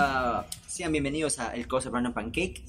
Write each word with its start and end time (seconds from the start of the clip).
Ah, 0.00 0.46
sean 0.68 0.92
bienvenidos 0.92 1.40
a 1.40 1.54
El 1.56 1.66
Cosa 1.66 1.90
Random 1.90 2.12
Pancake. 2.14 2.64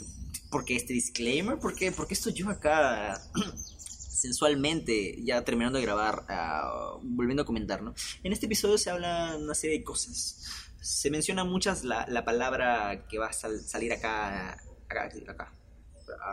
¿Por 0.49 0.65
qué 0.65 0.75
este 0.75 0.93
disclaimer? 0.93 1.59
¿Por 1.59 1.75
qué, 1.75 1.91
porque 1.91 2.15
estoy 2.15 2.33
yo 2.33 2.49
acá 2.49 3.21
sensualmente, 3.77 5.21
ya 5.23 5.43
terminando 5.45 5.77
de 5.77 5.85
grabar, 5.85 6.25
ah, 6.27 6.97
volviendo 7.03 7.43
a 7.43 7.45
comentar, 7.45 7.83
¿no? 7.83 7.93
En 8.23 8.33
este 8.33 8.47
episodio 8.47 8.79
se 8.79 8.89
habla 8.89 9.37
una 9.39 9.53
serie 9.53 9.77
de 9.77 9.83
cosas. 9.83 10.43
Se 10.81 11.11
menciona 11.11 11.43
muchas 11.43 11.83
la, 11.83 12.07
la 12.07 12.25
palabra 12.25 13.05
que 13.07 13.19
va 13.19 13.27
a 13.27 13.33
sal- 13.33 13.61
salir 13.61 13.93
acá, 13.93 14.53
acá, 14.89 15.03
acá, 15.27 15.53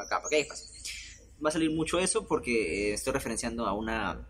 acá, 0.00 0.22
¿para 0.22 0.28
qué 0.30 0.46
pasa? 0.48 0.64
Va 1.44 1.50
a 1.50 1.52
salir 1.52 1.70
mucho 1.72 1.98
eso 1.98 2.26
porque 2.26 2.90
eh, 2.90 2.94
estoy 2.94 3.12
referenciando 3.12 3.66
a 3.66 3.74
una 3.74 4.26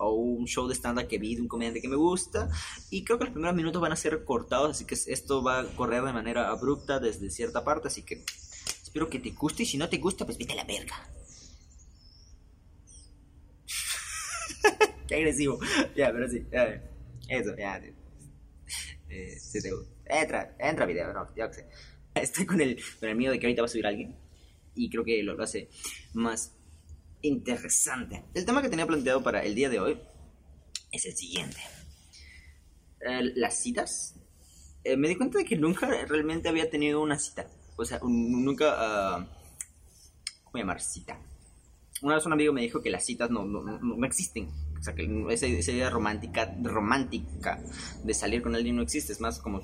a 0.00 0.08
un 0.08 0.46
show 0.46 0.66
de 0.66 0.74
stand-up 0.74 1.06
que 1.06 1.18
vi 1.18 1.36
de 1.36 1.42
un 1.42 1.48
comediante 1.48 1.80
que 1.80 1.88
me 1.88 1.96
gusta 1.96 2.48
y 2.90 3.04
creo 3.04 3.18
que 3.18 3.24
los 3.24 3.32
primeros 3.32 3.54
minutos 3.54 3.80
van 3.80 3.92
a 3.92 3.96
ser 3.96 4.24
cortados, 4.24 4.70
así 4.70 4.86
que 4.86 4.94
esto 4.94 5.42
va 5.42 5.60
a 5.60 5.64
correr 5.76 6.02
de 6.02 6.12
manera 6.12 6.48
abrupta 6.48 6.98
desde 6.98 7.30
cierta 7.30 7.62
parte, 7.62 7.88
así 7.88 8.02
que 8.02 8.24
espero 8.82 9.08
que 9.10 9.18
te 9.18 9.30
guste 9.30 9.62
y 9.62 9.66
si 9.66 9.76
no 9.76 9.88
te 9.88 9.98
gusta, 9.98 10.24
pues 10.24 10.38
vete 10.38 10.54
a 10.54 10.56
la 10.56 10.64
verga. 10.64 10.96
Qué 15.06 15.14
agresivo. 15.16 15.58
Ya, 15.94 16.12
pero 16.12 16.28
sí. 16.28 16.46
ya, 16.50 16.82
Eso, 17.28 17.56
ya. 17.56 17.76
Eh, 19.08 19.36
te 19.52 19.70
gusta. 19.70 19.90
Entra, 20.06 20.56
entra 20.58 20.86
video, 20.86 21.12
no, 21.12 21.28
yo 21.36 21.52
sé. 21.52 21.68
Estoy 22.14 22.46
con 22.46 22.60
el, 22.60 22.82
con 22.98 23.08
el 23.08 23.16
miedo 23.16 23.32
de 23.32 23.38
que 23.38 23.46
ahorita 23.46 23.62
va 23.62 23.66
a 23.66 23.68
subir 23.68 23.86
alguien 23.86 24.16
y 24.74 24.88
creo 24.88 25.04
que 25.04 25.22
lo, 25.22 25.34
lo 25.34 25.42
hace 25.42 25.68
más 26.14 26.56
interesante. 27.22 28.24
El 28.34 28.44
tema 28.44 28.62
que 28.62 28.68
tenía 28.68 28.86
planteado 28.86 29.22
para 29.22 29.42
el 29.44 29.54
día 29.54 29.68
de 29.68 29.80
hoy 29.80 30.00
es 30.92 31.04
el 31.06 31.16
siguiente. 31.16 31.58
Eh, 33.00 33.32
las 33.36 33.62
citas. 33.62 34.14
Eh, 34.84 34.96
me 34.96 35.08
di 35.08 35.16
cuenta 35.16 35.38
de 35.38 35.44
que 35.44 35.56
nunca 35.56 35.86
realmente 36.06 36.48
había 36.48 36.70
tenido 36.70 37.00
una 37.02 37.18
cita. 37.18 37.46
O 37.76 37.84
sea, 37.84 37.98
un- 38.02 38.44
nunca... 38.44 38.74
ah, 38.76 39.26
¿Cómo 40.44 40.58
llamar? 40.58 40.80
Cita. 40.80 41.18
Una 42.02 42.14
vez 42.16 42.26
un 42.26 42.32
amigo 42.32 42.52
me 42.52 42.62
dijo 42.62 42.82
que 42.82 42.90
las 42.90 43.04
citas 43.04 43.30
no, 43.30 43.44
no, 43.44 43.62
no- 43.62 43.78
no 43.96 44.06
existen. 44.06 44.50
O 44.80 44.82
sea, 44.82 44.94
que 44.94 45.04
esa, 45.28 45.46
esa 45.46 45.72
idea 45.72 45.90
romántica, 45.90 46.54
romántica 46.62 47.60
de 48.02 48.14
salir 48.14 48.40
con 48.42 48.54
alguien 48.54 48.76
no 48.76 48.82
existe. 48.82 49.12
Es 49.12 49.20
más 49.20 49.38
como, 49.38 49.60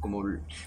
como 0.00 0.22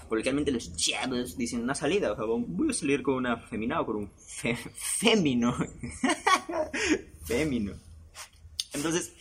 coloquialmente 0.08 0.50
los 0.50 0.74
chavos 0.74 1.36
dicen 1.36 1.62
una 1.62 1.74
salida. 1.74 2.12
O 2.12 2.16
sea, 2.16 2.24
voy 2.24 2.70
a 2.70 2.72
salir 2.72 3.02
con 3.02 3.14
una 3.16 3.36
femina 3.36 3.80
o 3.82 3.86
con 3.86 3.96
un 3.96 4.10
fe- 4.26 4.56
fémino. 4.72 5.54
fémino. 7.26 7.72
Entonces, 8.72 9.12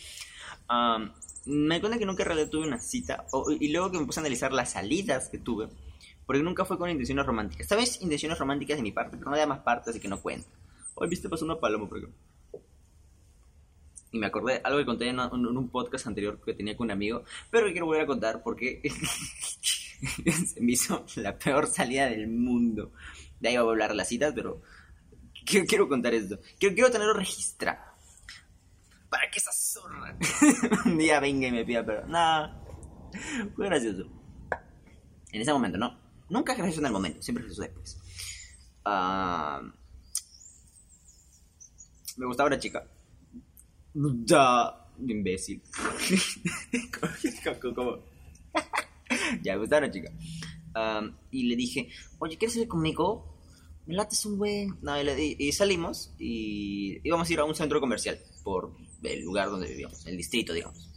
am, 0.68 1.12
me 1.46 1.76
di 1.76 1.82
cuenta 1.82 1.98
que 2.00 2.06
nunca 2.06 2.24
en 2.24 2.28
realidad 2.28 2.50
tuve 2.50 2.68
una 2.68 2.80
cita. 2.80 3.26
o- 3.32 3.52
y 3.52 3.70
luego 3.72 3.92
que 3.92 4.00
me 4.00 4.06
puse 4.06 4.20
a 4.20 4.22
analizar 4.22 4.54
las 4.54 4.72
salidas 4.72 5.30
que 5.30 5.38
tuve. 5.38 5.68
Porque 6.26 6.44
nunca 6.44 6.64
fue 6.66 6.78
con 6.78 6.90
intenciones 6.90 7.26
románticas. 7.26 7.64
Esta 7.66 7.76
vez 7.76 8.02
intenciones 8.02 8.40
románticas 8.40 8.78
de 8.78 8.84
mi 8.84 8.92
parte, 8.92 9.18
pero 9.18 9.30
no 9.32 9.38
de 9.38 9.46
más 9.46 9.60
partes, 9.60 9.90
así 9.90 10.00
que 10.00 10.08
no 10.08 10.22
cuenta. 10.22 10.48
Hoy 10.96 11.10
viste 11.10 11.28
pasó 11.30 11.44
una 11.46 11.60
paloma 11.60 11.90
por 11.90 11.98
ejemplo. 11.98 12.18
Y 14.12 14.18
me 14.20 14.28
acordé 14.28 14.60
algo 14.64 14.80
que 14.80 14.86
conté 14.86 15.08
en, 15.08 15.20
un- 15.20 15.70
podcast 15.70 16.06
anterior 16.08 16.40
que 16.44 16.54
tenía 16.54 16.76
con 16.76 16.86
un 16.88 16.92
amigo, 16.92 17.24
pero 17.50 17.66
que 17.68 17.72
quiero 17.72 17.86
volver 17.86 18.04
a 18.04 18.08
contar 18.08 18.44
porque 18.44 18.82
se 20.46 20.60
me 20.62 20.74
hizo 20.74 21.06
la 21.16 21.38
peor 21.38 21.68
salida 21.68 22.08
del 22.10 22.28
mundo. 22.28 22.92
De 23.40 23.50
ahí 23.50 23.58
voy 23.58 23.68
a 23.68 23.70
hablar 23.72 23.96
las 23.96 24.10
citas, 24.10 24.34
pero 24.36 24.62
quiero, 25.46 25.66
quiero 25.66 25.88
contar 25.88 26.14
esto. 26.14 26.40
Quiero, 26.60 26.76
quiero 26.76 26.92
tenerlo 26.92 27.14
registrado. 27.14 27.80
Para 29.10 29.30
que 29.32 29.40
esa 29.40 29.52
zorra 29.52 30.18
un 30.86 30.98
día 30.98 31.20
venga 31.20 31.48
y 31.48 31.52
me 31.52 31.66
pida 31.66 31.86
pero 31.86 32.06
Nada. 32.08 32.62
Fue 33.56 33.66
gracioso. 33.66 34.10
En 35.32 35.42
ese 35.42 35.54
momento, 35.54 35.78
¿no? 35.78 36.00
Nunca 36.30 36.52
es 36.52 36.58
gracioso 36.58 36.82
en 36.82 36.86
el 36.88 36.92
momento, 36.94 37.22
siempre 37.22 37.44
es 37.46 37.48
gracioso 37.58 37.62
después. 37.70 38.02
Ah, 38.86 39.62
me 42.18 42.26
gustaba 42.26 42.48
una 42.48 42.60
chica. 42.60 42.86
Da, 43.94 44.90
imbécil. 45.06 45.62
¿Cómo? 47.62 47.74
cómo? 47.76 47.98
ya, 49.44 49.54
me 49.54 49.60
gustaba 49.60 49.86
una 49.86 49.92
chica. 49.92 50.12
Am, 50.74 51.18
y 51.32 51.44
le 51.44 51.56
dije, 51.56 51.90
oye, 52.20 52.38
¿quieres 52.38 52.54
salir 52.54 52.68
conmigo? 52.70 53.38
Me 53.86 53.96
lates 53.96 54.26
un 54.26 54.38
güey. 54.38 54.68
No, 54.82 55.00
y, 55.00 55.04
le- 55.04 55.22
y- 55.24 55.36
y 55.40 55.52
salimos 55.52 56.14
y 56.18 57.00
íbamos 57.04 57.30
a 57.30 57.34
ir 57.34 57.40
a 57.40 57.44
un 57.46 57.56
centro 57.56 57.80
comercial 57.82 58.20
por 58.44 58.74
el 59.04 59.22
lugar 59.24 59.50
donde 59.50 59.68
vivíamos, 59.68 60.06
el 60.08 60.16
distrito, 60.18 60.54
digamos. 60.54 60.90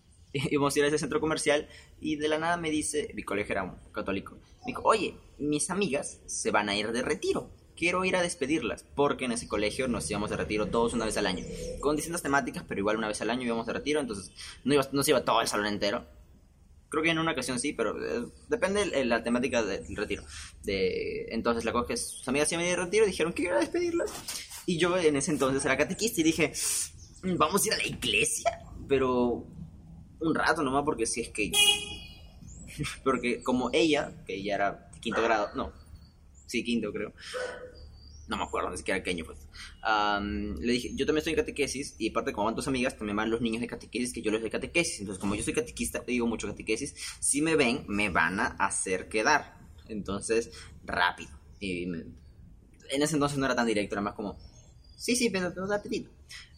Íbamos 0.32 0.74
a 0.74 0.78
ir 0.78 0.84
a 0.84 0.88
ese 0.88 0.98
centro 0.98 1.20
comercial 1.20 1.68
y 2.00 2.16
de 2.16 2.28
la 2.28 2.38
nada 2.38 2.56
me 2.56 2.70
dice, 2.70 3.12
mi 3.14 3.22
colegio 3.22 3.52
era 3.52 3.62
un 3.64 3.92
católico, 3.92 4.34
me 4.60 4.66
dijo, 4.68 4.82
oye, 4.84 5.14
mis 5.38 5.70
amigas 5.70 6.20
se 6.26 6.50
van 6.50 6.68
a 6.68 6.76
ir 6.76 6.90
de 6.92 7.02
retiro. 7.02 7.50
Quiero 7.80 8.04
ir 8.04 8.14
a 8.14 8.20
despedirlas, 8.20 8.84
porque 8.94 9.24
en 9.24 9.32
ese 9.32 9.48
colegio 9.48 9.88
nos 9.88 10.10
íbamos 10.10 10.28
de 10.28 10.36
retiro 10.36 10.66
todos 10.66 10.92
una 10.92 11.06
vez 11.06 11.16
al 11.16 11.26
año, 11.26 11.46
con 11.80 11.96
distintas 11.96 12.20
temáticas, 12.20 12.62
pero 12.68 12.78
igual 12.78 12.98
una 12.98 13.08
vez 13.08 13.22
al 13.22 13.30
año 13.30 13.44
íbamos 13.44 13.66
de 13.66 13.72
retiro, 13.72 14.00
entonces 14.00 14.32
no, 14.64 14.74
iba, 14.74 14.86
no 14.92 15.02
se 15.02 15.12
iba 15.12 15.24
todo 15.24 15.40
el 15.40 15.48
salón 15.48 15.64
entero. 15.64 16.04
Creo 16.90 17.02
que 17.02 17.08
en 17.08 17.18
una 17.18 17.32
ocasión 17.32 17.58
sí, 17.58 17.72
pero 17.72 17.96
eh, 18.04 18.26
depende 18.50 18.84
de 18.84 19.06
la 19.06 19.22
temática 19.22 19.62
del 19.62 19.96
retiro. 19.96 20.22
De, 20.62 21.28
entonces 21.30 21.64
la 21.64 21.72
cosa 21.72 21.84
es 21.84 21.88
que 21.88 21.96
sus 21.96 22.28
amigas 22.28 22.52
iban 22.52 22.66
de 22.66 22.76
retiro 22.76 23.06
y 23.06 23.08
dijeron 23.12 23.32
que 23.32 23.44
iba 23.44 23.56
a 23.56 23.60
despedirlas. 23.60 24.12
Y 24.66 24.76
yo 24.76 24.98
en 24.98 25.16
ese 25.16 25.30
entonces 25.30 25.64
era 25.64 25.78
catequista 25.78 26.20
y 26.20 26.24
dije, 26.24 26.52
"Mm, 27.22 27.38
vamos 27.38 27.64
a 27.64 27.66
ir 27.68 27.72
a 27.72 27.76
la 27.78 27.86
iglesia, 27.86 28.60
pero 28.88 29.46
un 30.20 30.34
rato 30.34 30.62
nomás 30.62 30.84
porque 30.84 31.06
si 31.06 31.22
es 31.22 31.30
que... 31.30 31.50
Porque 33.04 33.42
como 33.42 33.70
ella, 33.72 34.12
que 34.26 34.34
ella 34.34 34.54
era 34.54 34.90
quinto 35.00 35.22
grado, 35.22 35.48
no, 35.54 35.72
sí, 36.50 36.64
quinto 36.64 36.92
creo, 36.92 37.12
no 38.30 38.36
me 38.36 38.44
acuerdo 38.44 38.70
ni 38.70 38.76
siquiera 38.76 39.02
qué 39.02 39.10
año 39.10 39.24
fue. 39.24 39.34
Am, 39.82 40.56
le 40.60 40.72
dije, 40.72 40.92
yo 40.94 41.04
también 41.04 41.18
estoy 41.18 41.32
en 41.32 41.40
catequesis 41.40 41.96
y 41.98 42.10
aparte 42.10 42.32
como 42.32 42.46
van 42.46 42.54
tus 42.54 42.68
amigas, 42.68 42.96
también 42.96 43.16
van 43.16 43.28
los 43.28 43.40
niños 43.40 43.60
de 43.60 43.66
catequesis 43.66 44.12
que 44.12 44.22
yo 44.22 44.30
les 44.30 44.40
doy 44.40 44.50
catequesis. 44.50 45.00
Entonces 45.00 45.20
como 45.20 45.34
yo 45.34 45.42
soy 45.42 45.52
catequista, 45.52 46.00
digo 46.06 46.28
mucho 46.28 46.46
catequesis, 46.46 46.94
si 47.18 47.42
me 47.42 47.56
ven, 47.56 47.84
me 47.88 48.08
van 48.08 48.38
a 48.38 48.46
hacer 48.46 49.08
quedar. 49.08 49.58
Entonces, 49.88 50.52
rápido. 50.84 51.30
Y 51.58 51.82
en 51.82 53.02
ese 53.02 53.14
entonces 53.14 53.36
no 53.36 53.46
era 53.46 53.56
tan 53.56 53.66
directo, 53.66 53.96
era 53.96 54.02
más 54.02 54.14
como, 54.14 54.38
sí, 54.96 55.16
sí, 55.16 55.28
pero 55.28 55.52
tengo 55.52 55.72
apetito. 55.72 56.08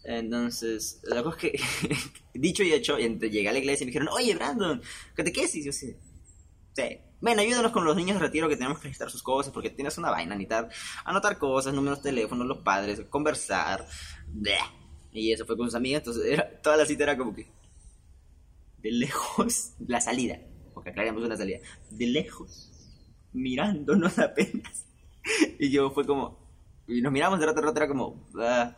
Entonces, 0.05 1.01
la 1.05 1.23
cosa 1.23 1.39
es 1.47 1.53
que, 1.53 1.99
dicho 2.39 2.63
y 2.63 2.73
hecho, 2.75 2.99
llegué 2.99 3.49
a 3.49 3.53
la 3.53 3.59
iglesia 3.59 3.85
y 3.85 3.87
me 3.87 3.93
dijeron, 3.93 4.09
oye, 4.13 4.35
Brandon, 4.35 4.83
catequesis. 5.15 5.65
Yo 5.65 5.73
sí, 5.73 5.97
sí. 6.75 6.99
Ven, 7.23 7.39
ayúdanos 7.39 7.71
con 7.73 7.85
los 7.85 7.97
niños 7.97 8.17
de 8.19 8.27
retiro 8.27 8.49
que 8.49 8.57
tenemos 8.57 8.79
que 8.79 8.85
registrar 8.85 9.09
sus 9.11 9.23
cosas 9.23 9.53
porque 9.53 9.71
tienes 9.71 9.97
una 9.97 10.11
vaina, 10.11 10.35
necesitar 10.35 10.69
anotar 11.05 11.39
cosas, 11.39 11.73
números 11.73 12.03
de 12.03 12.11
teléfono, 12.11 12.43
los 12.45 12.59
padres, 12.59 13.01
conversar. 13.09 13.87
bleh. 14.27 14.59
Y 15.13 15.33
eso 15.33 15.47
fue 15.47 15.57
con 15.57 15.67
sus 15.67 15.75
amigas, 15.77 16.01
entonces 16.01 16.25
era- 16.27 16.61
toda 16.63 16.77
la 16.77 16.85
cita 16.87 17.05
era 17.05 17.17
como 17.17 17.35
que 17.35 17.47
de 18.79 18.91
lejos, 18.91 19.75
la 19.87 20.01
salida, 20.01 20.41
porque 20.75 20.91
aclaramos 20.91 21.23
una 21.23 21.37
salida, 21.37 21.61
de 21.91 22.07
lejos, 22.07 22.71
mirándonos 23.33 24.19
apenas. 24.19 24.87
Y 25.61 25.71
yo 25.71 25.91
fue 25.93 26.05
como, 26.05 26.39
y 26.89 27.01
nos 27.03 27.13
miramos 27.13 27.39
de 27.39 27.47
rato 27.47 27.61
a 27.61 27.63
rato, 27.63 27.77
era 27.77 27.87
como, 27.89 28.29
ah, 28.41 28.77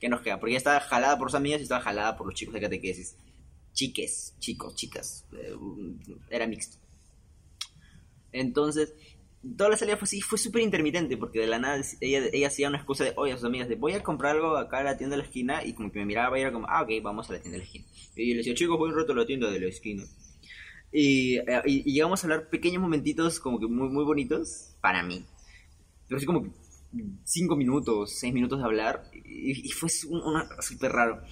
¿qué 0.00 0.08
nos 0.08 0.22
queda? 0.22 0.40
Porque 0.40 0.52
ella 0.52 0.58
estaba 0.58 0.80
jalada 0.80 1.16
por 1.18 1.28
sus 1.30 1.36
amigas 1.36 1.60
y 1.60 1.64
estaba 1.64 1.80
jalada 1.82 2.16
por 2.16 2.26
los 2.26 2.34
chicos 2.34 2.54
de 2.54 2.60
catequesis. 2.62 3.14
Chiques, 3.72 4.34
chicos, 4.40 4.74
chicas, 4.74 5.24
eh, 5.32 5.54
era 6.30 6.46
mixto. 6.48 6.78
Entonces, 8.40 8.94
toda 9.56 9.70
la 9.70 9.76
salida 9.76 9.96
fue 9.96 10.04
así, 10.06 10.20
fue 10.20 10.38
súper 10.38 10.62
intermitente, 10.62 11.16
porque 11.16 11.40
de 11.40 11.46
la 11.46 11.58
nada 11.58 11.80
ella, 12.00 12.22
ella 12.32 12.48
hacía 12.48 12.68
una 12.68 12.78
excusa 12.78 13.04
de, 13.04 13.12
oye, 13.16 13.32
a 13.32 13.36
sus 13.36 13.46
amigas, 13.46 13.68
de 13.68 13.76
voy 13.76 13.92
a 13.92 14.02
comprar 14.02 14.36
algo 14.36 14.56
acá 14.56 14.78
a 14.78 14.84
la 14.84 14.96
tienda 14.96 15.16
de 15.16 15.22
la 15.22 15.28
esquina, 15.28 15.64
y 15.64 15.72
como 15.74 15.92
que 15.92 15.98
me 16.00 16.06
miraba 16.06 16.38
y 16.38 16.42
era 16.42 16.52
como, 16.52 16.66
ah, 16.68 16.82
ok, 16.82 16.90
vamos 17.02 17.30
a 17.30 17.34
la 17.34 17.40
tienda 17.40 17.58
de 17.58 17.64
la 17.64 17.64
esquina. 17.64 17.86
Y 18.16 18.28
yo 18.28 18.32
le 18.34 18.38
decía, 18.38 18.54
chicos, 18.54 18.78
voy 18.78 18.90
un 18.90 18.96
rato 18.96 19.12
a 19.12 19.16
la 19.16 19.26
tienda 19.26 19.50
de 19.50 19.60
la 19.60 19.68
esquina. 19.68 20.04
Y, 20.92 21.36
eh, 21.38 21.62
y- 21.66 21.90
y 21.90 21.94
llegamos 21.94 22.22
a 22.22 22.26
hablar 22.26 22.48
pequeños 22.50 22.82
momentitos 22.82 23.40
como 23.40 23.60
que 23.60 23.66
muy, 23.66 23.88
muy 23.88 24.04
bonitos 24.04 24.76
para 24.80 25.02
mí. 25.02 25.24
Pero 26.08 26.18
así 26.18 26.26
como 26.26 26.46
cinco 27.24 27.56
minutos, 27.56 28.18
seis 28.18 28.32
minutos 28.34 28.58
de 28.58 28.64
hablar, 28.64 29.10
y, 29.14 29.70
fue 29.72 29.88
súper 29.88 30.92
raro. 30.92 31.22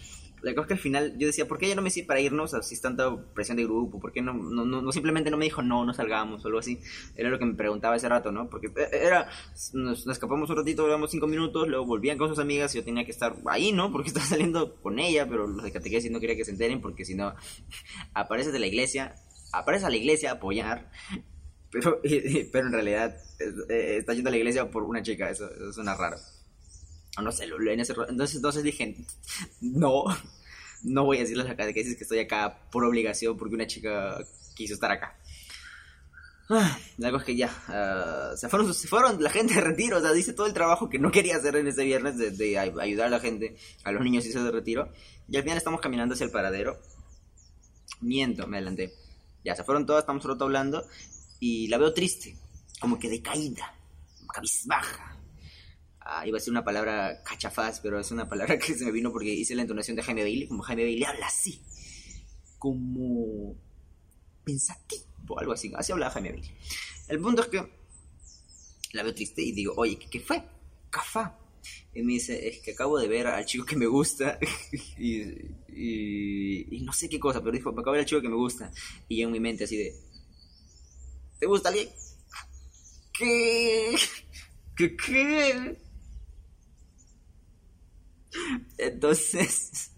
La 0.45 0.55
cosa 0.55 0.63
es 0.63 0.69
que 0.69 0.75
al 0.75 0.81
final 0.81 1.19
yo 1.19 1.27
decía, 1.27 1.49
¿por 1.49 1.59
qué 1.59 1.67
ella 1.67 1.75
no 1.75 1.81
me 1.81 1.87
dice 1.87 2.05
para 2.05 2.21
irnos? 2.21 2.53
O 2.53 2.57
sea, 2.57 2.63
si 2.63 2.75
es 2.75 2.83
tanta 2.83 3.17
presión 3.33 3.57
de 3.57 3.65
grupo, 3.65 3.99
¿por 3.99 4.13
qué 4.13 4.21
no, 4.21 4.35
no, 4.35 4.65
no, 4.65 4.93
simplemente 4.93 5.31
no 5.31 5.39
me 5.39 5.47
dijo 5.47 5.63
no, 5.63 5.87
no 5.87 5.95
salgamos 5.95 6.45
o 6.45 6.49
algo 6.49 6.59
así? 6.59 6.79
Era 7.17 7.31
lo 7.31 7.39
que 7.39 7.47
me 7.47 7.55
preguntaba 7.55 7.97
ese 7.97 8.09
rato, 8.11 8.31
¿no? 8.31 8.51
Porque 8.51 8.67
eh, 8.67 8.89
era, 8.93 9.29
nos, 9.73 10.07
escapamos 10.07 10.51
un 10.51 10.57
ratito, 10.57 10.83
hablamos 10.83 11.11
cinco 11.11 11.27
minutos, 11.27 11.67
luego 11.67 11.87
volvían 11.87 12.19
con 12.19 12.29
sus 12.29 12.39
amigas 12.39 12.75
y 12.75 12.79
yo 12.79 12.85
tenía 12.85 13.07
que 13.07 13.11
estar 13.11 13.35
ahí, 13.47 13.73
¿no? 13.73 13.91
Porque 13.91 14.09
estaba 14.11 14.27
saliendo 14.27 14.77
con 14.83 14.99
ella, 14.99 15.27
pero 15.27 15.47
los 15.47 15.65
de 15.65 15.73
catequesis 15.73 16.11
no 16.11 16.21
quería 16.21 16.37
que 16.37 16.45
se 16.45 16.51
enteren 16.51 16.83
porque 16.83 17.07
si 17.07 17.15
no, 17.15 17.35
apareces 18.13 18.53
de 18.53 18.59
la 18.59 18.67
iglesia, 18.67 19.15
apareces 19.53 19.87
a 19.87 19.91
la 19.91 19.97
iglesia 19.97 20.31
a 20.31 20.35
apoyar, 20.35 20.91
pero, 21.71 22.01
pero 22.53 22.67
en 22.67 22.73
realidad 22.73 23.17
eh, 23.71 23.97
está 23.99 24.13
yendo 24.13 24.29
a 24.29 24.33
la 24.33 24.37
iglesia 24.37 24.71
por 24.71 24.83
una 24.83 25.03
chica, 25.03 25.31
eso, 25.31 25.51
eso 25.51 25.73
suena 25.73 25.97
raro. 25.97 26.19
No 27.23 27.31
sé, 27.31 27.47
lo, 27.47 27.61
en 27.71 27.81
ese, 27.81 27.95
entonces, 28.09 28.37
entonces 28.37 28.63
dije, 28.65 28.97
no, 29.61 30.05
no 30.83 31.05
voy 31.05 31.19
a 31.19 31.21
decirles 31.21 31.47
a 31.47 31.51
la 31.51 31.57
catequesis 31.57 31.97
que 31.97 32.03
estoy 32.03 32.19
acá 32.19 32.59
por 32.71 32.85
obligación 32.85 33.37
porque 33.37 33.55
una 33.55 33.67
chica 33.67 34.19
quiso 34.55 34.75
estar 34.75 34.91
acá. 34.91 35.17
Ah, 36.51 36.79
la 36.99 37.11
cosa 37.11 37.23
es 37.23 37.27
que 37.27 37.37
ya, 37.37 37.51
ah, 37.69 38.33
se, 38.37 38.49
fueron, 38.51 38.75
se 38.75 38.87
fueron 38.87 39.23
la 39.23 39.31
gente 39.31 39.55
de 39.55 39.63
retiro, 39.63 39.97
o 39.97 40.01
sea, 40.01 40.13
dice 40.13 40.35
todo 40.35 40.47
el 40.47 40.53
trabajo 40.53 40.91
que 40.91 40.99
no 40.99 41.11
quería 41.11 41.37
hacer 41.37 41.57
en 41.57 41.69
ese 41.69 41.85
viernes 41.85 42.19
de, 42.19 42.59
ayudar 42.59 43.07
a 43.07 43.11
la 43.11 43.21
gente, 43.21 43.57
a 43.83 43.93
los 43.93 44.05
niños 44.05 44.27
hizo 44.27 44.45
de 44.45 44.51
retiro, 44.51 44.93
y 45.27 45.37
al 45.37 45.43
final 45.43 45.57
estamos 45.57 45.81
caminando 45.81 46.15
hacia 46.15 46.25
el 46.25 46.31
paradero. 46.31 46.79
Miento, 48.03 48.47
me 48.47 48.59
adelanté. 48.59 48.93
Ya, 49.43 49.57
se 49.57 49.65
fueron 49.65 49.87
todas, 49.87 50.03
estamos 50.03 50.23
solo 50.23 50.37
hablando, 50.39 50.87
y 51.41 51.69
la 51.69 51.79
veo 51.79 51.95
triste, 51.95 52.37
como 52.79 52.99
que 52.99 53.09
decaída, 53.09 53.75
cabizbaja. 54.31 55.14
Ah, 56.07 56.27
iba 56.27 56.37
a 56.37 56.41
ser 56.41 56.51
una 56.51 56.63
palabra 56.63 57.23
cachafaz, 57.23 57.81
pero 57.81 57.99
es 57.99 58.11
una 58.11 58.29
palabra 58.29 58.59
que 58.61 58.75
se 58.75 58.85
me 58.85 58.93
vino 58.93 59.11
porque 59.11 59.33
hice 59.33 59.55
la 59.55 59.63
entonación 59.63 59.97
de 59.97 60.03
Jaime 60.03 60.23
Bailey, 60.23 60.47
como 60.47 60.63
Jaime 60.63 60.85
Bailey 60.85 61.05
habla 61.05 61.27
así, 61.27 61.63
como 62.59 63.57
pensativo 64.45 65.39
algo 65.39 65.53
así. 65.53 65.73
Así 65.75 65.93
hablaba 65.93 66.13
Jaime 66.13 66.33
Bailey. 66.33 66.51
El 67.09 67.21
punto 67.21 67.43
es 67.43 67.49
que 67.49 67.67
la 68.93 69.03
veo 69.03 69.15
triste 69.15 69.43
y 69.43 69.53
digo, 69.53 69.73
oye, 69.77 69.99
¿qué, 69.99 70.21
fue? 70.21 70.43
Cafá. 70.91 71.39
Y 71.95 72.03
me 72.03 72.15
dice, 72.15 72.49
es 72.49 72.61
que 72.61 72.73
acabo 72.73 72.99
de 72.99 73.09
ver 73.09 73.27
al 73.27 73.47
chico 73.47 73.65
que 73.65 73.77
me 73.77 73.87
gusta 73.87 74.39
y, 74.99 75.23
y, 75.69 76.81
no 76.83 76.93
sé 76.93 77.09
qué 77.09 77.19
cosa, 77.19 77.41
pero 77.41 77.53
dijo, 77.53 77.73
me 77.73 77.81
acabo 77.81 77.93
de 77.93 77.99
ver 77.99 78.05
al 78.05 78.09
chico 78.09 78.21
que 78.21 78.29
me 78.29 78.37
gusta. 78.37 78.71
Y 79.09 79.21
yo 79.21 79.27
en 79.27 79.33
mi 79.33 79.41
mente 79.41 79.65
así 79.65 79.79
de, 79.79 79.95
¿te 81.41 81.47
gusta 81.47 81.71
alguien? 81.71 81.89
¿Qué? 83.17 83.97
¿Qué? 84.77 84.97
¿Qué? 84.97 85.84
Entonces, 88.79 89.93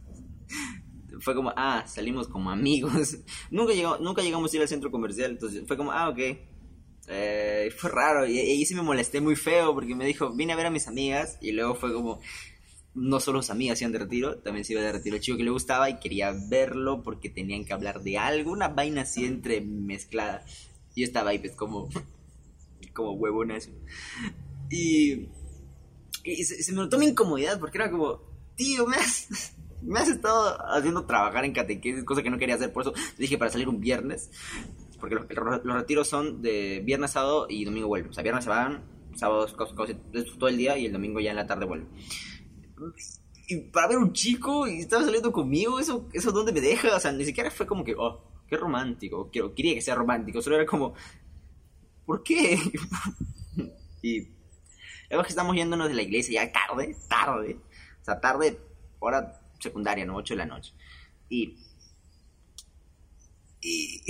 fue 1.20 1.34
como, 1.34 1.52
ah, 1.56 1.84
salimos 1.86 2.28
como 2.28 2.50
amigos. 2.50 3.18
nunca, 3.50 3.72
llegamos, 3.72 4.00
nunca 4.00 4.22
llegamos 4.22 4.52
a 4.52 4.56
ir 4.56 4.62
al 4.62 4.68
centro 4.68 4.90
comercial, 4.90 5.32
entonces 5.32 5.64
fue 5.66 5.76
como, 5.76 5.92
ah, 5.92 6.08
ok. 6.08 6.18
Eh, 7.08 7.70
fue 7.76 7.90
raro 7.90 8.26
y 8.26 8.36
ahí 8.36 8.66
sí 8.66 8.74
me 8.74 8.82
molesté 8.82 9.20
muy 9.20 9.36
feo 9.36 9.72
porque 9.74 9.94
me 9.94 10.04
dijo, 10.04 10.32
vine 10.32 10.52
a 10.52 10.56
ver 10.56 10.66
a 10.66 10.70
mis 10.70 10.88
amigas 10.88 11.38
y 11.40 11.52
luego 11.52 11.76
fue 11.76 11.92
como, 11.92 12.20
no 12.96 13.20
solo 13.20 13.42
sus 13.42 13.50
amigas 13.50 13.80
iban 13.80 13.92
de 13.92 13.98
retiro, 14.00 14.38
también 14.38 14.64
se 14.64 14.72
iba 14.72 14.82
de 14.82 14.90
retiro 14.90 15.16
el 15.16 15.22
chico 15.22 15.36
que 15.36 15.44
le 15.44 15.50
gustaba 15.50 15.88
y 15.88 16.00
quería 16.00 16.34
verlo 16.48 17.02
porque 17.02 17.28
tenían 17.28 17.64
que 17.64 17.72
hablar 17.72 18.02
de 18.02 18.18
algo, 18.18 18.50
una 18.50 18.68
vaina 18.68 19.02
así 19.02 19.24
entre 19.24 19.60
mezclada. 19.60 20.44
Y 20.94 21.02
yo 21.02 21.06
estaba 21.06 21.30
ahí 21.30 21.38
pues 21.38 21.54
como, 21.54 21.88
como 22.94 23.12
huevona 23.12 23.58
eso. 23.58 23.70
Y, 24.70 25.28
y 26.32 26.44
se, 26.44 26.62
se, 26.62 26.72
me 26.72 26.78
notó 26.78 26.98
mi 26.98 27.06
incomodidad 27.06 27.58
porque 27.60 27.78
era 27.78 27.90
como, 27.90 28.20
tío, 28.56 28.86
me 28.86 28.96
has, 28.96 29.28
me 29.82 30.00
has 30.00 30.08
estado 30.08 30.58
haciendo 30.72 31.04
trabajar 31.04 31.44
en 31.44 31.52
catequesis, 31.52 32.04
cosa 32.04 32.22
que 32.22 32.30
no 32.30 32.38
quería 32.38 32.56
hacer, 32.56 32.72
por 32.72 32.82
eso 32.82 32.94
dije 33.18 33.38
para 33.38 33.50
salir 33.50 33.68
un 33.68 33.80
viernes, 33.80 34.30
porque 35.00 35.14
los, 35.14 35.26
retiros 35.62 36.08
son 36.08 36.42
de 36.42 36.82
viernes, 36.84 37.12
sábado 37.12 37.46
y 37.48 37.64
domingo 37.64 37.88
vuelven. 37.88 38.10
O 38.10 38.14
sea, 38.14 38.22
viernes 38.22 38.44
se 38.44 38.50
van, 38.50 38.82
sábado 39.14 39.46
todo 39.46 40.48
el 40.48 40.56
día 40.56 40.76
y 40.78 40.86
el 40.86 40.92
domingo 40.92 41.20
ya 41.20 41.30
en 41.30 41.36
la 41.36 41.46
tarde 41.46 41.66
vuelven. 41.66 41.88
Y 43.48 43.56
para 43.70 43.88
ver 43.88 43.98
un 43.98 44.12
chico 44.12 44.66
y 44.66 44.80
estaba 44.80 45.04
saliendo 45.04 45.30
conmigo, 45.32 45.78
eso, 45.78 46.08
eso 46.12 46.32
dónde 46.32 46.52
me 46.52 46.60
deja, 46.60 46.96
o 46.96 47.00
sea, 47.00 47.12
ni 47.12 47.24
siquiera 47.24 47.50
fue 47.50 47.66
como 47.66 47.84
que, 47.84 47.94
oh, 47.96 48.20
qué 48.48 48.56
romántico, 48.56 49.30
quiero, 49.30 49.54
quería 49.54 49.74
que 49.74 49.80
sea 49.80 49.94
romántico, 49.94 50.42
solo 50.42 50.56
era 50.56 50.66
como, 50.66 50.94
¿por 52.04 52.22
qué? 52.22 52.58
y 54.02 54.35
luego 55.10 55.24
que 55.24 55.30
estamos 55.30 55.56
yéndonos 55.56 55.88
de 55.88 55.94
la 55.94 56.02
iglesia 56.02 56.44
ya 56.44 56.52
tarde, 56.52 56.96
tarde, 57.08 57.58
o 58.00 58.04
sea, 58.04 58.20
tarde, 58.20 58.58
hora 58.98 59.40
secundaria, 59.58 60.04
¿no? 60.04 60.16
8 60.16 60.34
de 60.34 60.38
la 60.38 60.46
noche. 60.46 60.72
Y, 61.28 61.56
y, 63.60 64.00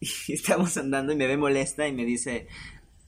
estamos 0.32 0.76
andando 0.76 1.12
y 1.12 1.16
me 1.16 1.26
ve 1.26 1.36
molesta 1.36 1.88
y 1.88 1.92
me 1.92 2.04
dice, 2.04 2.46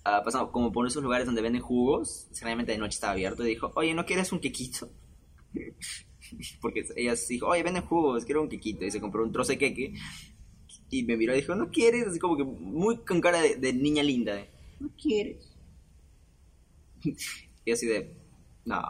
uh, 0.06 0.24
pasamos 0.24 0.50
como 0.50 0.72
por 0.72 0.86
esos 0.86 1.02
lugares 1.02 1.26
donde 1.26 1.42
venden 1.42 1.62
jugos, 1.62 2.28
realmente 2.40 2.72
de 2.72 2.78
noche 2.78 2.94
estaba 2.94 3.12
abierto, 3.12 3.44
y 3.44 3.50
dijo, 3.50 3.72
oye, 3.74 3.94
¿no 3.94 4.06
quieres 4.06 4.32
un 4.32 4.40
quequito? 4.40 4.90
Porque 6.60 6.84
ella 6.96 7.14
dijo, 7.28 7.46
oye, 7.46 7.62
venden 7.62 7.84
jugos, 7.84 8.24
quiero 8.24 8.42
un 8.42 8.48
quequito. 8.48 8.84
Y 8.84 8.90
se 8.90 9.00
compró 9.00 9.22
un 9.22 9.32
trozo 9.32 9.52
de 9.52 9.58
queque. 9.58 9.94
Y 10.90 11.04
me 11.04 11.16
miró 11.16 11.32
y 11.32 11.40
dijo, 11.40 11.54
¿no 11.54 11.70
quieres? 11.70 12.06
Así 12.06 12.18
como 12.18 12.36
que 12.36 12.44
muy 12.44 12.98
con 12.98 13.20
cara 13.20 13.40
de, 13.40 13.72
niña 13.72 14.02
linda. 14.02 14.46
¿No 14.78 14.90
quieres? 15.00 15.49
Y 17.62 17.72
así 17.72 17.86
de, 17.86 18.16
no. 18.64 18.82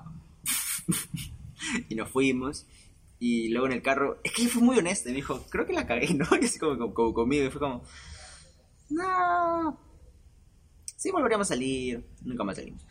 y 1.89 1.95
nos 1.97 2.09
fuimos. 2.09 2.67
Y 3.19 3.49
luego 3.49 3.67
en 3.67 3.73
el 3.73 3.83
carro, 3.83 4.21
es 4.25 4.33
que 4.33 4.49
fue 4.49 4.63
muy 4.63 4.79
honesto, 4.79 5.09
me 5.11 5.17
dijo, 5.17 5.45
creo 5.51 5.67
que 5.67 5.73
la 5.73 5.87
cagué, 5.87 6.15
¿no? 6.15 6.27
Y 6.41 6.45
así 6.45 6.59
como, 6.59 6.95
como, 6.95 7.13
conmigo, 7.13 7.45
y 7.45 7.51
fue 7.51 7.61
como, 7.61 7.83
no, 8.89 9.79
sí 10.97 11.11
volveríamos 11.11 11.49
a 11.49 11.55
salir, 11.55 12.07
nunca 12.23 12.45
más 12.45 12.57
salimos. 12.57 12.87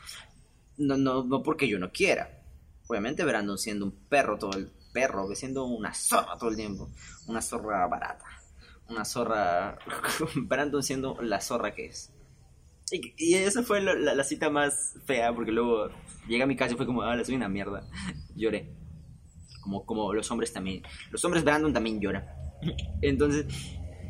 No, 0.77 0.97
no, 0.97 1.23
no 1.23 1.41
porque 1.41 1.67
yo 1.67 1.79
no 1.79 1.91
quiera. 1.91 2.43
Obviamente 2.87 3.25
Brandon 3.25 3.57
siendo 3.57 3.85
un 3.85 3.91
perro 3.91 4.37
todo 4.37 4.57
el 4.57 4.71
perro, 4.93 5.33
siendo 5.35 5.65
una 5.65 5.93
zorra 5.93 6.37
todo 6.37 6.49
el 6.49 6.55
tiempo, 6.55 6.89
una 7.27 7.41
zorra 7.41 7.85
barata, 7.87 8.25
una 8.87 9.05
zorra, 9.05 9.77
Brandon 10.35 10.83
siendo 10.83 11.21
la 11.21 11.41
zorra 11.41 11.73
que 11.73 11.87
es. 11.87 12.11
Y, 12.91 13.35
esa 13.35 13.63
fue 13.63 13.81
la, 13.81 14.23
cita 14.23 14.49
más 14.49 14.95
fea, 15.05 15.33
porque 15.33 15.51
luego 15.51 15.89
llega 16.27 16.43
a 16.43 16.47
mi 16.47 16.55
casa 16.55 16.73
y 16.73 16.77
fue 16.77 16.85
como, 16.85 17.01
ah, 17.01 17.23
soy 17.23 17.35
una 17.35 17.49
mierda. 17.49 17.87
Lloré. 18.35 18.75
Como, 19.61 19.85
como 19.85 20.13
los 20.13 20.29
hombres 20.31 20.53
también. 20.53 20.83
Los 21.11 21.23
hombres 21.25 21.43
Brandon 21.43 21.73
también 21.73 21.99
lloran. 21.99 22.25
Entonces, 23.01 23.45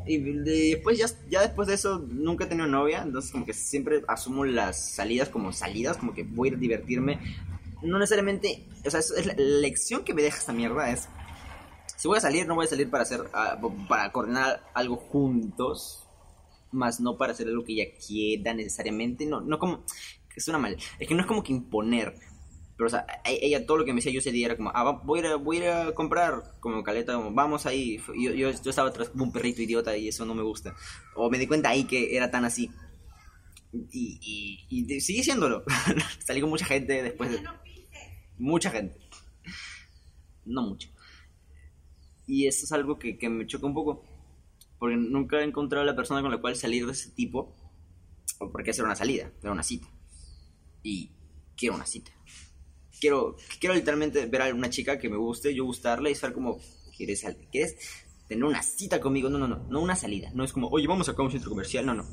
y 0.06 0.18
después, 0.18 0.98
ya, 0.98 1.06
ya 1.28 1.42
después 1.42 1.68
de 1.68 1.74
eso, 1.74 1.98
nunca 2.08 2.44
he 2.44 2.46
tenido 2.46 2.66
novia. 2.66 3.02
Entonces, 3.02 3.32
como 3.32 3.44
que 3.44 3.52
siempre 3.52 4.02
asumo 4.08 4.44
las 4.44 4.94
salidas 4.94 5.28
como 5.28 5.52
salidas, 5.52 5.96
como 5.96 6.14
que 6.14 6.22
voy 6.22 6.50
a 6.50 6.56
divertirme. 6.56 7.18
No 7.82 7.98
necesariamente, 7.98 8.66
o 8.86 8.90
sea, 8.90 9.00
es 9.00 9.26
la 9.26 9.34
lección 9.34 10.04
que 10.04 10.14
me 10.14 10.22
deja 10.22 10.38
esta 10.38 10.52
mierda 10.52 10.90
es 10.90 11.08
si 12.00 12.08
voy 12.08 12.16
a 12.16 12.20
salir, 12.22 12.46
no 12.46 12.54
voy 12.54 12.64
a 12.64 12.68
salir 12.68 12.88
para 12.88 13.02
hacer, 13.02 13.20
ah, 13.34 13.60
para 13.86 14.10
coordinar 14.10 14.62
algo 14.72 14.96
juntos, 14.96 16.08
más 16.72 17.00
no 17.00 17.16
para 17.16 17.32
hacer 17.32 17.48
algo 17.48 17.64
que 17.64 17.72
ella 17.72 17.92
quiera 18.06 18.54
necesariamente, 18.54 19.26
no, 19.26 19.40
no 19.40 19.58
como, 19.58 19.84
es 20.34 20.48
una 20.48 20.58
mal, 20.58 20.76
es 20.98 21.08
que 21.08 21.14
no 21.14 21.20
es 21.20 21.26
como 21.26 21.42
que 21.42 21.52
imponer, 21.52 22.14
pero 22.76 22.86
o 22.86 22.90
sea, 22.90 23.06
e, 23.24 23.38
ella 23.42 23.66
todo 23.66 23.78
lo 23.78 23.84
que 23.84 23.92
me 23.92 23.96
decía 23.96 24.12
yo 24.12 24.20
ese 24.20 24.32
día 24.32 24.46
era 24.46 24.56
como, 24.56 24.70
ah, 24.74 25.00
voy 25.04 25.20
a, 25.20 25.32
ir 25.32 25.36
voy 25.38 25.62
a, 25.64 25.94
comprar, 25.94 26.56
como 26.60 26.82
caleta, 26.82 27.14
como, 27.14 27.32
vamos 27.32 27.66
ahí, 27.66 27.98
yo, 28.18 28.32
yo, 28.32 28.50
yo, 28.50 28.70
estaba 28.70 28.88
atrás 28.88 29.10
como 29.10 29.24
un 29.24 29.32
perrito 29.32 29.62
idiota 29.62 29.96
y 29.96 30.08
eso 30.08 30.24
no 30.24 30.34
me 30.34 30.42
gusta, 30.42 30.74
o 31.14 31.30
me 31.30 31.38
di 31.38 31.46
cuenta 31.46 31.70
ahí 31.70 31.84
que 31.84 32.16
era 32.16 32.30
tan 32.30 32.44
así, 32.44 32.70
y, 33.72 34.66
y, 34.68 34.94
y 34.94 35.00
sigue 35.00 35.22
siéndolo, 35.22 35.64
salí 36.24 36.40
con 36.40 36.50
mucha 36.50 36.64
gente 36.64 37.02
después 37.02 37.30
de... 37.30 37.40
Mucha 38.36 38.70
gente, 38.70 38.96
no 40.46 40.62
mucho. 40.62 40.88
Y 42.26 42.46
eso 42.46 42.64
es 42.64 42.72
algo 42.72 42.98
que, 42.98 43.18
que 43.18 43.28
me 43.28 43.46
choca 43.46 43.66
un 43.66 43.74
poco 43.74 44.02
porque 44.80 44.96
nunca 44.96 45.40
he 45.40 45.44
encontrado 45.44 45.82
a 45.82 45.86
la 45.86 45.94
persona 45.94 46.22
con 46.22 46.30
la 46.30 46.40
cual 46.40 46.56
salir 46.56 46.86
de 46.86 46.92
ese 46.92 47.10
tipo, 47.10 47.54
o 48.38 48.50
porque 48.50 48.70
hacer 48.70 48.84
una 48.84 48.96
salida, 48.96 49.30
era 49.42 49.52
una 49.52 49.62
cita. 49.62 49.86
Y 50.82 51.10
quiero 51.54 51.74
una 51.74 51.84
cita. 51.84 52.10
Quiero, 52.98 53.36
quiero 53.60 53.74
literalmente 53.74 54.24
ver 54.24 54.42
a 54.42 54.54
una 54.54 54.70
chica 54.70 54.98
que 54.98 55.10
me 55.10 55.18
guste, 55.18 55.54
yo 55.54 55.66
gustarle 55.66 56.10
y 56.10 56.14
saber 56.14 56.32
como, 56.32 56.58
¿quieres, 56.96 57.24
¿quieres 57.52 57.76
tener 58.26 58.42
una 58.42 58.62
cita 58.62 59.00
conmigo? 59.00 59.28
No, 59.28 59.38
no, 59.38 59.46
no, 59.46 59.66
no 59.68 59.80
una 59.82 59.96
salida. 59.96 60.30
No 60.34 60.44
es 60.44 60.52
como, 60.52 60.68
oye, 60.68 60.86
vamos 60.86 61.10
acá 61.10 61.20
a 61.20 61.26
un 61.26 61.30
centro 61.30 61.50
comercial. 61.50 61.84
No, 61.84 61.92
no. 61.92 62.06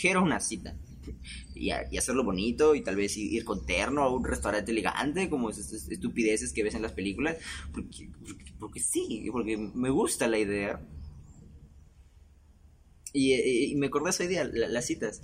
Quiero 0.00 0.20
una 0.24 0.40
cita. 0.40 0.76
Y, 1.54 1.70
hacerlo 1.70 2.24
bonito 2.24 2.74
y 2.74 2.82
tal 2.82 2.96
vez 2.96 3.16
ir 3.16 3.44
con 3.44 3.64
terno 3.64 4.02
a 4.02 4.12
un 4.12 4.24
restaurante 4.24 4.72
elegante, 4.72 5.30
como 5.30 5.50
esas 5.50 5.72
estupideces 5.72 6.52
que 6.52 6.64
ves 6.64 6.74
en 6.74 6.82
las 6.82 6.92
películas. 6.92 7.36
Porque, 7.72 8.10
porque, 8.26 8.52
porque 8.58 8.80
sí, 8.80 9.28
porque 9.30 9.56
me 9.56 9.90
gusta 9.90 10.26
la 10.26 10.38
idea 10.38 10.80
y, 13.12 13.74
me 13.76 13.86
acordé 13.86 14.10
esa 14.10 14.24
idea, 14.24 14.44
las 14.44 14.86
citas. 14.86 15.22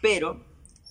Pero 0.00 0.44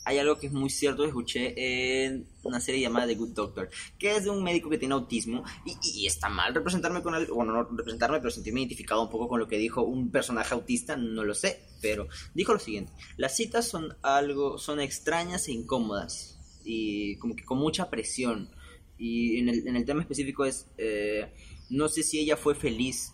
hay 0.06 0.20
algo 0.20 0.38
que 0.38 0.48
es 0.48 0.54
muy 0.54 0.70
cierto 0.70 1.02
que 1.02 1.10
escuché 1.10 2.06
en 2.06 2.28
una 2.44 2.62
serie 2.62 2.80
llamada 2.80 3.08
The 3.08 3.16
Good 3.16 3.34
Doctor, 3.34 3.70
que 3.98 4.16
es 4.16 4.24
de 4.24 4.30
un 4.30 4.44
médico 4.44 4.70
que 4.70 4.78
tiene 4.78 4.94
autismo 4.94 5.44
y, 5.84 6.06
está 6.06 6.30
mal 6.30 6.54
representarme 6.54 7.02
con 7.02 7.16
él, 7.16 7.28
bueno, 7.34 7.54
no 7.54 7.64
representarme, 7.64 8.20
pero 8.20 8.30
sentirme 8.30 8.60
identificado 8.60 9.02
un 9.02 9.10
poco 9.10 9.28
con 9.28 9.40
lo 9.40 9.48
que 9.48 9.58
dijo 9.58 9.82
un 9.82 10.12
personaje 10.12 10.54
autista, 10.54 10.96
no 10.96 11.24
lo 11.24 11.34
sé, 11.34 11.60
pero 11.82 12.08
dijo 12.36 12.54
lo 12.54 12.60
siguiente, 12.60 12.94
las 13.18 13.36
citas 13.36 13.68
son 13.68 13.98
algo, 14.04 14.60
son 14.60 14.80
extrañas 14.80 15.48
e 15.48 15.54
incómodas 15.54 16.40
y 16.64 17.18
como 17.18 17.36
que 17.36 17.44
con 17.44 17.58
mucha 17.58 17.90
presión 17.90 18.52
y 19.00 19.40
en 19.40 19.50
el, 19.50 19.68
en 19.68 19.76
el 19.76 19.86
tema 19.86 20.02
específico 20.02 20.46
es, 20.46 20.68
eh, 20.78 21.34
no 21.72 21.88
sé 21.90 22.04
si 22.04 22.20
ella 22.20 22.38
fue 22.38 22.54
feliz 22.54 23.12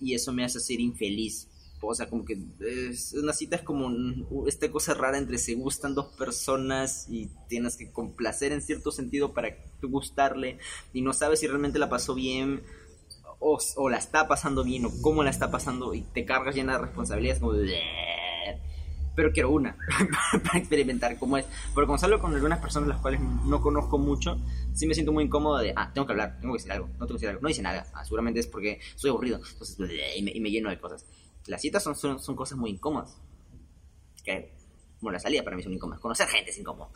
y 0.00 0.14
eso 0.14 0.32
me 0.32 0.42
hace 0.42 0.58
ser 0.58 0.80
infeliz 0.80 1.49
o 1.80 1.94
sea, 1.94 2.08
como 2.08 2.24
que 2.24 2.38
es 2.60 3.14
una 3.14 3.32
cita 3.32 3.56
es 3.56 3.62
como 3.62 3.90
esta 4.46 4.70
cosa 4.70 4.94
rara 4.94 5.18
entre 5.18 5.38
se 5.38 5.54
gustan 5.54 5.94
dos 5.94 6.14
personas 6.16 7.06
y 7.08 7.30
tienes 7.48 7.76
que 7.76 7.90
complacer 7.90 8.52
en 8.52 8.62
cierto 8.62 8.90
sentido 8.90 9.32
para 9.32 9.56
gustarle 9.82 10.58
y 10.92 11.02
no 11.02 11.12
sabes 11.12 11.40
si 11.40 11.46
realmente 11.46 11.78
la 11.78 11.88
pasó 11.88 12.14
bien 12.14 12.62
o, 13.38 13.58
la 13.88 13.96
está 13.96 14.28
pasando 14.28 14.62
bien 14.62 14.84
o 14.84 14.90
cómo 15.00 15.22
la 15.22 15.30
está 15.30 15.50
pasando 15.50 15.94
y 15.94 16.02
te 16.02 16.26
cargas 16.26 16.54
llena 16.54 16.74
de 16.74 16.84
responsabilidades 16.84 17.40
como 17.40 17.54
pero 19.14 19.32
quiero 19.32 19.50
una 19.50 19.76
para 20.44 20.58
experimentar 20.58 21.18
cómo 21.18 21.36
es. 21.36 21.44
Porque 21.74 21.86
cuando 21.86 22.00
salgo 22.00 22.20
con 22.20 22.34
algunas 22.34 22.58
personas 22.58 22.88
las 22.88 23.00
cuales 23.00 23.20
no 23.20 23.60
conozco 23.60 23.98
mucho, 23.98 24.38
sí 24.72 24.86
me 24.86 24.94
siento 24.94 25.12
muy 25.12 25.24
incómodo 25.24 25.58
de, 25.58 25.74
ah, 25.76 25.90
tengo 25.92 26.06
que 26.06 26.12
hablar, 26.12 26.38
tengo 26.40 26.54
que 26.54 26.58
decir 26.58 26.72
algo, 26.72 26.86
no 26.86 27.06
tengo 27.06 27.08
que 27.08 27.14
decir 27.14 27.28
algo, 27.28 27.42
no 27.42 27.48
dice 27.48 27.60
nada, 27.60 27.86
ah, 27.92 28.04
seguramente 28.04 28.40
es 28.40 28.46
porque 28.46 28.80
soy 28.96 29.10
aburrido, 29.10 29.40
entonces, 29.52 29.76
y 30.16 30.22
me, 30.22 30.30
y 30.30 30.40
me 30.40 30.50
lleno 30.50 30.70
de 30.70 30.78
cosas. 30.78 31.04
Las 31.46 31.60
citas 31.60 31.82
son, 31.82 31.94
son, 31.96 32.20
son 32.20 32.36
cosas 32.36 32.58
muy 32.58 32.70
incómodas. 32.70 33.16
Que, 34.24 34.52
bueno, 35.00 35.14
la 35.14 35.20
salida 35.20 35.42
para 35.42 35.56
mí 35.56 35.62
son 35.62 35.72
incómodas. 35.72 36.00
Conocer 36.00 36.28
gente 36.28 36.50
es 36.50 36.58
incómodo. 36.58 36.90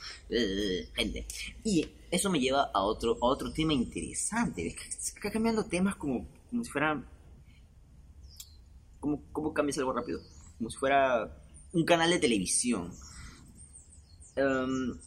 gente. 0.94 1.26
Y 1.64 1.88
eso 2.10 2.30
me 2.30 2.40
lleva 2.40 2.70
a 2.72 2.82
otro, 2.82 3.18
a 3.20 3.26
otro 3.26 3.52
tema 3.52 3.72
interesante. 3.72 4.66
Está 4.66 5.30
cambiando 5.30 5.64
temas 5.64 5.96
como, 5.96 6.28
como 6.50 6.64
si 6.64 6.70
fuera... 6.70 7.02
¿Cómo, 9.00 9.22
¿Cómo 9.32 9.52
cambias 9.52 9.78
algo 9.78 9.92
rápido? 9.92 10.20
Como 10.56 10.70
si 10.70 10.78
fuera 10.78 11.44
un 11.72 11.84
canal 11.84 12.10
de 12.10 12.18
televisión. 12.18 12.92
Um, 14.36 14.98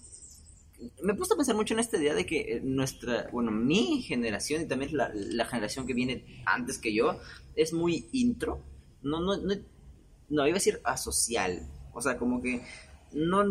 me 1.01 1.15
puesto 1.15 1.33
a 1.33 1.37
pensar 1.37 1.55
mucho 1.55 1.73
en 1.73 1.79
esta 1.79 1.97
idea 1.97 2.13
de 2.13 2.25
que 2.25 2.61
nuestra, 2.63 3.29
bueno, 3.31 3.51
mi 3.51 4.03
generación 4.03 4.61
y 4.61 4.67
también 4.67 4.95
la, 4.95 5.09
la 5.13 5.45
generación 5.45 5.87
que 5.87 5.93
viene 5.93 6.43
antes 6.45 6.77
que 6.77 6.93
yo 6.93 7.19
es 7.55 7.73
muy 7.73 8.09
intro. 8.11 8.61
No, 9.07 9.19
no, 9.21 9.37
no, 9.37 9.55
no, 10.29 10.47
iba 10.47 10.55
a 10.55 10.61
decir 10.61 10.81
asocial. 10.83 11.67
O 11.93 12.01
sea, 12.01 12.17
como 12.17 12.41
que 12.41 12.61
no... 13.13 13.43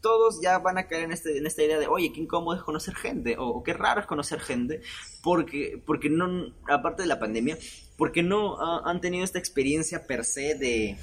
Todos 0.00 0.40
ya 0.42 0.58
van 0.58 0.78
a 0.78 0.88
caer 0.88 1.04
en, 1.04 1.12
este, 1.12 1.38
en 1.38 1.46
esta 1.46 1.62
idea 1.62 1.78
de, 1.78 1.86
oye, 1.86 2.12
qué 2.12 2.20
incómodo 2.20 2.56
es 2.56 2.62
conocer 2.62 2.94
gente, 2.96 3.36
o, 3.38 3.62
qué 3.62 3.72
raro 3.72 4.00
es 4.00 4.06
conocer 4.06 4.40
gente, 4.40 4.82
porque, 5.22 5.80
porque 5.86 6.10
no, 6.10 6.52
aparte 6.68 7.02
de 7.02 7.08
la 7.08 7.20
pandemia, 7.20 7.56
porque 7.96 8.24
no 8.24 8.60
han 8.84 9.00
tenido 9.00 9.22
esta 9.22 9.38
experiencia 9.38 10.04
per 10.08 10.24
se 10.24 10.56
de, 10.56 10.98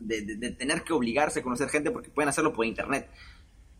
de, 0.00 0.50
tener 0.50 0.82
que 0.82 0.92
obligarse 0.92 1.40
a 1.40 1.42
conocer 1.42 1.68
gente 1.68 1.90
porque 1.90 2.10
pueden 2.10 2.28
hacerlo 2.28 2.52
por 2.52 2.66
internet. 2.66 3.08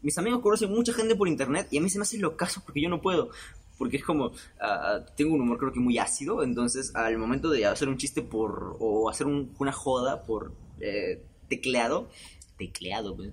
Mis 0.02 0.16
amigos 0.18 0.40
conocen 0.40 0.70
mucha 0.70 0.92
gente 0.92 1.16
por 1.16 1.28
internet 1.28 1.68
y 1.70 1.78
a 1.78 1.80
mí 1.80 1.90
se 1.90 1.98
me 1.98 2.02
hace 2.02 2.18
lo 2.18 2.36
caso 2.36 2.62
porque 2.64 2.80
yo 2.80 2.88
no 2.88 3.00
puedo. 3.00 3.30
Porque 3.78 3.98
es 3.98 4.04
como, 4.04 4.32
ah, 4.60 5.04
tengo 5.16 5.34
un 5.34 5.42
humor 5.42 5.58
creo 5.58 5.72
que 5.72 5.80
muy 5.80 5.98
ácido, 5.98 6.42
entonces 6.42 6.94
al 6.94 7.18
momento 7.18 7.50
de 7.50 7.66
hacer 7.66 7.88
un 7.88 7.98
chiste 7.98 8.22
por, 8.22 8.76
o 8.80 9.10
hacer 9.10 9.26
una 9.26 9.72
joda 9.72 10.22
por 10.22 10.54
eh, 10.80 11.22
tecleado, 11.48 12.10
tecleado, 12.56 13.16
pues, 13.16 13.32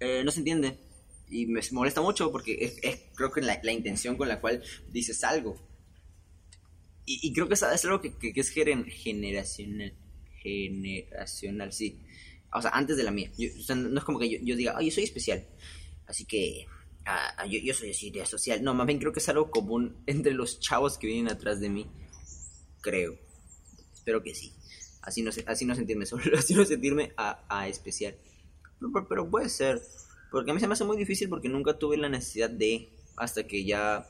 eh, 0.00 0.22
no 0.24 0.30
se 0.30 0.40
entiende. 0.40 0.78
Y 1.28 1.46
me 1.46 1.60
molesta 1.72 2.00
mucho 2.02 2.32
porque 2.32 2.58
es, 2.82 3.00
creo 3.14 3.30
que 3.30 3.40
la, 3.40 3.60
la, 3.62 3.72
intención 3.72 4.16
con 4.16 4.28
la 4.28 4.40
cual 4.40 4.62
dices 4.90 5.22
algo. 5.22 5.56
Y, 7.06 7.32
creo 7.32 7.48
que 7.48 7.54
es, 7.54 7.62
algo 7.62 8.00
que, 8.00 8.16
que, 8.16 8.40
es 8.40 8.50
generacional 8.50 9.92
generacional, 10.42 11.72
sí. 11.72 12.00
O 12.52 12.60
sea, 12.60 12.70
antes 12.72 12.96
de 12.96 13.04
la 13.04 13.10
mía. 13.10 13.30
no 13.76 13.98
es 13.98 14.04
como 14.04 14.18
que 14.18 14.44
yo 14.44 14.56
diga, 14.56 14.74
ay, 14.76 14.86
yo 14.86 14.92
soy 14.92 15.04
especial. 15.04 15.46
Así 16.06 16.24
que 16.24 16.66
ah, 17.10 17.34
ah, 17.38 17.46
yo, 17.46 17.58
yo, 17.58 17.74
soy 17.74 17.90
así 17.90 18.10
de 18.10 18.24
social. 18.26 18.62
No, 18.62 18.74
más 18.74 18.86
bien 18.86 18.98
creo 18.98 19.12
que 19.12 19.20
es 19.20 19.28
algo 19.28 19.50
común 19.50 20.02
entre 20.06 20.32
los 20.32 20.60
chavos 20.60 20.98
que 20.98 21.06
vienen 21.06 21.32
atrás 21.32 21.60
de 21.60 21.68
mí. 21.68 21.86
Creo. 22.80 23.16
Espero 23.92 24.22
que 24.22 24.34
sí. 24.34 24.52
Así 25.02 25.22
no, 25.22 25.30
así 25.46 25.64
no 25.64 25.74
sentirme 25.74 26.06
solo, 26.06 26.22
así 26.38 26.54
no 26.54 26.64
sentirme 26.64 27.12
a, 27.16 27.68
especial. 27.68 28.16
Pero, 29.08 29.30
puede 29.30 29.48
ser. 29.48 29.80
Porque 30.30 30.50
a 30.50 30.54
mí 30.54 30.60
se 30.60 30.68
me 30.68 30.74
hace 30.74 30.84
muy 30.84 30.96
difícil 30.96 31.28
porque 31.28 31.48
nunca 31.48 31.78
tuve 31.78 31.96
la 31.96 32.08
necesidad 32.08 32.50
de. 32.50 32.90
Hasta 33.16 33.46
que 33.46 33.64
ya 33.64 34.08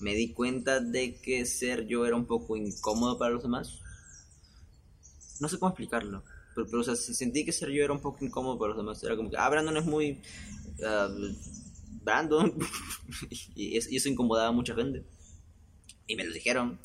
me 0.00 0.14
di 0.14 0.32
cuenta 0.32 0.80
de 0.80 1.20
que 1.20 1.46
ser 1.46 1.86
yo 1.86 2.04
era 2.04 2.16
un 2.16 2.26
poco 2.26 2.56
incómodo 2.56 3.18
para 3.18 3.30
los 3.32 3.42
demás 3.42 3.80
no 5.40 5.48
sé 5.48 5.58
cómo 5.58 5.70
explicarlo. 5.70 6.22
Pero, 6.54 6.66
pero 6.66 6.80
o 6.80 6.84
sea, 6.84 6.94
sentí 6.94 7.44
que 7.44 7.52
ser 7.52 7.70
yo 7.70 7.82
era 7.82 7.92
un 7.92 8.00
poco 8.00 8.24
incómodo 8.24 8.58
para 8.58 8.68
los 8.74 8.76
demás. 8.76 9.02
Era 9.02 9.16
como 9.16 9.30
que, 9.30 9.36
ah, 9.36 9.48
Brandon 9.48 9.76
es 9.76 9.86
muy. 9.86 10.20
Uh, 10.78 11.34
Brandon. 12.02 12.54
y, 13.54 13.76
eso, 13.76 14.08
incomodaba 14.08 14.48
a 14.48 14.52
mucha 14.52 14.74
gente. 14.74 15.04
Y 16.06 16.16
me 16.16 16.24
lo 16.24 16.32
dijeron. 16.32 16.80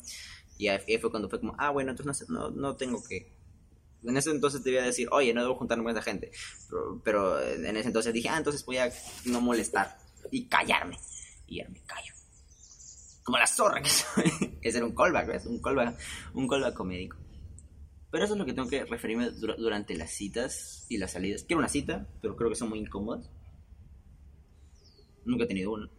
Y 0.58 0.68
ahí 0.68 0.98
fue 0.98 1.10
cuando 1.10 1.28
fue 1.28 1.40
como, 1.40 1.54
ah, 1.58 1.70
bueno, 1.70 1.90
entonces 1.90 2.28
no, 2.28 2.50
no, 2.50 2.76
tengo 2.76 3.02
que. 3.02 3.34
En 4.04 4.16
ese 4.16 4.30
entonces 4.30 4.62
te 4.62 4.70
iba 4.70 4.82
a 4.82 4.86
decir, 4.86 5.08
oye, 5.10 5.34
no 5.34 5.42
debo 5.42 5.56
juntarme 5.56 5.84
con 5.84 5.92
esa 5.92 6.02
gente. 6.02 6.30
Pero, 6.68 7.00
pero, 7.04 7.42
en 7.42 7.76
ese 7.76 7.88
entonces 7.88 8.12
dije, 8.12 8.28
ah, 8.28 8.38
entonces 8.38 8.64
voy 8.64 8.78
a 8.78 8.92
no 9.24 9.40
molestar 9.40 9.98
y 10.30 10.46
callarme. 10.46 10.98
Y 11.46 11.58
ya 11.58 11.68
me 11.68 11.80
callo. 11.82 12.12
Como 13.22 13.38
la 13.38 13.46
zorra 13.46 13.82
que 13.82 13.90
soy. 13.90 14.58
Ese 14.62 14.78
era 14.78 14.86
un 14.86 14.94
callback, 14.94 15.26
¿ves? 15.26 15.46
Un 15.46 15.60
callback, 15.60 15.98
un 16.34 16.48
callback 16.48 16.74
comédico. 16.74 17.16
Pero 18.10 18.24
eso 18.24 18.34
es 18.34 18.38
lo 18.38 18.46
que 18.46 18.52
tengo 18.52 18.68
que 18.68 18.84
referirme 18.84 19.30
durante 19.30 19.94
las 19.96 20.10
citas 20.10 20.86
y 20.88 20.98
las 20.98 21.12
salidas. 21.12 21.42
Quiero 21.42 21.58
una 21.58 21.68
cita, 21.68 22.06
pero 22.22 22.36
creo 22.36 22.48
que 22.48 22.56
son 22.56 22.68
muy 22.68 22.78
incómodas. 22.78 23.28
Nunca 25.26 25.44
he 25.44 25.46
tenido 25.46 25.72
una. 25.72 25.90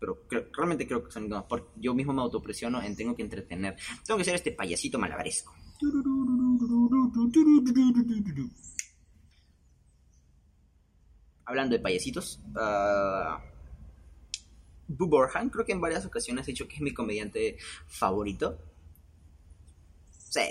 Pero 0.00 0.26
realmente 0.52 0.86
creo 0.86 1.04
que 1.04 1.12
son 1.12 1.24
incómodas. 1.24 1.46
Porque 1.48 1.70
yo 1.76 1.94
mismo 1.94 2.12
me 2.12 2.22
autopresiono 2.22 2.82
en 2.82 2.96
tengo 2.96 3.14
que 3.14 3.22
entretener. 3.22 3.76
Tengo 4.04 4.18
que 4.18 4.24
ser 4.24 4.34
este 4.34 4.52
payasito 4.52 4.98
malabaresco. 4.98 5.54
Hablando 11.44 11.76
de 11.76 11.82
payasitos. 11.82 12.40
Uh, 12.54 13.38
creo 15.50 15.64
que 15.64 15.72
en 15.72 15.80
varias 15.80 16.04
ocasiones 16.04 16.44
ha 16.44 16.46
dicho 16.46 16.68
que 16.68 16.76
es 16.76 16.80
mi 16.80 16.92
comediante 16.92 17.56
favorito. 17.86 18.58
Sí, 20.10 20.50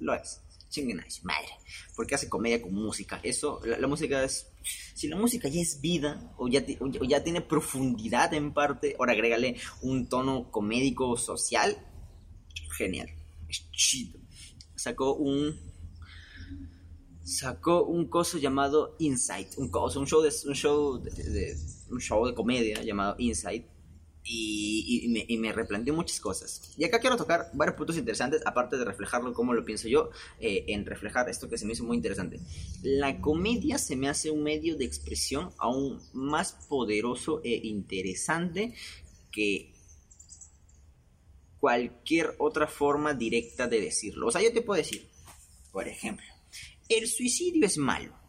lo 0.00 0.14
es. 0.14 0.40
Chinguen 0.68 1.02
madre. 1.22 1.48
Porque 1.94 2.14
hace 2.14 2.28
comedia 2.28 2.60
con 2.60 2.72
música. 2.74 3.20
Eso, 3.22 3.60
la, 3.64 3.86
música 3.86 4.22
es. 4.22 4.52
Si 4.94 5.08
la 5.08 5.16
música 5.16 5.48
ya 5.48 5.60
es 5.60 5.80
vida, 5.80 6.34
o 6.38 6.48
ya, 6.48 6.64
ya 7.08 7.22
tiene 7.22 7.40
profundidad 7.40 8.32
en 8.34 8.52
parte, 8.52 8.96
ahora 8.98 9.12
agrégale 9.12 9.56
un 9.82 10.08
tono 10.08 10.50
comédico 10.50 11.16
social. 11.16 11.76
Genial. 12.76 13.08
Es 13.48 13.70
chido. 13.70 14.18
Sacó 14.74 15.14
un. 15.14 15.54
Sacó 17.24 17.84
un 17.84 18.08
coso 18.08 18.38
llamado 18.38 18.96
Insight. 18.98 19.58
Un 19.58 19.68
coso, 19.68 20.00
un 20.00 20.06
show 20.06 20.22
de, 20.22 20.32
un 20.46 20.54
show 20.54 20.98
de 20.98 21.56
un 21.90 22.00
show 22.00 22.26
de 22.26 22.34
comedia 22.34 22.82
llamado 22.82 23.16
Insight 23.18 23.75
y, 24.28 25.06
me, 25.08 25.24
y, 25.28 25.52
replanteó 25.52 25.94
muchas 25.94 26.20
cosas. 26.20 26.74
Y 26.76 26.84
acá 26.84 26.98
quiero 26.98 27.16
tocar 27.16 27.50
varios 27.54 27.76
puntos 27.76 27.96
interesantes, 27.96 28.42
aparte 28.44 28.76
de 28.76 28.84
reflejarlo 28.84 29.32
como 29.32 29.54
lo 29.54 29.64
pienso 29.64 29.88
yo, 29.88 30.10
eh, 30.40 30.64
en 30.68 30.84
reflejar 30.84 31.28
esto 31.28 31.48
que 31.48 31.58
se 31.58 31.66
me 31.66 31.72
hizo 31.72 31.84
muy 31.84 31.96
interesante. 31.96 32.40
La 32.82 33.20
comedia 33.20 33.78
se 33.78 33.96
me 33.96 34.08
hace 34.08 34.30
un 34.30 34.42
medio 34.42 34.76
de 34.76 34.84
expresión 34.84 35.50
aún 35.58 36.00
más 36.12 36.52
poderoso 36.68 37.40
e 37.44 37.60
interesante 37.64 38.74
que 39.30 39.72
cualquier 41.60 42.34
otra 42.38 42.66
forma 42.66 43.14
directa 43.14 43.66
de 43.66 43.80
decirlo. 43.80 44.26
O 44.26 44.30
sea, 44.30 44.42
yo 44.42 44.52
te 44.52 44.62
puedo 44.62 44.78
decir, 44.78 45.06
por 45.72 45.86
ejemplo, 45.88 46.26
el 46.88 47.06
suicidio 47.06 47.66
es 47.66 47.78
malo 47.78 48.26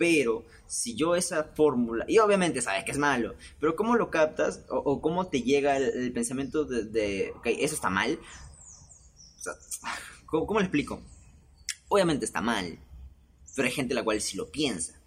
pero 0.00 0.46
si 0.70 0.94
yo 0.94 1.16
esa 1.16 1.42
fórmula, 1.42 2.04
y 2.06 2.18
obviamente 2.20 2.62
sabes 2.62 2.84
que 2.84 2.92
es 2.92 2.98
malo, 2.98 3.34
pero 3.58 3.74
¿cómo 3.74 3.96
lo 3.96 4.08
captas 4.08 4.64
o, 4.68 5.00
cómo 5.00 5.26
te 5.26 5.42
llega 5.42 5.76
el, 5.76 6.12
pensamiento 6.12 6.64
de, 6.64 7.32
ok, 7.36 7.46
eso 7.58 7.74
está 7.74 7.90
mal? 7.90 8.20
¿cómo, 10.26 10.46
¿Cómo 10.46 10.60
le 10.60 10.66
explico? 10.66 11.02
Obviamente 11.88 12.24
está 12.24 12.40
mal, 12.40 12.78
pero 13.56 13.66
hay 13.66 13.74
gente 13.74 13.94
la 13.94 14.04
cual 14.04 14.20
sí 14.20 14.36
lo 14.36 14.48
piensa. 14.52 14.99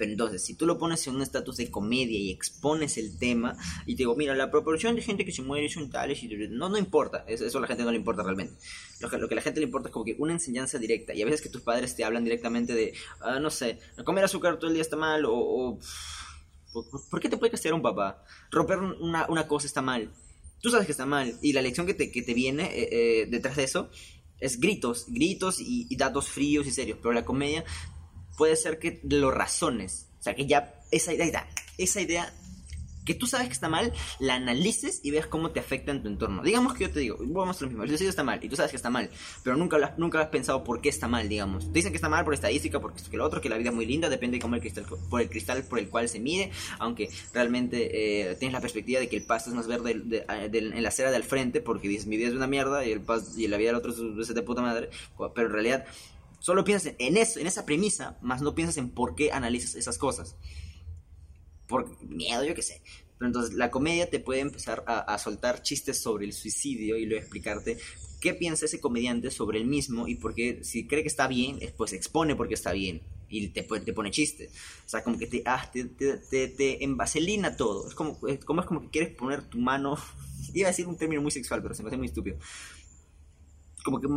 Pero 0.00 0.12
entonces, 0.12 0.42
si 0.42 0.54
tú 0.54 0.64
lo 0.64 0.78
pones 0.78 1.06
en 1.06 1.16
un 1.16 1.20
estatus 1.20 1.58
de 1.58 1.70
comedia 1.70 2.18
y 2.18 2.30
expones 2.30 2.96
el 2.96 3.18
tema, 3.18 3.54
y 3.84 3.96
te 3.96 3.98
digo, 3.98 4.16
mira, 4.16 4.34
la 4.34 4.50
proporción 4.50 4.96
de 4.96 5.02
gente 5.02 5.26
que 5.26 5.30
se 5.30 5.42
muere 5.42 5.68
son 5.68 5.90
tales, 5.90 6.22
y 6.22 6.28
no, 6.48 6.70
no 6.70 6.78
importa, 6.78 7.22
eso, 7.28 7.58
a 7.58 7.60
la 7.60 7.66
gente 7.66 7.84
no 7.84 7.90
le 7.90 7.98
importa 7.98 8.22
realmente. 8.22 8.54
Lo 9.00 9.10
que, 9.10 9.18
lo 9.18 9.28
que 9.28 9.34
a 9.34 9.36
la 9.36 9.42
gente 9.42 9.60
le 9.60 9.66
importa 9.66 9.90
es 9.90 9.92
como 9.92 10.06
que 10.06 10.16
una 10.18 10.32
enseñanza 10.32 10.78
directa, 10.78 11.12
y 11.12 11.20
a 11.20 11.26
veces 11.26 11.42
que 11.42 11.50
tus 11.50 11.60
padres 11.60 11.94
te 11.96 12.02
hablan 12.02 12.24
directamente 12.24 12.72
de, 12.72 12.94
ah, 13.20 13.40
no 13.40 13.50
sé, 13.50 13.78
comer 14.02 14.24
azúcar 14.24 14.58
todo 14.58 14.68
el 14.68 14.72
día 14.72 14.80
está 14.80 14.96
mal, 14.96 15.22
o, 15.26 15.78
¿por, 17.10 17.20
qué 17.20 17.28
te 17.28 17.36
puede 17.36 17.50
castigar 17.50 17.74
un 17.74 17.82
papá? 17.82 18.24
Romper 18.50 18.78
una, 18.78 19.26
una, 19.28 19.46
cosa 19.46 19.66
está 19.66 19.82
mal. 19.82 20.10
Tú 20.62 20.70
sabes 20.70 20.86
que 20.86 20.92
está 20.92 21.04
mal, 21.04 21.38
y 21.42 21.52
la 21.52 21.60
lección 21.60 21.86
que 21.86 21.92
te, 21.92 22.10
que 22.10 22.22
te 22.22 22.32
viene 22.32 22.64
eh, 22.72 22.88
eh, 22.90 23.26
detrás 23.26 23.56
de 23.56 23.64
eso 23.64 23.90
es 24.38 24.58
gritos, 24.60 25.04
gritos 25.08 25.60
y, 25.60 25.86
y, 25.90 25.96
datos 25.96 26.30
fríos 26.30 26.66
y 26.66 26.70
serios, 26.70 26.98
pero 27.02 27.12
la 27.12 27.26
comedia 27.26 27.66
puede 28.40 28.56
ser 28.56 28.78
que 28.78 29.00
lo 29.02 29.30
razones. 29.30 30.08
O 30.18 30.22
sea, 30.22 30.34
que 30.34 30.46
ya 30.46 30.72
esa 30.90 31.12
idea, 31.12 31.46
esa 31.76 32.00
idea 32.00 32.32
que 33.04 33.14
tú 33.14 33.26
sabes 33.26 33.48
que 33.48 33.52
está 33.52 33.68
mal, 33.68 33.92
la 34.18 34.36
analices 34.36 35.00
y 35.02 35.10
veas 35.10 35.26
cómo 35.26 35.50
te 35.50 35.60
afecta 35.60 35.92
en 35.92 36.00
tu 36.00 36.08
entorno. 36.08 36.42
Digamos 36.42 36.72
que 36.72 36.84
yo 36.84 36.90
te 36.90 37.00
digo, 37.00 37.18
vamos 37.20 37.60
a 37.60 37.64
lo 37.64 37.68
mismo, 37.68 37.82
el 37.82 37.90
suicidio 37.90 38.08
está 38.08 38.24
mal 38.24 38.42
y 38.42 38.48
tú 38.48 38.56
sabes 38.56 38.70
que 38.70 38.78
está 38.78 38.88
mal, 38.88 39.10
pero 39.42 39.58
nunca, 39.58 39.76
lo, 39.76 39.90
nunca 39.98 40.22
has 40.22 40.28
pensado 40.28 40.64
por 40.64 40.80
qué 40.80 40.88
está 40.88 41.06
mal, 41.06 41.28
digamos. 41.28 41.66
Te 41.66 41.72
dicen 41.72 41.92
que 41.92 41.96
está 41.96 42.08
mal 42.08 42.24
por 42.24 42.32
estadística, 42.32 42.80
porque 42.80 43.02
lo 43.14 43.26
otro, 43.26 43.42
que 43.42 43.50
la 43.50 43.58
vida 43.58 43.68
es 43.68 43.76
muy 43.76 43.84
linda, 43.84 44.08
depende 44.08 44.38
de 44.38 44.40
cómo 44.40 44.54
el 44.54 44.62
cristal, 44.62 44.86
por 45.10 45.20
el 45.20 45.28
cristal 45.28 45.62
por 45.64 45.78
el 45.78 45.90
cual 45.90 46.08
se 46.08 46.18
mide, 46.18 46.50
aunque 46.78 47.10
realmente 47.34 48.30
eh, 48.30 48.36
tienes 48.36 48.54
la 48.54 48.62
perspectiva 48.62 49.00
de 49.00 49.08
que 49.10 49.16
el 49.16 49.24
pasto 49.24 49.50
es 49.50 49.56
más 49.56 49.66
verde 49.66 50.24
en 50.28 50.82
la 50.82 50.88
acera 50.88 51.10
del 51.10 51.24
frente, 51.24 51.60
porque 51.60 51.88
dices, 51.88 52.06
mi 52.06 52.16
vida 52.16 52.28
es 52.28 52.34
una 52.34 52.46
mierda 52.46 52.86
y, 52.86 52.92
el 52.92 53.02
y 53.36 53.48
la 53.48 53.58
vida 53.58 53.68
del 53.68 53.76
otro 53.76 53.92
es, 53.92 54.34
de 54.34 54.42
puta 54.42 54.62
madre, 54.62 54.88
pero 55.34 55.48
en 55.48 55.52
realidad 55.52 55.84
Solo 56.40 56.64
piensas 56.64 56.94
en 56.98 57.16
eso, 57.16 57.38
en 57.38 57.46
esa 57.46 57.64
premisa, 57.64 58.18
más 58.20 58.42
no 58.42 58.54
piensas 58.54 58.78
en 58.78 58.90
por 58.90 59.14
qué 59.14 59.30
analizas 59.30 59.76
esas 59.76 59.98
cosas. 59.98 60.36
Por 61.68 62.02
miedo, 62.02 62.44
yo 62.44 62.54
qué 62.54 62.62
sé. 62.62 62.82
Pero 63.18 63.28
entonces 63.28 63.54
la 63.54 63.70
comedia 63.70 64.10
te 64.10 64.18
puede 64.18 64.40
empezar 64.40 64.82
a, 64.86 65.16
soltar 65.18 65.62
chistes 65.62 66.00
sobre 66.00 66.24
el 66.24 66.32
suicidio 66.32 66.96
y 66.96 67.04
luego 67.04 67.20
explicarte 67.20 67.78
qué 68.20 68.34
piensa 68.34 68.64
ese 68.64 68.80
comediante 68.80 69.30
sobre 69.30 69.58
el 69.58 69.66
mismo 69.66 70.08
y 70.08 70.14
por 70.14 70.34
qué, 70.34 70.64
si 70.64 70.86
cree 70.86 71.02
que 71.02 71.08
está 71.08 71.28
bien, 71.28 71.58
pues 71.76 71.92
expone 71.92 72.34
porque 72.34 72.54
está 72.54 72.72
bien 72.72 73.02
y 73.30 73.48
te, 73.48 73.62
te 73.62 73.92
pone 73.92 74.10
chiste. 74.10 74.50
O 74.84 74.88
sea, 74.88 75.04
como 75.04 75.18
que 75.18 75.26
te, 75.26 75.42
ah, 75.46 75.70
te, 75.72 75.84
te, 75.84 76.48
te, 76.48 76.84
envaselina 76.84 77.56
todo. 77.56 77.88
Es 77.88 77.94
como, 77.94 78.18
como, 78.44 78.60
es 78.60 78.66
como 78.66 78.80
que 78.80 78.88
quieres 78.88 79.14
poner 79.14 79.42
tu 79.42 79.58
mano. 79.58 79.96
Iba 80.54 80.68
a 80.68 80.72
decir 80.72 80.86
un 80.86 80.96
término 80.96 81.22
muy 81.22 81.30
sexual, 81.30 81.62
pero 81.62 81.74
se 81.74 81.82
me 81.82 81.88
hace 81.88 81.96
muy 81.96 82.08
estúpido. 82.08 82.38
Como 83.84 84.00
que 84.00 84.08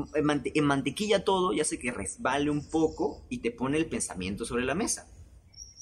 en 0.54 0.66
mantequilla 0.66 1.24
todo 1.24 1.54
y 1.54 1.62
hace 1.62 1.80
que 1.80 1.92
resbale 1.92 2.50
un 2.50 2.70
poco 2.70 3.26
y 3.30 3.40
te 3.40 3.52
pone 3.52 3.78
el 3.78 3.86
pensamiento 3.86 4.46
sobre 4.46 4.66
la 4.66 4.76
mesa. 4.76 5.08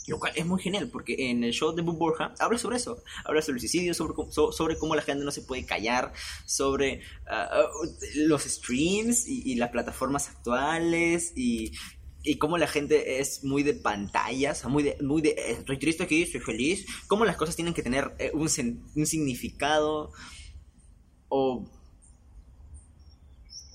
Lo 0.08 0.20
cual 0.20 0.34
es 0.36 0.46
muy 0.46 0.60
genial, 0.62 0.90
porque 0.92 1.30
en 1.30 1.44
el 1.44 1.52
show 1.52 1.76
de 1.76 1.84
Bob 1.84 1.98
Borja 1.98 2.34
habla 2.40 2.58
sobre 2.58 2.78
eso. 2.78 3.04
Habla 3.24 3.42
sobre 3.42 3.58
el 3.58 3.60
suicidio, 3.62 3.94
sobre, 3.94 4.16
sobre 4.32 4.78
cómo 4.78 4.96
la 4.96 5.04
gente 5.04 5.24
no 5.24 5.32
se 5.32 5.44
puede 5.44 5.66
callar, 5.66 6.12
sobre 6.46 7.02
ah, 7.28 7.68
los 8.16 8.44
streams 8.44 9.28
y, 9.28 9.56
las 9.56 9.70
plataformas 9.70 10.30
actuales 10.30 11.34
y, 11.36 11.72
y, 12.24 12.38
cómo 12.38 12.58
la 12.58 12.68
gente 12.68 13.20
es 13.20 13.44
muy 13.44 13.62
de 13.62 13.76
pantallas, 13.76 14.66
muy 14.66 14.82
de, 14.82 14.98
muy 15.02 15.22
de 15.22 15.30
eh, 15.30 15.52
estoy 15.60 15.78
triste 15.78 16.04
aquí, 16.04 16.24
estoy 16.24 16.42
feliz. 16.42 16.86
Cómo 17.08 17.24
las 17.24 17.38
cosas 17.38 17.56
tienen 17.56 17.76
que 17.76 17.84
tener 17.84 18.16
eh, 18.18 18.32
un, 18.34 18.50
un 18.96 19.06
significado. 19.06 20.12
O 21.30 21.70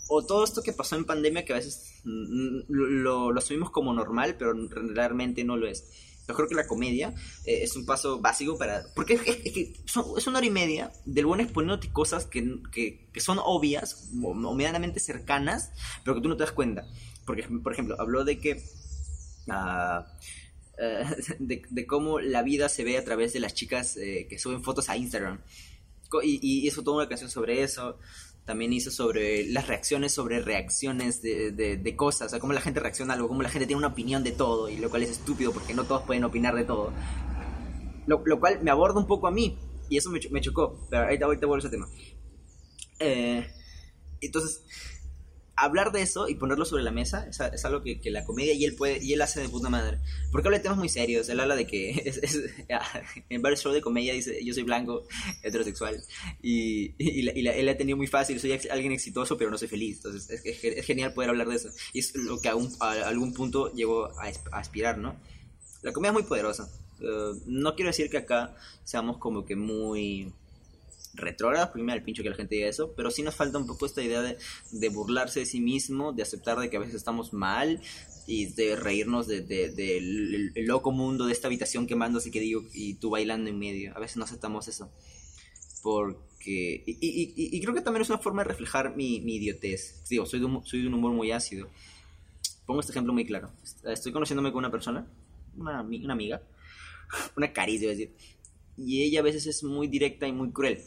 o 0.08 0.24
todo 0.24 0.44
esto 0.44 0.62
que 0.62 0.72
pasó 0.72 0.96
en 0.96 1.04
pandemia 1.04 1.44
que 1.44 1.52
a 1.52 1.56
veces 1.56 2.00
mm, 2.04 2.60
lo, 2.68 3.32
lo, 3.32 3.38
asumimos 3.38 3.70
como 3.70 3.92
normal, 3.92 4.36
pero 4.38 4.54
realmente 4.70 5.44
no 5.44 5.56
lo 5.56 5.66
es. 5.66 5.84
Yo 6.28 6.34
creo 6.34 6.48
que 6.48 6.54
la 6.54 6.66
comedia 6.66 7.14
eh, 7.44 7.62
es 7.62 7.76
un 7.76 7.86
paso 7.86 8.18
básico 8.20 8.58
para... 8.58 8.84
Porque 8.94 9.14
es, 9.14 9.38
es 10.16 10.26
una 10.26 10.38
hora 10.38 10.46
y 10.46 10.50
media 10.50 10.92
del 11.04 11.26
buen 11.26 11.40
exponiéndote 11.40 11.92
cosas 11.92 12.26
que, 12.26 12.58
que, 12.72 13.08
que, 13.12 13.20
son 13.20 13.38
obvias 13.40 14.10
o, 14.22 14.34
medianamente 14.34 14.98
cercanas, 14.98 15.70
pero 16.04 16.16
que 16.16 16.22
tú 16.22 16.28
no 16.28 16.36
te 16.36 16.42
das 16.42 16.52
cuenta. 16.52 16.84
Porque, 17.24 17.44
por 17.44 17.72
ejemplo, 17.72 17.96
habló 17.98 18.24
de 18.24 18.40
que... 18.40 18.62
Uh, 19.46 20.02
de, 21.38 21.62
de, 21.70 21.86
cómo 21.86 22.20
la 22.20 22.42
vida 22.42 22.68
se 22.68 22.84
ve 22.84 22.98
a 22.98 23.04
través 23.04 23.32
de 23.32 23.40
las 23.40 23.54
chicas 23.54 23.96
eh, 23.96 24.26
que 24.28 24.38
suben 24.38 24.62
fotos 24.62 24.90
a 24.90 24.96
Instagram. 24.96 25.40
Y, 26.22 26.38
y 26.42 26.66
hizo 26.66 26.82
toda 26.82 26.98
una 26.98 27.08
canción 27.08 27.30
sobre 27.30 27.62
eso 27.62 27.98
también 28.46 28.72
hizo 28.72 28.90
sobre 28.92 29.44
las 29.48 29.66
reacciones 29.66 30.12
sobre 30.12 30.40
reacciones 30.40 31.20
de, 31.20 31.50
de, 31.50 31.96
cosas, 31.96 32.28
o 32.28 32.30
sea, 32.30 32.38
cómo 32.38 32.52
la 32.52 32.60
gente 32.60 32.80
reacciona 32.80 33.12
a 33.12 33.16
algo, 33.16 33.28
cómo 33.28 33.42
la 33.42 33.48
gente 33.48 33.66
tiene 33.66 33.78
una 33.78 33.88
opinión 33.88 34.22
de 34.22 34.32
todo, 34.32 34.70
y 34.70 34.76
lo 34.76 34.88
cual 34.88 35.02
es 35.02 35.10
estúpido 35.10 35.52
porque 35.52 35.74
no 35.74 35.84
todos 35.84 36.02
pueden 36.02 36.22
opinar 36.24 36.54
de 36.54 36.64
todo. 36.64 36.92
Lo, 38.06 38.22
lo 38.24 38.40
cual 38.40 38.60
me 38.62 38.70
aborda 38.70 39.00
un 39.00 39.06
poco 39.08 39.26
a 39.26 39.32
mí, 39.32 39.58
y 39.90 39.96
eso 39.96 40.10
me, 40.10 40.20
me 40.30 40.40
chocó, 40.40 40.86
pero 40.88 41.02
ahorita, 41.04 41.24
ahorita 41.26 41.46
vuelvo 41.46 41.64
a 41.64 41.68
ese 41.68 41.76
tema. 41.76 41.88
Eh, 43.00 43.46
entonces, 44.20 44.62
hablar 45.56 45.90
de 45.90 46.02
eso 46.02 46.28
y 46.28 46.34
ponerlo 46.34 46.64
sobre 46.64 46.82
la 46.82 46.90
mesa 46.90 47.26
es, 47.28 47.40
es 47.40 47.64
algo 47.64 47.82
que, 47.82 47.98
la 48.10 48.24
comedia 48.24 48.52
y 48.52 48.64
él 48.64 48.74
puede 48.74 49.02
y 49.02 49.14
él 49.14 49.22
hace 49.22 49.40
de 49.40 49.48
puta 49.48 49.70
madre. 49.70 49.98
Porque 50.30 50.48
habla 50.48 50.58
de 50.58 50.62
temas 50.62 50.78
muy 50.78 50.88
serios 50.88 51.28
él 51.28 51.40
habla 51.40 51.56
de 51.56 51.66
que 51.66 51.90
es, 52.04 52.18
es, 52.18 52.42
en 53.28 53.42
varios 53.42 53.62
shows 53.62 53.74
de 53.74 53.80
comedia 53.80 54.12
dice 54.12 54.44
yo 54.44 54.52
soy 54.52 54.62
blanco 54.62 55.06
heterosexual 55.42 56.02
y, 56.42 56.94
y, 56.98 57.22
la, 57.42 57.52
él 57.52 57.68
ha 57.68 57.76
tenido 57.76 57.96
muy 57.96 58.06
fácil 58.06 58.38
soy 58.38 58.52
alguien 58.70 58.92
exitoso 58.92 59.36
pero 59.36 59.50
no 59.50 59.58
soy 59.58 59.68
feliz 59.68 59.96
entonces 59.96 60.40
es, 60.44 60.84
genial 60.86 61.14
poder 61.14 61.30
hablar 61.30 61.48
de 61.48 61.56
eso. 61.56 61.70
Y 61.92 62.00
es 62.00 62.14
lo 62.14 62.40
que 62.40 62.48
a, 62.48 62.54
un, 62.54 62.70
a 62.80 62.92
algún 63.08 63.32
punto 63.32 63.72
llegó 63.72 64.06
a, 64.20 64.30
aspirar 64.52 64.98
no 64.98 65.16
la 65.82 65.92
comedia 65.92 66.10
es 66.10 66.14
muy 66.14 66.22
poderosa. 66.24 66.68
Uh, 66.98 67.38
no 67.46 67.76
quiero 67.76 67.90
decir 67.90 68.10
que 68.10 68.16
acá 68.16 68.56
seamos 68.82 69.18
como 69.18 69.44
que 69.44 69.54
muy 69.54 70.32
retrógradas, 71.16 71.68
porque 71.68 71.82
me 71.82 71.92
da 71.92 71.96
el 71.96 72.02
pincho 72.02 72.22
que 72.22 72.30
la 72.30 72.36
gente 72.36 72.54
diga 72.54 72.68
eso, 72.68 72.92
pero 72.96 73.10
sí 73.10 73.22
nos 73.22 73.34
falta 73.34 73.58
un 73.58 73.66
poco 73.66 73.86
esta 73.86 74.02
idea 74.02 74.22
de, 74.22 74.36
de, 74.70 74.88
burlarse 74.88 75.40
de 75.40 75.46
sí 75.46 75.60
mismo, 75.60 76.12
de 76.12 76.22
aceptar 76.22 76.58
de 76.58 76.70
que 76.70 76.76
a 76.76 76.80
veces 76.80 76.94
estamos 76.94 77.32
mal 77.32 77.80
y 78.26 78.46
de 78.46 78.76
reírnos 78.76 79.26
del 79.26 79.46
de, 79.46 79.70
de, 79.70 80.62
loco 80.62 80.90
mundo 80.90 81.26
de 81.26 81.32
esta 81.32 81.46
habitación 81.46 81.86
quemándose 81.86 82.30
que 82.30 82.40
digo 82.40 82.64
y 82.72 82.94
tú 82.94 83.10
bailando 83.10 83.48
en 83.48 83.58
medio. 83.58 83.96
A 83.96 84.00
veces 84.00 84.16
no 84.16 84.24
aceptamos 84.24 84.68
eso. 84.68 84.90
Porque... 85.82 86.82
Y, 86.86 86.92
y, 87.00 87.56
y, 87.56 87.60
creo 87.60 87.74
que 87.74 87.80
también 87.80 88.02
es 88.02 88.08
una 88.08 88.18
forma 88.18 88.42
de 88.42 88.48
reflejar 88.48 88.96
mi, 88.96 89.20
mi 89.20 89.36
idiotez. 89.36 90.04
Digo, 90.08 90.26
soy 90.26 90.40
de, 90.40 90.46
un, 90.46 90.64
soy 90.64 90.82
de 90.82 90.88
un 90.88 90.94
humor 90.94 91.12
muy 91.12 91.30
ácido. 91.32 91.68
Pongo 92.66 92.80
este 92.80 92.92
ejemplo 92.92 93.12
muy 93.12 93.24
claro. 93.24 93.50
Estoy 93.84 94.12
conociéndome 94.12 94.50
con 94.50 94.58
una 94.58 94.70
persona, 94.70 95.06
una, 95.56 95.82
una 95.82 96.12
amiga, 96.12 96.42
una 97.36 97.52
caricia, 97.52 97.88
decir. 97.88 98.12
Y 98.76 99.02
ella 99.02 99.20
a 99.20 99.22
veces 99.22 99.46
es 99.46 99.62
muy 99.62 99.86
directa 99.86 100.26
y 100.26 100.32
muy 100.32 100.50
cruel 100.50 100.82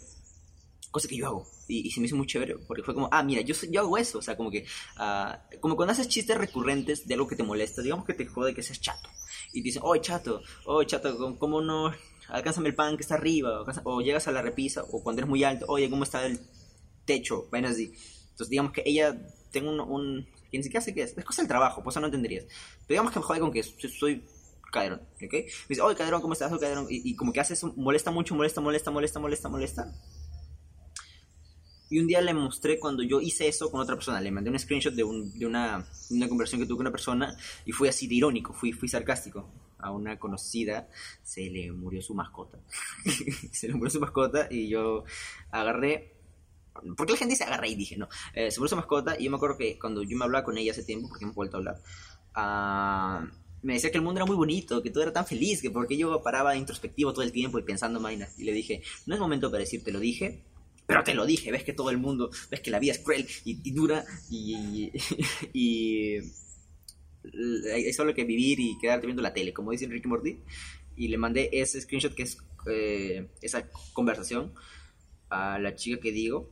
cosa 0.91 1.08
que 1.08 1.17
yo 1.17 1.28
hago. 1.28 1.47
Y, 1.67 1.91
se 1.91 1.99
me 1.99 2.08
hizo 2.08 2.15
muy 2.15 2.25
chévere, 2.25 2.58
porque 2.67 2.84
fue 2.84 2.93
como, 2.93 3.10
ah, 3.12 3.23
mira, 3.23 3.41
yo, 3.41 3.56
yo 3.69 3.82
hago 3.82 3.97
eso. 3.97 4.19
O 4.19 4.21
sea, 4.21 4.36
como 4.36 4.49
que, 4.49 4.65
uh, 4.97 5.60
como 5.60 5.75
cuando 5.75 5.91
haces 5.91 6.08
chistes 6.08 6.38
recurrentes 6.38 7.08
de 7.08 7.13
algo 7.13 7.28
que 7.28 7.36
te 7.36 7.43
molesta, 7.43 7.82
digamos 7.82 8.06
que 8.06 8.13
te 8.13 8.25
jode 8.25 8.54
que 8.54 8.63
seas 8.63 8.82
chato. 8.82 9.10
Y 9.54 9.62
te 9.62 9.65
dicen, 9.65 9.82
oye, 9.86 10.02
chato, 10.02 10.41
oye, 10.65 10.88
chato, 10.88 11.38
¿cómo 11.38 11.62
no? 11.62 11.91
Alcánzame 12.28 12.69
el 12.69 12.75
pan 12.75 12.97
que 12.97 13.04
está 13.04 13.15
arriba, 13.15 13.65
o, 13.84 14.02
llegas 14.02 14.28
a 14.28 14.32
la 14.32 14.41
repisa, 14.41 14.84
o 14.84 15.04
cuando 15.04 15.21
eres 15.21 15.30
muy 15.30 15.43
alto, 15.43 15.65
oye, 15.67 15.89
¿cómo 15.89 16.04
está 16.04 16.25
el 16.25 16.39
techo? 17.06 17.47
Bueno, 17.49 17.67
así. 17.67 17.93
Entonces, 18.32 18.49
digamos 18.49 18.71
que 18.71 18.84
ella, 18.86 19.17
tengo 19.52 19.71
un, 19.71 19.80
un 19.80 20.28
que 20.52 20.58
ni 20.58 20.63
siquiera 20.63 20.84
sé 20.84 20.93
qué 20.93 21.04
es, 21.04 21.17
es 21.17 21.25
cosa 21.25 21.41
del 21.41 21.47
trabajo, 21.49 21.84
pues 21.84 21.93
eso 21.93 22.02
no 22.02 22.08
entenderías. 22.08 22.45
Pero 22.45 22.95
digamos 22.95 23.12
que 23.12 23.19
me 23.19 23.25
jode 23.25 23.39
con 23.39 23.52
que 23.52 23.63
soy 23.63 24.23
caderón, 24.71 25.02
¿ok? 25.15 25.34
Me 25.34 25.45
dice, 25.69 25.82
oye, 25.82 25.95
caderón, 25.95 26.21
¿cómo 26.21 26.34
estás? 26.34 26.52
caderón. 26.60 26.88
Y, 26.89 27.10
y, 27.10 27.15
como 27.15 27.34
que 27.34 27.39
hace 27.39 27.54
eso, 27.54 27.73
molesta 27.75 28.12
mucho, 28.12 28.36
molesta, 28.36 28.62
molesta, 28.62 28.91
molesta, 28.91 29.19
molesta, 29.19 29.49
molesta. 29.49 29.93
Y 31.89 31.99
un 31.99 32.08
día 32.08 32.21
le 32.21 32.34
mostré 32.34 32.80
cuando 32.80 33.04
yo 33.04 33.19
hice 33.19 33.47
eso 33.47 33.71
con 33.71 33.82
otra 33.82 33.95
persona. 33.95 34.21
Le 34.21 34.32
mandé 34.32 34.49
un 34.49 34.60
screenshot 34.60 34.93
de, 34.93 35.04
un, 35.04 35.38
de, 35.38 35.45
una, 35.45 35.86
una, 36.10 36.28
conversación 36.28 36.62
que 36.62 36.67
tuve 36.67 36.78
con 36.78 36.86
una 36.86 36.91
persona 36.91 37.36
y 37.65 37.71
fui 37.71 37.88
así 37.88 38.08
de 38.08 38.15
irónico, 38.15 38.54
fui, 38.54 38.71
fui 38.71 38.88
sarcástico. 38.88 39.49
A 39.80 39.91
una 39.91 40.19
conocida 40.19 40.89
se 41.23 41.49
le 41.49 41.71
murió 41.71 42.02
su 42.02 42.13
mascota. 42.13 42.60
se 43.52 43.67
le 43.67 43.73
murió 43.73 43.89
su 43.89 43.99
mascota 43.99 44.47
y 44.52 44.67
yo 44.67 45.04
agarré. 45.52 46.15
Porque 46.95 47.13
la 47.13 47.19
gente 47.19 47.34
dice 47.34 47.43
agarré 47.45 47.69
y 47.69 47.75
dije, 47.75 47.97
no. 47.97 48.08
Eh, 48.34 48.52
se 48.52 48.60
murió 48.60 48.69
su 48.69 48.75
mascota 48.75 49.15
y 49.19 49.25
yo 49.25 49.32
me 49.32 49.38
acuerdo 49.38 49.58
que 49.58 49.80
cuando 49.80 50.04
yo 50.04 50.17
me 50.17 50.25
hablaba 50.25 50.43
con 50.43 50.58
ella 50.58 50.71
hace 50.71 50.84
tiempo, 50.84 51.10
porque 51.10 51.25
hemos 51.25 51.36
vuelto 51.36 51.58
a 51.58 51.60
hablar, 51.60 51.82
uh, 52.36 53.28
me 53.62 53.73
decía 53.73 53.91
que 53.91 53.97
el 53.97 54.04
mundo 54.04 54.19
era 54.19 54.25
muy 54.25 54.36
bonito, 54.36 54.82
que 54.82 54.89
todo 54.89 55.04
era 55.04 55.13
tan 55.13 55.25
feliz, 55.25 55.62
que 55.62 55.69
porque 55.69 55.97
yo 55.97 56.21
paraba 56.21 56.56
introspectivo 56.56 57.13
todo 57.13 57.23
el 57.23 57.32
tiempo 57.32 57.60
y 57.60 57.63
pensando 57.63 57.99
vainas. 57.99 58.38
Y 58.39 58.43
le 58.43 58.54
dije, 58.54 58.82
no 59.06 59.15
es 59.15 59.19
momento 59.19 59.49
para 59.49 59.62
decirte 59.62 59.91
lo 59.91 59.99
dije, 59.99 60.43
pero 60.89 61.04
te 61.04 61.13
lo 61.13 61.23
dije, 61.28 61.52
ves 61.52 61.63
que 61.63 61.73
todo 61.73 61.91
el 61.91 61.99
mundo, 61.99 62.32
ves 62.49 62.62
que 62.62 62.71
la 62.71 62.80
vida 62.80 62.93
es 62.93 62.99
cruel 62.99 63.28
y, 63.45 63.71
dura 63.71 64.04
y, 64.28 64.91
y, 65.54 66.17
hay 67.71 67.93
solo 67.93 68.15
que 68.15 68.23
vivir 68.23 68.60
y 68.60 68.75
quedarte 68.80 69.06
viendo 69.06 69.21
la 69.21 69.32
tele, 69.32 69.54
como 69.54 69.69
dice 69.69 69.86
Enrique 69.86 70.08
Morty. 70.08 70.39
Y 70.95 71.10
le 71.10 71.19
mandé 71.19 71.52
ese 71.54 71.80
screenshot 71.80 72.15
que 72.15 72.23
es 72.23 72.39
eh, 72.65 73.30
esa 73.39 73.69
conversación 73.93 74.52
a 75.30 75.60
la 75.60 75.75
chica 75.75 76.02
que 76.02 76.12
digo. 76.12 76.49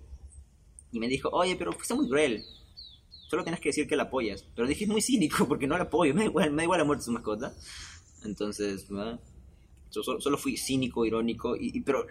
Y 0.91 1.00
me 1.00 1.08
dijo, 1.08 1.30
oye, 1.30 1.56
pero 1.56 1.71
fuiste 1.71 1.95
muy 1.95 2.08
cruel. 2.08 2.43
Solo 3.32 3.43
tienes 3.43 3.60
que 3.60 3.69
decir 3.69 3.88
que 3.88 3.95
la 3.95 4.04
apoyas. 4.04 4.45
Pero 4.56 4.67
dije, 4.67 4.84
es 4.84 4.89
muy 4.91 5.02
cínico 5.02 5.47
porque 5.47 5.65
no 5.65 5.80
la 5.80 5.86
apoyo. 5.86 6.13
Me 6.13 6.21
da 6.21 6.28
igual, 6.28 6.52
me 6.52 6.58
da 6.58 6.63
igual 6.63 6.78
la 6.78 6.86
muerte 6.86 7.02
de 7.02 7.06
su 7.06 7.12
mascota. 7.12 7.56
Entonces, 8.23 8.86
solo, 9.89 10.38
fui 10.38 10.58
cínico, 10.58 11.08
irónico. 11.08 11.56
Y, 11.56 11.82
pero 11.82 12.06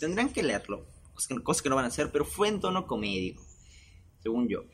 tendrán 0.00 0.32
que 0.32 0.42
leerlo 0.42 0.95
cosas 1.42 1.62
que, 1.62 1.68
no 1.68 1.76
van 1.76 1.84
a 1.84 1.88
hacer, 1.88 2.10
pero 2.12 2.24
fue 2.24 2.48
en 2.48 2.60
tono 2.60 2.86
comédico, 2.86 3.42
según 4.22 4.48
yo. 4.48 4.64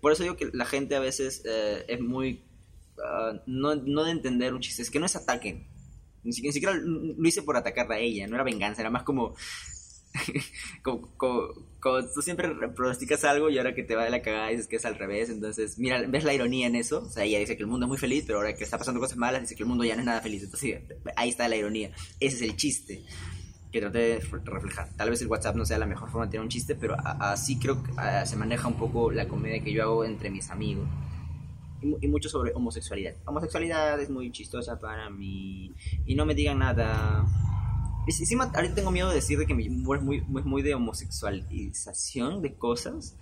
Por 0.00 0.12
eso 0.12 0.22
digo 0.22 0.36
que 0.36 0.50
la 0.52 0.66
gente 0.66 0.96
a 0.96 1.00
veces 1.00 1.42
eh, 1.44 1.84
es 1.88 2.00
muy... 2.00 2.44
Ah, 3.02 3.40
no, 3.46 3.74
no, 3.76 4.04
de 4.04 4.10
entender 4.10 4.52
un 4.52 4.60
chiste, 4.60 4.82
es 4.82 4.90
que 4.90 4.98
no 4.98 5.06
es 5.06 5.16
ataque. 5.16 5.66
Ni 6.24 6.32
siquiera, 6.32 6.74
lo 6.74 7.28
hice 7.28 7.42
por 7.42 7.56
atacarla 7.56 7.94
a 7.94 8.00
ella, 8.00 8.26
no 8.26 8.34
era 8.34 8.44
venganza, 8.44 8.82
era 8.82 8.90
más 8.90 9.02
como... 9.04 9.34
como, 10.82 11.14
tú 12.14 12.22
siempre 12.22 12.48
pronosticas 12.74 13.24
algo 13.24 13.50
y 13.50 13.58
ahora 13.58 13.74
que 13.74 13.84
te 13.84 13.94
va 13.94 14.04
de 14.04 14.10
la 14.10 14.20
cagada 14.20 14.48
dices 14.48 14.66
que 14.66 14.76
es 14.76 14.84
al 14.84 14.98
revés, 14.98 15.30
entonces 15.30 15.78
mira, 15.78 16.02
ves 16.08 16.24
la 16.24 16.34
ironía 16.34 16.66
en 16.66 16.74
eso, 16.74 17.02
o 17.02 17.10
sea, 17.10 17.24
ella 17.24 17.38
dice 17.38 17.56
que 17.56 17.62
el 17.62 17.68
mundo 17.68 17.86
es 17.86 17.88
muy 17.88 17.98
feliz, 17.98 18.24
pero 18.26 18.38
ahora 18.38 18.54
que 18.54 18.64
está 18.64 18.78
pasando 18.78 19.00
cosas 19.00 19.16
malas 19.16 19.42
dice 19.42 19.54
que 19.54 19.62
el 19.62 19.68
mundo 19.68 19.84
ya 19.84 19.94
no 19.94 20.00
es 20.00 20.06
nada 20.06 20.20
feliz, 20.20 20.42
entonces 20.42 20.80
ahí 21.14 21.28
está 21.28 21.46
la 21.46 21.56
ironía, 21.56 21.92
ese 22.18 22.36
es 22.36 22.42
el 22.42 22.56
chiste 22.56 23.04
que 23.70 23.80
trate 23.80 23.98
de 23.98 24.18
reflejar. 24.18 24.88
Tal 24.96 25.10
vez 25.10 25.20
el 25.20 25.28
WhatsApp 25.28 25.56
no 25.56 25.64
sea 25.64 25.78
la 25.78 25.86
mejor 25.86 26.08
forma 26.10 26.26
de 26.26 26.32
tener 26.32 26.42
un 26.42 26.48
chiste, 26.48 26.74
pero 26.74 26.96
así 27.04 27.58
creo 27.58 27.82
que 27.82 27.92
se 28.24 28.36
maneja 28.36 28.68
un 28.68 28.78
poco 28.78 29.10
la 29.10 29.28
comedia 29.28 29.62
que 29.62 29.72
yo 29.72 29.82
hago 29.82 30.04
entre 30.04 30.30
mis 30.30 30.50
amigos. 30.50 30.88
Y, 31.80 32.08
mucho 32.08 32.28
sobre 32.28 32.52
homosexualidad. 32.54 33.14
Homosexualidad 33.24 34.00
es 34.00 34.10
muy 34.10 34.32
chistosa 34.32 34.78
para 34.80 35.10
mí. 35.10 35.72
Y 36.06 36.14
no 36.14 36.26
me 36.26 36.34
digan 36.34 36.58
nada. 36.58 37.24
Encima, 38.06 38.50
ahorita 38.54 38.74
tengo 38.74 38.90
miedo 38.90 39.10
de 39.10 39.16
decir 39.16 39.38
que 39.46 39.54
mi 39.54 39.68
humor 39.68 39.98
es 39.98 40.02
muy, 40.02 40.20
muy, 40.22 40.42
muy 40.42 40.62
de 40.62 40.74
homosexualización 40.74 42.40
de 42.40 42.54
cosas. 42.54 43.16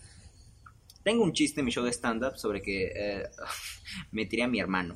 tengo 1.02 1.24
un 1.24 1.32
chiste 1.32 1.60
en 1.60 1.66
mi 1.66 1.72
show 1.72 1.84
de 1.84 1.92
stand-up 1.92 2.36
sobre 2.36 2.62
que 2.62 2.92
eh, 2.94 3.22
me 4.12 4.26
tiré 4.26 4.44
a 4.44 4.48
mi 4.48 4.60
hermano, 4.60 4.94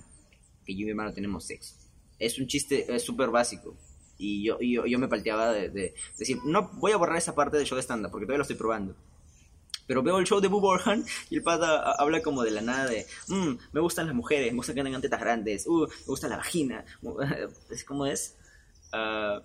que 0.64 0.74
yo 0.74 0.82
y 0.82 0.84
mi 0.84 0.90
hermano 0.90 1.12
tenemos 1.12 1.44
sexo. 1.44 1.74
Es 2.18 2.38
un 2.38 2.46
chiste 2.46 2.98
súper 3.00 3.30
básico. 3.30 3.76
Y 4.22 4.44
yo, 4.44 4.58
yo, 4.60 4.84
yo 4.84 4.98
me 4.98 5.08
palteaba 5.08 5.50
de, 5.50 5.70
de, 5.70 5.94
decir, 6.18 6.38
no 6.44 6.70
voy 6.74 6.92
a 6.92 6.98
borrar 6.98 7.16
esa 7.16 7.34
parte 7.34 7.56
del 7.56 7.66
show 7.66 7.76
de 7.76 7.82
stand-up 7.82 8.10
porque 8.10 8.26
todavía 8.26 8.38
lo 8.38 8.42
estoy 8.42 8.56
probando. 8.56 8.94
Pero 9.86 10.02
veo 10.02 10.18
el 10.18 10.26
show 10.26 10.40
de 10.40 10.48
Boo 10.48 10.60
Borhan 10.60 11.04
y 11.30 11.36
el 11.36 11.42
pata 11.42 11.92
habla 11.92 12.20
como 12.20 12.42
de 12.42 12.50
la 12.50 12.60
nada 12.60 12.86
de, 12.86 13.06
mmm, 13.28 13.54
me 13.72 13.80
gustan 13.80 14.06
las 14.06 14.14
mujeres, 14.14 14.52
me 14.52 14.58
gustan 14.58 14.76
que 14.76 14.84
tengan 14.84 15.00
tetas 15.00 15.20
grandes, 15.20 15.66
uh, 15.66 15.88
me 15.88 16.06
gusta 16.06 16.28
la 16.28 16.36
vagina. 16.36 16.84
Es 17.70 17.82
como 17.82 18.04
es. 18.04 18.36
Uh, 18.92 19.40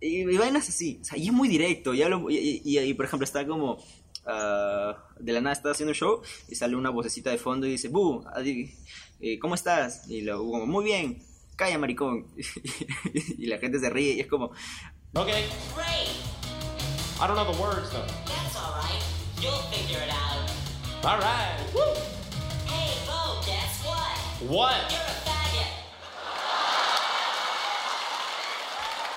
y, 0.00 0.30
y, 0.30 0.36
vainas 0.36 0.68
así, 0.68 1.00
o 1.02 1.04
sea, 1.04 1.18
y 1.18 1.26
es 1.26 1.32
muy 1.32 1.48
directo. 1.48 1.92
Y, 1.92 2.02
hablo, 2.02 2.30
y, 2.30 2.62
y 2.64 2.94
por 2.94 3.04
ejemplo, 3.04 3.24
está 3.24 3.46
como. 3.46 3.78
Uh, 4.24 4.94
de 5.20 5.32
la 5.32 5.40
nada 5.40 5.52
está 5.52 5.70
haciendo 5.70 5.90
un 5.90 5.94
show 5.94 6.20
y 6.48 6.54
sale 6.56 6.74
una 6.74 6.90
vocecita 6.90 7.30
de 7.30 7.38
fondo 7.38 7.66
y 7.66 7.70
dice, 7.70 7.88
Boo, 7.88 8.24
eh, 9.20 9.38
¿cómo 9.38 9.54
estás? 9.54 10.08
Y 10.10 10.22
luego, 10.22 10.66
muy 10.66 10.84
bien, 10.84 11.22
calla, 11.56 11.78
maricón. 11.78 12.26
y 13.38 13.46
la 13.46 13.58
gente 13.58 13.78
se 13.80 13.90
ríe 13.90 14.12
y 14.12 14.20
es 14.20 14.26
como. 14.26 14.52
Ok. 15.14 15.28
Great. 15.74 16.36
I 17.18 17.26
don't 17.26 17.34
know 17.34 17.50
the 17.50 17.58
words 17.58 17.90
though. 17.90 18.04
That's 18.26 18.56
alright. 18.56 19.02
You'll 19.40 19.62
figure 19.72 20.02
it 20.04 20.12
out. 20.12 20.50
All 21.02 21.18
right. 21.18 21.56
Woo. 21.74 21.80
Hey, 22.66 22.92
Bo, 23.06 23.40
guess 23.46 23.82
what? 23.84 24.50
What? 24.50 24.92
You're 24.92 25.00
a 25.00 25.16
faggot. 25.24 25.66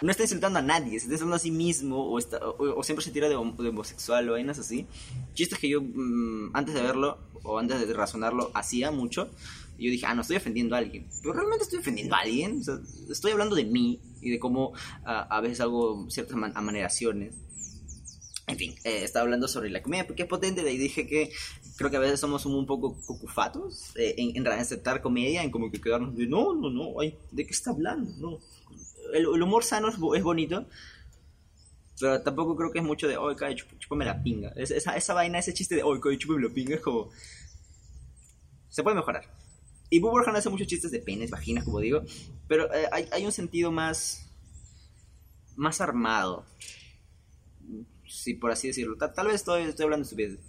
No 0.01 0.11
está 0.11 0.23
insultando 0.23 0.59
a 0.59 0.61
nadie, 0.61 0.91
se 0.91 1.07
está 1.07 1.15
insultando 1.15 1.35
a 1.35 1.39
sí 1.39 1.51
mismo 1.51 2.09
o, 2.09 2.17
está, 2.17 2.37
o, 2.37 2.79
o 2.79 2.83
siempre 2.83 3.03
se 3.03 3.11
tira 3.11 3.27
de, 3.27 3.35
de, 3.35 3.69
homosexual 3.69 4.29
o 4.29 4.31
vainas 4.31 4.59
así. 4.59 4.87
Chistes 5.33 5.59
que 5.59 5.67
yo 5.67 5.81
mmm, 5.81 6.51
antes 6.53 6.73
de 6.73 6.81
verlo 6.81 7.17
o 7.43 7.59
antes 7.59 7.85
de 7.85 7.93
razonarlo 7.93 8.51
hacía 8.53 8.91
mucho. 8.91 9.29
Y 9.79 9.85
yo 9.85 9.91
dije, 9.91 10.05
ah, 10.05 10.13
no 10.13 10.21
estoy 10.21 10.35
ofendiendo 10.35 10.75
a 10.75 10.79
alguien. 10.79 11.07
Pero 11.21 11.33
realmente 11.33 11.63
estoy 11.63 11.79
ofendiendo 11.79 12.13
a 12.15 12.19
alguien. 12.19 12.59
O 12.59 12.63
sea, 12.63 12.79
estoy 13.09 13.31
hablando 13.31 13.55
de 13.55 13.63
mí 13.63 14.01
y 14.21 14.29
de 14.29 14.39
cómo 14.39 14.69
uh, 14.69 14.73
a 15.03 15.39
veces 15.41 15.61
hago 15.61 16.09
ciertas 16.09 16.35
man 16.35 16.51
amaneraciones. 16.53 17.33
En 18.47 18.57
fin, 18.57 18.75
eh, 18.83 19.03
estaba 19.03 19.23
hablando 19.23 19.47
sobre 19.47 19.69
la 19.69 19.81
comedia 19.81 20.07
porque 20.07 20.23
es 20.23 20.27
potente 20.27 20.69
y 20.69 20.77
dije 20.77 21.05
que 21.07 21.31
creo 21.77 21.91
que 21.91 21.97
a 21.97 21.99
veces 21.99 22.19
somos 22.19 22.45
un 22.47 22.65
poco 22.65 22.99
cucufatos 23.05 23.95
eh, 23.95 24.15
en, 24.17 24.35
en 24.35 24.47
aceptar 24.47 25.01
comedia, 25.01 25.43
en 25.43 25.51
como 25.51 25.71
que 25.71 25.79
quedarnos 25.79 26.17
de 26.17 26.25
no, 26.25 26.55
no, 26.55 26.71
no, 26.71 26.99
ay, 26.99 27.15
¿de 27.31 27.45
qué 27.45 27.51
está 27.51 27.69
hablando? 27.69 28.11
No. 28.17 28.39
El, 29.13 29.27
el 29.33 29.41
humor 29.43 29.63
sano 29.63 29.87
es, 29.87 29.95
es, 29.95 30.23
bonito, 30.23 30.65
pero 31.99 32.21
tampoco 32.23 32.55
creo 32.55 32.71
que 32.71 32.79
es 32.79 32.85
mucho 32.85 33.07
de, 33.07 33.17
oye, 33.17 33.35
cae, 33.35 33.55
chup, 33.55 33.69
chúpame 33.77 34.03
la 34.03 34.21
pinga. 34.21 34.51
Es, 34.55 34.71
esa, 34.71 34.97
esa 34.97 35.13
vaina, 35.13 35.37
ese 35.37 35.53
chiste 35.53 35.75
de, 35.75 35.83
oye, 35.83 36.01
cae, 36.01 36.17
chúpame 36.17 36.41
la 36.41 36.53
pinga, 36.53 36.75
es 36.75 36.81
como. 36.81 37.11
Se 38.69 38.81
puede 38.81 38.95
mejorar. 38.95 39.38
Y 39.89 39.99
Burhan 39.99 40.35
hace 40.35 40.49
muchos 40.49 40.67
chistes 40.67 40.91
de 40.91 40.99
penes, 40.99 41.31
vaginas, 41.31 41.63
como 41.63 41.79
digo, 41.79 42.03
pero 42.47 42.71
eh, 42.73 42.87
hay, 42.91 43.25
un 43.25 43.31
sentido 43.31 43.71
más. 43.71 44.29
más 45.55 45.81
armado 45.81 46.45
sí, 48.09 48.33
por 48.33 48.51
así 48.51 48.67
decirlo. 48.67 48.97
Tal, 48.97 49.27
vez 49.27 49.35
estoy, 49.35 49.63
estoy 49.63 49.83
hablando 49.83 50.03
de 50.03 50.09
estupidez. 50.09 50.39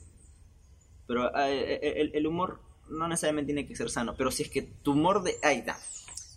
Pero 1.07 1.31
eh, 1.37 2.01
el, 2.01 2.15
el, 2.15 2.27
humor 2.27 2.61
no 2.89 3.09
necesariamente 3.09 3.53
tiene 3.53 3.69
que 3.69 3.77
ser 3.77 3.91
sano. 3.91 4.15
Pero 4.17 4.31
si 4.31 4.43
es 4.43 4.51
que 4.51 4.63
tu 4.63 4.93
humor 4.93 5.23
de... 5.23 5.37
Ahí 5.43 5.59
está. 5.59 5.79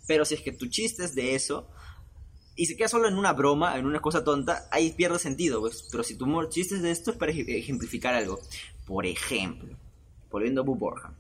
Pero 0.08 0.26
si 0.26 0.36
es 0.36 0.42
que 0.42 0.52
tu 0.52 0.68
chiste 0.68 1.04
es 1.04 1.16
de 1.16 1.36
eso... 1.36 1.70
Y 2.56 2.68
se 2.68 2.78
queda 2.78 2.88
solo 2.88 3.08
en 3.08 3.18
una 3.18 3.34
broma, 3.34 3.80
en 3.80 3.88
una 3.88 4.00
cosa 4.00 4.24
tonta, 4.24 4.68
ahí 4.70 4.92
pierde 4.92 5.18
sentido, 5.18 5.60
pues. 5.60 5.88
Pero 5.90 6.04
si 6.04 6.16
tu 6.16 6.26
humor 6.26 6.50
chiste 6.50 6.76
es 6.76 6.84
de 6.84 6.92
esto 6.92 7.10
es 7.10 7.18
para 7.18 7.32
ejemplificar 7.32 8.14
algo. 8.14 8.40
Por 8.86 9.08
ejemplo, 9.08 9.76
volviendo 10.30 10.62
a 10.62 10.64
Boo 10.64 10.76
Borja. 10.76 11.16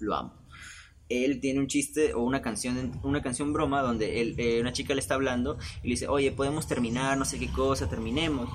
Lo 0.00 0.14
amo. 0.14 0.37
Él 1.08 1.40
tiene 1.40 1.60
un 1.60 1.66
chiste 1.66 2.14
o 2.14 2.22
una 2.22 2.42
canción, 2.42 3.00
una 3.02 3.22
canción 3.22 3.52
broma 3.52 3.82
donde 3.82 4.20
él, 4.20 4.34
eh, 4.38 4.60
una 4.60 4.72
chica 4.72 4.94
le 4.94 5.00
está 5.00 5.14
hablando 5.14 5.58
y 5.82 5.88
le 5.88 5.90
dice, 5.90 6.08
oye, 6.08 6.32
podemos 6.32 6.66
terminar, 6.66 7.16
no 7.16 7.24
sé 7.24 7.38
qué 7.38 7.50
cosa, 7.50 7.88
terminemos 7.88 8.48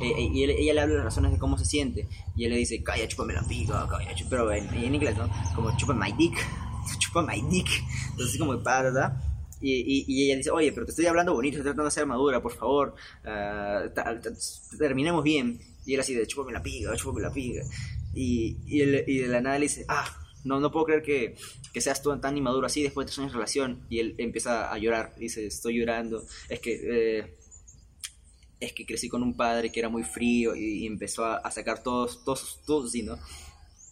eh, 0.00 0.28
y 0.32 0.42
él, 0.42 0.50
ella 0.50 0.74
le 0.74 0.80
habla 0.80 0.94
las 0.96 1.04
razones 1.04 1.32
de 1.32 1.38
cómo 1.38 1.58
se 1.58 1.64
siente. 1.64 2.08
Y 2.36 2.44
él 2.44 2.52
le 2.52 2.58
dice, 2.58 2.82
calla, 2.82 3.06
chúpame 3.06 3.32
la 3.32 3.42
pica, 3.42 3.86
calla, 3.88 4.14
chúpame, 4.14 4.28
pero 4.30 4.52
en, 4.52 4.74
en, 4.74 4.94
inglés, 4.94 5.16
¿no? 5.16 5.30
Como, 5.54 5.76
chupa 5.76 5.94
my 5.94 6.12
dick, 6.12 6.36
chupa 6.98 7.22
my 7.22 7.40
dick. 7.48 7.68
Entonces, 8.10 8.38
como, 8.38 8.56
¿verdad? 8.58 9.16
Y, 9.60 9.72
y, 9.72 10.04
y, 10.08 10.26
ella 10.26 10.36
dice, 10.36 10.50
oye, 10.50 10.72
pero 10.72 10.84
te 10.84 10.90
estoy 10.92 11.06
hablando 11.06 11.32
bonito, 11.32 11.56
estoy 11.56 11.70
tratando 11.70 11.84
de 11.84 11.90
ser 11.90 12.06
madura, 12.06 12.42
por 12.42 12.52
favor, 12.52 12.94
uh, 13.24 14.78
terminemos 14.78 15.22
bien. 15.22 15.60
Y 15.86 15.94
él 15.94 16.00
así 16.00 16.14
de, 16.14 16.26
chúpame 16.26 16.52
la 16.52 16.62
pica, 16.62 16.94
chúpame 16.96 17.22
la 17.22 17.32
pica. 17.32 17.62
Y, 18.14 18.58
y, 18.66 18.82
y 18.82 19.18
de 19.18 19.28
la 19.28 19.40
nada 19.40 19.58
le 19.58 19.66
dice, 19.66 19.84
ah, 19.88 20.06
no, 20.44 20.60
no 20.60 20.70
puedo 20.70 20.86
creer 20.86 21.02
que, 21.02 21.36
que 21.72 21.80
seas 21.80 22.02
tú 22.02 22.16
tan 22.20 22.36
inmaduro 22.36 22.66
así 22.66 22.82
después 22.82 23.06
de 23.06 23.08
tres 23.08 23.18
años 23.18 23.32
de 23.32 23.36
relación. 23.36 23.86
Y 23.88 23.98
él 23.98 24.14
empieza 24.18 24.72
a 24.72 24.78
llorar, 24.78 25.14
dice, 25.18 25.46
estoy 25.46 25.78
llorando, 25.78 26.24
es 26.48 26.60
que... 26.60 27.18
Eh, 27.18 27.34
es 28.60 28.72
que 28.72 28.86
crecí 28.86 29.08
con 29.08 29.22
un 29.22 29.36
padre 29.36 29.70
que 29.70 29.80
era 29.80 29.88
muy 29.88 30.02
frío 30.04 30.54
y, 30.56 30.86
empezó 30.86 31.24
a, 31.24 31.50
sacar 31.50 31.82
todos, 31.82 32.24
todos, 32.24 32.60
todos, 32.64 32.92
¿sí, 32.92 33.02
¿no? 33.02 33.18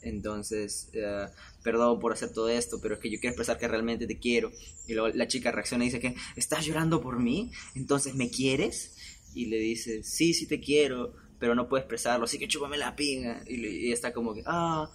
Entonces, 0.01 0.91
uh, 0.95 1.31
perdón 1.63 2.01
por 2.01 2.13
hacer 2.13 2.33
todo 2.33 2.49
esto, 2.49 2.81
pero 2.81 2.95
es 2.95 3.01
que 3.01 3.11
yo 3.11 3.21
quiero 3.21 3.33
expresar 3.33 3.59
que 3.59 3.69
realmente 3.69 4.07
te 4.07 4.19
quiero. 4.19 4.51
Y 4.89 4.95
luego 4.95 5.15
la 5.15 5.29
chica 5.29 5.53
reacciona 5.53 5.85
y 5.85 5.89
dice 5.89 6.01
que, 6.01 6.15
¿estás 6.37 6.65
llorando 6.65 7.01
por 7.01 7.21
mí? 7.21 7.53
Entonces, 7.75 8.15
¿me 8.15 8.31
quieres? 8.31 8.97
Y 9.35 9.47
le 9.47 9.59
dice, 9.59 10.03
sí, 10.03 10.35
sí 10.35 10.47
te 10.47 10.59
quiero, 10.59 11.15
pero 11.39 11.55
no 11.55 11.69
puedo 11.69 11.81
expresarlo, 11.81 12.25
así 12.25 12.39
que 12.39 12.49
chúpame 12.49 12.79
la 12.79 12.97
pinga. 12.97 13.45
Y, 13.47 13.65
y 13.67 13.93
está 13.93 14.13
como 14.13 14.35
que, 14.35 14.43
ah, 14.47 14.91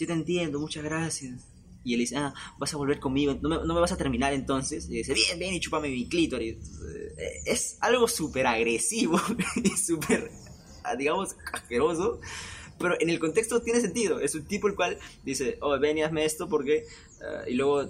sí 0.00 0.06
te 0.06 0.14
entiendo, 0.14 0.58
muchas 0.58 0.82
gracias. 0.82 1.46
Y 1.84 1.92
él 1.92 2.00
dice, 2.00 2.16
ah, 2.16 2.32
vas 2.58 2.72
a 2.72 2.78
volver 2.78 2.98
conmigo, 2.98 3.36
no 3.42 3.50
me, 3.50 3.56
no 3.56 3.74
me 3.74 3.80
vas 3.80 3.92
a 3.92 3.98
terminar 3.98 4.32
entonces. 4.32 4.88
Y 4.88 4.94
dice, 4.94 5.12
bien, 5.12 5.38
bien, 5.38 5.52
y 5.52 5.60
chúpame 5.60 5.90
mi 5.90 6.08
clítoris. 6.08 6.56
Es 7.44 7.76
algo 7.80 8.08
súper 8.08 8.46
agresivo 8.46 9.20
y 9.62 9.68
súper, 9.76 10.30
digamos, 10.96 11.36
asqueroso. 11.52 12.18
Pero 12.78 12.98
en 12.98 13.10
el 13.10 13.18
contexto 13.18 13.60
tiene 13.60 13.82
sentido. 13.82 14.20
Es 14.20 14.34
un 14.34 14.46
tipo 14.46 14.68
el 14.68 14.74
cual 14.74 14.98
dice, 15.22 15.58
oh, 15.60 15.78
ven 15.78 15.98
y 15.98 16.02
hazme 16.02 16.24
esto 16.24 16.48
porque... 16.48 16.86
Uh, 17.20 17.50
y 17.50 17.52
luego 17.52 17.82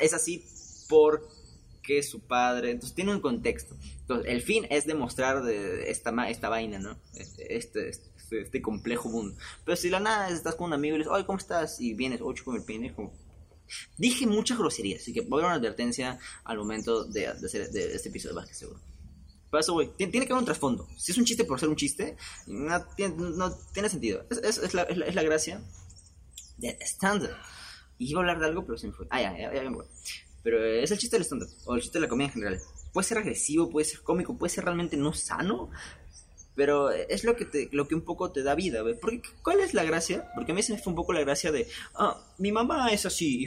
es 0.00 0.14
así 0.14 0.44
porque 0.88 2.02
su 2.02 2.26
padre... 2.26 2.72
Entonces 2.72 2.96
tiene 2.96 3.14
un 3.14 3.20
contexto. 3.20 3.76
Entonces 4.00 4.32
el 4.32 4.42
fin 4.42 4.66
es 4.68 4.84
demostrar 4.84 5.44
de 5.44 5.92
esta, 5.92 6.28
esta 6.28 6.48
vaina, 6.48 6.80
¿no? 6.80 6.98
Este, 7.14 7.56
este, 7.56 7.88
este, 7.88 8.15
este, 8.30 8.62
complejo 8.62 9.08
mundo. 9.08 9.36
Pero 9.64 9.76
si 9.76 9.90
la 9.90 10.00
nada 10.00 10.28
estás 10.30 10.54
con 10.54 10.68
un 10.68 10.74
amigo 10.74 10.96
y 10.96 10.98
le 10.98 11.04
dices, 11.04 11.12
oye, 11.12 11.26
¿cómo 11.26 11.38
estás? 11.38 11.80
Y 11.80 11.94
vienes, 11.94 12.20
ocho 12.22 12.44
con 12.44 12.56
el 12.56 12.64
pene. 12.64 12.94
Dije 13.96 14.26
muchas 14.26 14.58
groserías, 14.58 15.02
así 15.02 15.12
que 15.12 15.22
voy 15.22 15.40
a 15.40 15.46
dar 15.46 15.56
una 15.56 15.60
advertencia 15.60 16.18
al 16.44 16.58
momento 16.58 17.04
de, 17.04 17.20
de 17.20 17.46
hacer 17.46 17.70
de 17.70 17.94
este 17.94 18.10
episodio, 18.10 18.34
más 18.36 18.48
que 18.48 18.54
seguro. 18.54 18.80
Para 19.50 19.60
eso, 19.60 19.74
güey, 19.74 19.90
tiene, 19.96 20.10
que 20.10 20.32
haber 20.32 20.40
un 20.40 20.44
trasfondo. 20.44 20.88
Si 20.96 21.12
es 21.12 21.18
un 21.18 21.24
chiste 21.24 21.44
por 21.44 21.60
ser 21.60 21.68
un 21.68 21.76
chiste, 21.76 22.16
no 22.46 22.84
tiene, 22.96 23.14
no 23.16 23.56
tiene 23.72 23.88
sentido. 23.88 24.24
Es, 24.28 24.38
es, 24.38 24.58
es, 24.58 24.74
la, 24.74 24.82
es, 24.82 24.96
la, 24.96 25.06
es, 25.06 25.14
la, 25.14 25.22
gracia 25.22 25.62
de 26.58 26.76
stand-up. 26.80 27.30
Y 27.98 28.10
iba 28.10 28.20
a 28.20 28.22
hablar 28.22 28.40
de 28.40 28.46
algo, 28.46 28.66
pero 28.66 28.76
se 28.76 28.88
me 28.88 28.92
fue. 28.92 29.06
Ah, 29.10 29.22
ya, 29.22 29.38
ya, 29.38 29.54
ya, 29.54 29.62
me 29.62 29.76
voy. 29.76 29.86
Pero 30.42 30.64
es 30.64 30.90
el 30.90 30.98
chiste 30.98 31.16
del 31.16 31.24
stand-up, 31.24 31.48
o 31.64 31.74
el 31.74 31.80
chiste 31.80 31.98
de 31.98 32.02
la 32.02 32.08
comedia 32.08 32.26
en 32.28 32.32
general. 32.34 32.60
Puede 32.92 33.06
ser 33.06 33.18
agresivo, 33.18 33.70
puede 33.70 33.84
ser 33.84 34.00
cómico, 34.02 34.36
puede 34.36 34.50
ser 34.50 34.64
realmente 34.64 34.96
no 34.96 35.12
sano, 35.12 35.70
pero 36.56 36.90
es 36.90 37.22
lo 37.22 37.36
que 37.36 37.44
te, 37.44 37.68
lo 37.70 37.86
que 37.86 37.94
un 37.94 38.00
poco 38.00 38.32
te 38.32 38.42
da 38.42 38.54
vida. 38.54 38.82
Porque 39.00 39.22
¿cuál 39.42 39.60
es 39.60 39.74
la 39.74 39.84
gracia? 39.84 40.30
Porque 40.34 40.52
a 40.52 40.54
mí 40.54 40.62
se 40.62 40.72
me 40.72 40.78
fue 40.78 40.90
un 40.90 40.96
poco 40.96 41.12
la 41.12 41.20
gracia 41.20 41.52
de, 41.52 41.68
ah, 41.94 42.20
mi 42.38 42.50
mamá 42.50 42.88
es 42.90 43.06
así, 43.06 43.46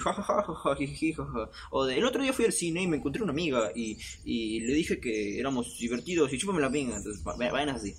o 1.71 1.85
de, 1.85 1.97
el 1.97 2.05
otro 2.05 2.21
día 2.21 2.31
fui 2.31 2.45
al 2.45 2.53
cine 2.53 2.83
y 2.83 2.87
me 2.87 2.97
encontré 2.97 3.21
una 3.23 3.33
amiga 3.33 3.71
y, 3.75 3.97
y 4.23 4.61
le 4.61 4.73
dije 4.73 4.99
que 4.99 5.39
éramos 5.39 5.77
divertidos 5.79 6.31
y 6.31 6.37
chúpame 6.37 6.61
la 6.61 6.71
pinga, 6.71 6.97
entonces 6.97 7.23
vayan 7.23 7.69
así. 7.69 7.95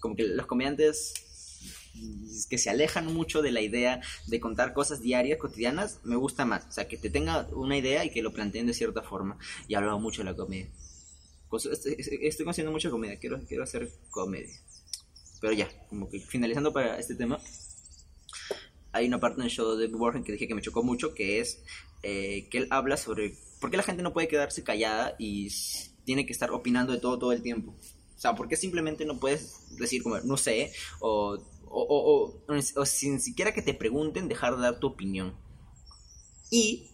Como 0.00 0.14
que 0.14 0.24
los 0.24 0.46
comediantes 0.46 1.14
que 2.48 2.58
se 2.58 2.70
alejan 2.70 3.12
mucho 3.12 3.42
de 3.42 3.52
la 3.52 3.60
idea 3.60 4.00
de 4.26 4.40
contar 4.40 4.72
cosas 4.72 5.00
diarias, 5.00 5.38
cotidianas, 5.38 6.00
me 6.04 6.16
gusta 6.16 6.44
más. 6.44 6.66
O 6.66 6.72
sea, 6.72 6.88
que 6.88 6.96
te 6.96 7.10
tenga 7.10 7.46
una 7.52 7.76
idea 7.76 8.04
y 8.04 8.10
que 8.10 8.22
lo 8.22 8.32
planteen 8.32 8.66
de 8.66 8.74
cierta 8.74 9.02
forma. 9.02 9.38
Y 9.68 9.74
hablaba 9.74 9.98
mucho 9.98 10.22
de 10.22 10.30
la 10.30 10.36
comedia. 10.36 10.68
Estoy, 11.56 11.96
estoy 12.22 12.46
haciendo 12.48 12.72
mucha 12.72 12.90
comedia, 12.90 13.18
quiero, 13.18 13.40
quiero 13.46 13.64
hacer 13.64 13.90
comedia. 14.10 14.54
Pero 15.40 15.52
ya, 15.52 15.68
como 15.88 16.08
que 16.08 16.20
finalizando 16.20 16.72
para 16.72 16.98
este 16.98 17.14
tema, 17.14 17.38
hay 18.92 19.06
una 19.06 19.18
parte 19.18 19.40
en 19.40 19.46
el 19.46 19.50
show 19.50 19.76
de 19.76 19.86
Warren 19.86 20.22
que 20.22 20.32
dije 20.32 20.46
que 20.46 20.54
me 20.54 20.62
chocó 20.62 20.82
mucho, 20.82 21.14
que 21.14 21.40
es 21.40 21.62
eh, 22.02 22.48
que 22.50 22.58
él 22.58 22.68
habla 22.70 22.96
sobre 22.96 23.36
por 23.60 23.70
qué 23.70 23.76
la 23.76 23.82
gente 23.82 24.02
no 24.02 24.12
puede 24.12 24.28
quedarse 24.28 24.62
callada 24.62 25.16
y 25.18 25.48
tiene 26.04 26.26
que 26.26 26.32
estar 26.32 26.50
opinando 26.50 26.92
de 26.92 27.00
todo 27.00 27.18
todo 27.18 27.32
el 27.32 27.42
tiempo. 27.42 27.72
O 27.72 28.20
sea, 28.22 28.34
¿por 28.34 28.48
qué 28.48 28.56
simplemente 28.56 29.04
no 29.04 29.18
puedes 29.18 29.76
decir 29.78 30.02
como, 30.02 30.20
no 30.20 30.36
sé, 30.36 30.72
o, 31.00 31.38
o, 31.66 32.34
o, 32.46 32.80
o 32.80 32.86
sin 32.86 33.20
siquiera 33.20 33.52
que 33.52 33.62
te 33.62 33.74
pregunten, 33.74 34.28
dejar 34.28 34.56
de 34.56 34.62
dar 34.62 34.78
tu 34.78 34.86
opinión? 34.86 35.34
Y 36.50 36.91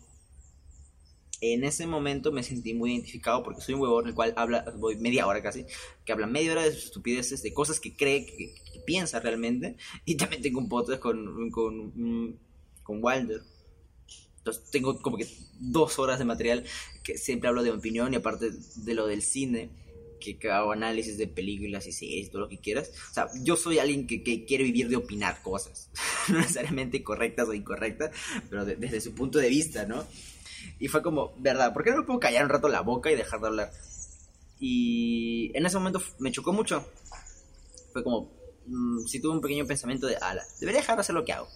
En 1.40 1.62
ese 1.64 1.86
momento 1.86 2.32
me 2.32 2.42
sentí 2.42 2.74
muy 2.74 2.92
identificado 2.92 3.42
porque 3.44 3.60
soy 3.60 3.74
un 3.74 3.80
huevón 3.82 4.08
el 4.08 4.14
cual 4.14 4.34
habla, 4.36 4.64
voy 4.76 4.96
media 4.96 5.26
hora 5.26 5.40
casi, 5.42 5.64
que 6.04 6.12
habla 6.12 6.26
media 6.26 6.52
hora 6.52 6.62
de 6.64 6.72
sus 6.72 6.86
estupideces, 6.86 7.42
de 7.42 7.52
cosas 7.54 7.78
que 7.78 7.96
cree, 7.96 8.26
que, 8.26 8.54
que 8.72 8.80
piensa 8.84 9.20
realmente. 9.20 9.76
Y 10.04 10.16
también 10.16 10.42
tengo 10.42 10.58
un 10.58 10.68
podcast 10.68 11.00
con, 11.00 11.50
con, 11.50 11.92
mm, 11.94 12.34
con 12.82 12.98
Wilder. 13.02 13.42
Entonces 14.38 14.70
tengo 14.70 15.00
como 15.00 15.16
que 15.16 15.26
dos 15.60 15.98
horas 15.98 16.18
de 16.18 16.24
material 16.24 16.64
que 17.04 17.18
siempre 17.18 17.48
hablo 17.48 17.62
de 17.62 17.70
mi 17.70 17.78
opinión 17.78 18.12
y 18.12 18.16
aparte 18.16 18.50
de 18.76 18.94
lo 18.94 19.06
del 19.06 19.22
cine, 19.22 19.70
que 20.20 20.36
hago 20.50 20.72
análisis 20.72 21.16
de 21.18 21.28
películas 21.28 21.86
y 21.86 21.92
series, 21.92 22.30
todo 22.30 22.40
lo 22.42 22.48
que 22.48 22.58
quieras. 22.58 22.90
O 23.10 23.14
sea, 23.14 23.28
yo 23.42 23.56
soy 23.56 23.78
alguien 23.78 24.06
que, 24.06 24.22
que 24.24 24.44
quiere 24.44 24.64
vivir 24.64 24.88
de 24.88 24.96
opinar 24.96 25.42
cosas, 25.42 25.90
no 26.28 26.38
necesariamente 26.38 27.04
correctas 27.04 27.48
o 27.48 27.54
incorrectas, 27.54 28.10
pero 28.50 28.64
de- 28.64 28.76
desde 28.76 29.00
su 29.00 29.14
punto 29.14 29.38
de 29.38 29.48
vista, 29.48 29.86
¿no? 29.86 30.04
Y 30.78 30.88
fue 30.88 31.02
como, 31.02 31.32
¿verdad? 31.38 31.72
¿Por 31.72 31.84
qué 31.84 31.90
no 31.90 31.98
me 31.98 32.02
puedo 32.04 32.20
callar 32.20 32.44
un 32.44 32.50
rato 32.50 32.68
la 32.68 32.80
boca 32.80 33.10
y 33.10 33.16
dejar 33.16 33.40
de 33.40 33.46
hablar? 33.46 33.72
Y 34.60 35.56
en 35.56 35.66
ese 35.66 35.78
momento 35.78 36.02
me 36.18 36.32
chocó 36.32 36.52
mucho. 36.52 36.84
Fue 37.92 38.02
como, 38.02 38.30
mm, 38.66 39.06
sí 39.06 39.20
tuve 39.20 39.32
un 39.32 39.40
pequeño 39.40 39.66
pensamiento 39.66 40.06
de, 40.06 40.16
ala, 40.16 40.42
debería 40.60 40.80
dejar 40.80 40.96
de 40.96 41.00
hacer 41.00 41.14
lo 41.14 41.24
que 41.24 41.32
hago. 41.32 41.48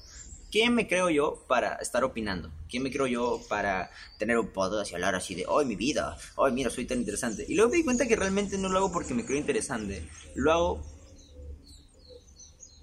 ¿Quién 0.50 0.74
me 0.74 0.86
creo 0.86 1.08
yo 1.08 1.46
para 1.48 1.76
estar 1.76 2.04
opinando? 2.04 2.52
¿Quién 2.68 2.82
me 2.82 2.92
creo 2.92 3.06
yo 3.06 3.40
para 3.48 3.90
tener 4.18 4.38
un 4.38 4.52
podcast 4.52 4.92
y 4.92 4.94
hablar 4.94 5.14
así 5.14 5.34
de, 5.34 5.46
hoy 5.48 5.64
mi 5.64 5.76
vida, 5.76 6.18
hoy 6.36 6.52
mira, 6.52 6.68
soy 6.68 6.84
tan 6.84 6.98
interesante? 6.98 7.46
Y 7.48 7.54
luego 7.54 7.70
me 7.70 7.78
di 7.78 7.84
cuenta 7.84 8.06
que 8.06 8.16
realmente 8.16 8.58
no 8.58 8.68
lo 8.68 8.76
hago 8.76 8.92
porque 8.92 9.14
me 9.14 9.24
creo 9.24 9.38
interesante, 9.38 10.06
lo 10.34 10.52
hago 10.52 10.82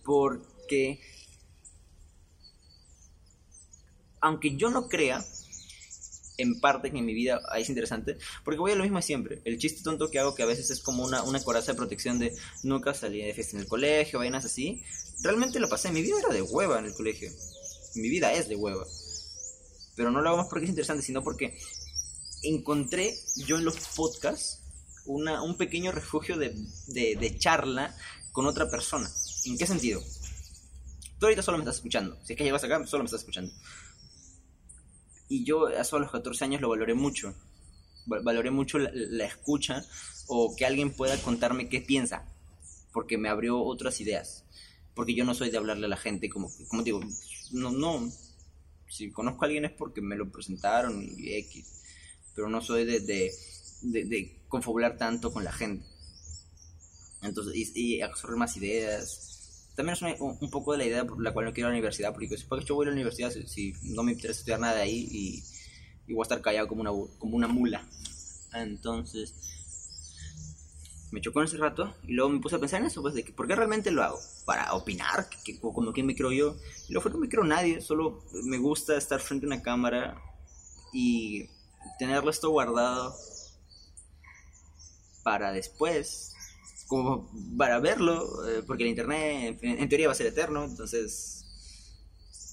porque, 0.03 0.99
aunque 4.19 4.57
yo 4.57 4.71
no 4.71 4.87
crea 4.87 5.23
en 6.39 6.59
parte 6.59 6.91
que 6.91 6.97
en 6.97 7.05
mi 7.05 7.13
vida 7.13 7.41
es 7.57 7.69
interesante, 7.69 8.17
porque 8.43 8.59
voy 8.59 8.71
a 8.71 8.75
lo 8.75 8.83
mismo 8.83 9.01
siempre. 9.01 9.41
El 9.45 9.57
chiste 9.57 9.83
tonto 9.83 10.09
que 10.09 10.19
hago, 10.19 10.35
que 10.35 10.43
a 10.43 10.45
veces 10.45 10.69
es 10.71 10.81
como 10.81 11.03
una, 11.03 11.23
una 11.23 11.41
coraza 11.41 11.73
de 11.73 11.77
protección 11.77 12.17
de 12.17 12.33
nunca 12.63 12.93
salí 12.93 13.21
de 13.21 13.33
fiesta 13.33 13.57
en 13.57 13.63
el 13.63 13.67
colegio, 13.67 14.19
vainas 14.19 14.45
así, 14.45 14.81
realmente 15.21 15.59
lo 15.59 15.69
pasé. 15.69 15.91
Mi 15.91 16.01
vida 16.01 16.17
era 16.19 16.33
de 16.33 16.41
hueva 16.41 16.79
en 16.79 16.85
el 16.85 16.93
colegio. 16.93 17.29
Mi 17.95 18.09
vida 18.09 18.33
es 18.33 18.47
de 18.47 18.55
hueva. 18.55 18.85
Pero 19.95 20.11
no 20.11 20.21
lo 20.21 20.29
hago 20.29 20.37
más 20.37 20.47
porque 20.47 20.65
es 20.65 20.69
interesante, 20.69 21.03
sino 21.03 21.23
porque 21.23 21.57
encontré 22.43 23.13
yo 23.45 23.57
en 23.57 23.65
los 23.65 23.77
podcasts 23.95 24.61
una, 25.05 25.41
un 25.41 25.57
pequeño 25.57 25.91
refugio 25.91 26.37
de, 26.37 26.55
de 26.87 27.37
charla 27.37 27.95
con 28.31 28.45
otra 28.45 28.69
persona. 28.69 29.09
¿En 29.45 29.57
qué 29.57 29.67
sentido? 29.67 30.01
Tú 31.19 31.25
ahorita 31.25 31.41
solo 31.41 31.57
me 31.57 31.63
estás 31.63 31.75
escuchando. 31.75 32.17
Si 32.23 32.33
es 32.33 32.37
que 32.37 32.45
llegas 32.45 32.63
acá, 32.63 32.85
solo 32.87 33.03
me 33.03 33.07
estás 33.07 33.21
escuchando. 33.21 33.51
Y 35.29 35.45
yo 35.45 35.69
eso 35.69 35.95
a 35.97 35.99
los 35.99 36.11
14 36.11 36.43
años 36.45 36.61
lo 36.61 36.69
valoré 36.69 36.93
mucho. 36.93 37.33
Va- 38.11 38.21
Valoré 38.21 38.51
mucho 38.51 38.79
la, 38.79 38.91
la 38.93 39.25
escucha 39.25 39.85
o 40.27 40.55
que 40.55 40.65
alguien 40.65 40.91
pueda 40.93 41.17
contarme 41.21 41.69
qué 41.69 41.81
piensa. 41.81 42.25
Porque 42.93 43.17
me 43.17 43.29
abrió 43.29 43.59
otras 43.61 44.01
ideas. 44.01 44.43
Porque 44.95 45.15
yo 45.15 45.25
no 45.25 45.33
soy 45.35 45.51
de 45.51 45.57
hablarle 45.57 45.85
a 45.85 45.89
la 45.89 45.97
gente 45.97 46.29
como, 46.29 46.51
como 46.69 46.83
digo, 46.83 47.01
no, 47.51 47.71
no. 47.71 48.11
Si 48.89 49.11
conozco 49.11 49.43
a 49.43 49.47
alguien 49.47 49.65
es 49.65 49.71
porque 49.71 50.01
me 50.01 50.15
lo 50.17 50.31
presentaron 50.31 51.01
y 51.03 51.33
X. 51.35 51.81
Pero 52.35 52.49
no 52.49 52.61
soy 52.61 52.85
de, 52.85 52.99
de, 53.01 53.31
de, 53.83 54.05
de 54.05 54.43
confabular 54.47 54.97
tanto 54.97 55.31
con 55.31 55.43
la 55.43 55.51
gente. 55.53 55.85
Entonces, 57.21 57.53
y, 57.75 57.97
y 57.97 58.01
absorber 58.01 58.37
más 58.37 58.55
ideas. 58.57 59.38
También 59.79 59.93
es 59.93 60.01
una- 60.01 60.15
un, 60.19 60.49
poco 60.49 60.73
de 60.73 60.77
la 60.79 60.83
idea 60.83 61.05
por 61.05 61.21
la 61.23 61.31
cual 61.31 61.45
no 61.45 61.53
quiero 61.53 61.69
ir 61.69 61.71
a 61.71 61.71
la 61.71 61.77
universidad, 61.77 62.11
porque 62.11 62.27
si 62.27 62.45
yo 62.65 62.75
voy 62.75 62.83
a 62.85 62.89
la 62.89 62.93
universidad 62.95 63.31
si, 63.31 63.71
no 63.83 64.03
me 64.03 64.11
interesa 64.11 64.39
estudiar 64.39 64.59
nada 64.59 64.75
de 64.75 64.81
ahí 64.81 65.07
y, 65.09 66.13
voy 66.13 66.19
a 66.19 66.23
estar 66.23 66.41
callado 66.41 66.67
como 66.67 66.81
una, 66.81 66.91
como 67.17 67.37
una 67.37 67.47
mula. 67.47 67.87
Entonces, 68.53 69.33
me 71.11 71.21
chocó 71.21 71.39
en 71.39 71.45
ese 71.45 71.55
rato 71.55 71.95
y 72.03 72.11
luego 72.11 72.29
me 72.29 72.41
puse 72.41 72.57
a 72.57 72.59
pensar 72.59 72.81
en 72.81 72.87
eso, 72.87 73.01
pues, 73.01 73.13
de 73.13 73.23
que 73.23 73.31
por 73.31 73.47
qué 73.47 73.55
realmente 73.55 73.89
lo 73.89 74.03
hago. 74.03 74.19
Para 74.45 74.73
opinar, 74.73 75.29
que, 75.29 75.37
que- 75.53 75.59
como 75.61 75.93
quién 75.93 76.07
me 76.07 76.13
creo 76.13 76.33
yo. 76.33 76.57
Y 76.89 76.91
luego 76.91 77.03
fue 77.03 77.11
que 77.11 77.15
no 77.17 77.21
me 77.21 77.29
creo 77.29 77.45
nadie, 77.45 77.79
solo 77.79 78.25
me 78.43 78.57
gusta 78.57 78.97
estar 78.97 79.21
frente 79.21 79.45
a 79.45 79.47
una 79.47 79.61
cámara 79.61 80.21
y 80.91 81.47
tenerlo 81.97 82.31
esto 82.31 82.49
guardado 82.49 83.15
para 85.23 85.53
después, 85.53 86.33
como 86.89 87.31
para 87.57 87.79
verlo, 87.79 88.27
eh, 88.49 88.63
porque 88.67 88.83
el 88.83 88.89
internet 88.89 89.59
en, 89.61 89.87
teoría 89.87 90.07
va 90.07 90.13
a 90.13 90.15
ser 90.15 90.25
eterno, 90.27 90.65
entonces 90.65 91.45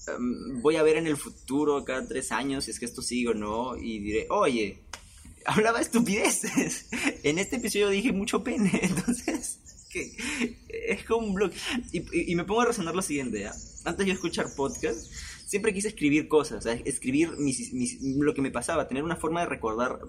em, 0.07 0.61
voy 0.61 0.75
a 0.77 0.83
ver 0.83 0.95
en 0.97 1.07
el 1.07 1.17
futuro 1.17 1.83
cada 1.83 2.07
tres 2.07 2.31
años 2.31 2.63
si 2.65 2.71
es 2.71 2.79
que 2.79 2.85
esto 2.85 3.01
sigue 3.01 3.29
o 3.29 3.33
no 3.33 3.75
y 3.75 3.99
diré, 3.99 4.27
oye, 4.29 4.83
hablaba 5.45 5.81
estupideces, 5.81 6.85
en 7.23 7.39
este 7.39 7.55
episodio 7.57 7.89
dije 7.89 8.11
mucho 8.13 8.43
pene, 8.43 8.71
entonces 8.83 9.59
es 10.69 11.03
como 11.05 11.25
un 11.27 11.33
blog 11.33 11.51
y, 11.91 11.99
y- 11.99 12.31
y 12.31 12.35
me 12.35 12.43
pongo 12.43 12.61
a 12.61 12.65
razonar 12.65 12.95
lo 12.95 13.01
siguiente, 13.01 13.39
¿ya? 13.41 13.51
antes 13.85 14.05
de 14.05 14.11
escuchar 14.11 14.53
podcast 14.55 15.11
siempre 15.47 15.73
quise 15.73 15.87
escribir 15.87 16.27
cosas, 16.27 16.63
sea, 16.63 16.73
escribir 16.73 17.31
mis- 17.39 17.73
mis- 17.73 17.97
lo 18.01 18.33
que 18.35 18.41
me 18.43 18.51
pasaba, 18.51 18.87
tener 18.87 19.03
una 19.03 19.15
forma 19.15 19.39
de 19.39 19.47
recordar 19.47 19.99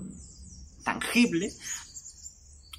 tangible 0.84 1.50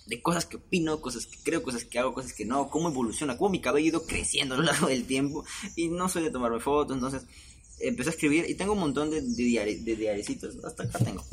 de 0.10 0.22
cosas 0.22 0.46
que 0.46 0.58
opino, 0.58 1.00
cosas 1.02 1.28
que 1.28 1.38
creo, 1.44 1.62
cosas 1.64 1.84
que 1.84 2.00
hago, 2.00 2.14
cosas 2.14 2.34
que 2.34 2.44
no, 2.44 2.70
cómo 2.70 2.90
evoluciona, 2.90 3.38
cómo 3.38 3.52
mi 3.52 3.62
cabello 3.62 3.86
ha 3.86 3.90
ido 3.90 4.06
creciendo 4.06 4.56
a 4.56 4.58
lo 4.58 4.64
largo 4.64 4.88
del 4.88 5.06
tiempo 5.06 5.46
y 5.76 5.88
no 5.88 6.10
soy 6.10 6.24
de 6.24 6.32
tomarme 6.32 6.60
fotos, 6.60 6.96
entonces 6.96 7.24
empecé 7.80 8.10
a 8.10 8.14
escribir 8.14 8.46
y 8.50 8.56
tengo 8.56 8.74
un 8.74 8.80
montón 8.80 9.12
de, 9.12 9.22
de, 9.22 9.44
diari- 9.44 9.84
de 9.84 10.64
hasta 10.66 10.84
acá 10.84 11.00
tengo. 11.00 11.24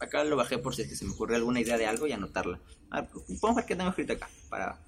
Acá 0.00 0.22
lo 0.22 0.36
bajé 0.36 0.58
por 0.58 0.76
si 0.76 0.84
se 0.84 1.04
me 1.04 1.12
ocurre 1.12 1.34
alguna 1.36 1.60
idea 1.60 1.76
de 1.76 1.86
algo 1.86 2.06
y 2.06 2.12
anotarla. 2.12 2.60
A 2.90 3.00
ver, 3.00 3.10
vamos 3.42 3.56
a 3.56 3.60
ver 3.60 3.66
qué 3.66 3.74
tengo 3.74 3.90
escrito 3.90 4.12
acá. 4.12 4.30
Para... 4.48 4.78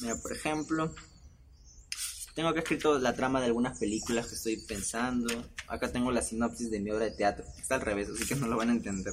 Mira, 0.00 0.14
por 0.22 0.32
ejemplo, 0.32 0.94
tengo 2.34 2.50
acá 2.50 2.60
escrito 2.60 2.98
la 3.00 3.16
trama 3.16 3.40
de 3.40 3.46
algunas 3.46 3.78
películas 3.78 4.28
que 4.28 4.34
estoy 4.36 4.58
pensando. 4.58 5.28
Acá 5.66 5.90
tengo 5.90 6.12
la 6.12 6.22
sinopsis 6.22 6.70
de 6.70 6.78
mi 6.78 6.90
obra 6.90 7.06
de 7.06 7.12
teatro. 7.12 7.44
Está 7.58 7.74
al 7.74 7.80
revés, 7.80 8.08
así 8.08 8.24
que 8.26 8.36
no 8.36 8.46
lo 8.46 8.56
van 8.56 8.68
a 8.68 8.72
entender. 8.72 9.12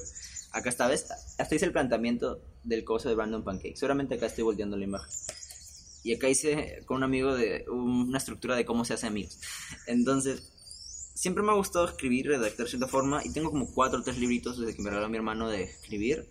Acá 0.52 0.68
está, 0.68 0.86
¿ves? 0.86 1.06
Hasta 1.38 1.54
hice 1.54 1.64
el 1.64 1.72
planteamiento 1.72 2.40
del 2.64 2.84
coso 2.84 3.08
de 3.08 3.14
Brandon 3.14 3.44
Pancake. 3.44 3.76
Seguramente 3.76 4.14
acá 4.14 4.26
estoy 4.26 4.44
volteando 4.44 4.76
la 4.76 4.84
imagen. 4.84 5.10
Y 6.02 6.14
acá 6.14 6.28
hice 6.28 6.82
con 6.84 6.98
un 6.98 7.04
amigo 7.04 7.34
de 7.34 7.64
una 7.68 8.18
estructura 8.18 8.56
de 8.56 8.64
cómo 8.64 8.84
se 8.84 8.94
hace 8.94 9.06
amigos. 9.06 9.38
Entonces, 9.86 10.52
siempre 11.14 11.42
me 11.42 11.52
ha 11.52 11.54
gustado 11.54 11.86
escribir, 11.86 12.26
redactar 12.26 12.66
de 12.66 12.70
cierta 12.70 12.88
forma. 12.88 13.22
Y 13.24 13.32
tengo 13.32 13.50
como 13.50 13.72
cuatro 13.72 14.00
o 14.00 14.02
tres 14.02 14.18
libritos 14.18 14.58
desde 14.58 14.74
que 14.74 14.82
me 14.82 14.90
regaló 14.90 15.08
mi 15.08 15.16
hermano 15.16 15.48
de 15.48 15.62
escribir. 15.62 16.28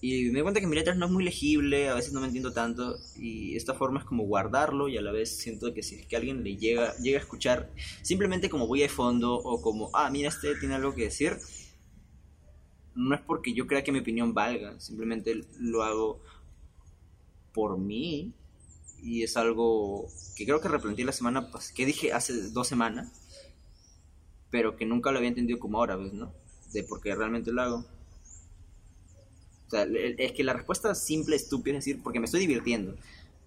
Y 0.00 0.26
me 0.26 0.40
di 0.40 0.42
cuenta 0.42 0.60
que 0.60 0.66
mi 0.66 0.76
letra 0.76 0.94
no 0.94 1.06
es 1.06 1.12
muy 1.12 1.24
legible, 1.24 1.88
a 1.88 1.94
veces 1.94 2.12
no 2.12 2.20
me 2.20 2.26
entiendo 2.26 2.52
tanto. 2.52 2.98
Y 3.16 3.56
esta 3.56 3.72
forma 3.72 4.00
es 4.00 4.04
como 4.04 4.24
guardarlo 4.24 4.88
y 4.88 4.98
a 4.98 5.02
la 5.02 5.12
vez 5.12 5.38
siento 5.38 5.72
que 5.72 5.82
si 5.82 6.04
que 6.04 6.16
alguien 6.16 6.44
le 6.44 6.56
llega, 6.56 6.94
llega 6.98 7.18
a 7.18 7.22
escuchar, 7.22 7.70
simplemente 8.02 8.50
como 8.50 8.66
voy 8.66 8.80
de 8.80 8.88
fondo 8.90 9.34
o 9.34 9.62
como, 9.62 9.90
ah, 9.94 10.10
mira, 10.10 10.28
este 10.28 10.54
tiene 10.56 10.74
algo 10.74 10.94
que 10.94 11.04
decir. 11.04 11.38
No 12.96 13.14
es 13.14 13.20
porque 13.20 13.52
yo 13.52 13.66
crea 13.66 13.84
que 13.84 13.92
mi 13.92 13.98
opinión 13.98 14.32
valga, 14.32 14.80
simplemente 14.80 15.44
lo 15.60 15.82
hago 15.82 16.20
por 17.52 17.78
mí. 17.78 18.32
Y 19.02 19.22
es 19.22 19.36
algo 19.36 20.08
que 20.34 20.46
creo 20.46 20.60
que 20.60 20.68
replanteé 20.68 21.04
la 21.04 21.12
semana 21.12 21.50
que 21.74 21.86
dije 21.86 22.12
hace 22.12 22.50
dos 22.50 22.66
semanas, 22.66 23.12
pero 24.50 24.76
que 24.76 24.86
nunca 24.86 25.12
lo 25.12 25.18
había 25.18 25.28
entendido 25.28 25.58
como 25.58 25.78
ahora. 25.78 25.96
¿No? 25.96 26.32
De 26.72 26.82
por 26.82 27.02
qué 27.02 27.14
realmente 27.14 27.52
lo 27.52 27.62
hago. 27.62 27.84
O 29.66 29.70
sea, 29.70 29.84
es 29.84 30.32
que 30.32 30.44
la 30.44 30.54
respuesta 30.54 30.94
simple, 30.94 31.36
estúpida 31.36 31.76
es 31.76 31.84
decir, 31.84 32.02
porque 32.02 32.18
me 32.18 32.24
estoy 32.24 32.40
divirtiendo. 32.40 32.96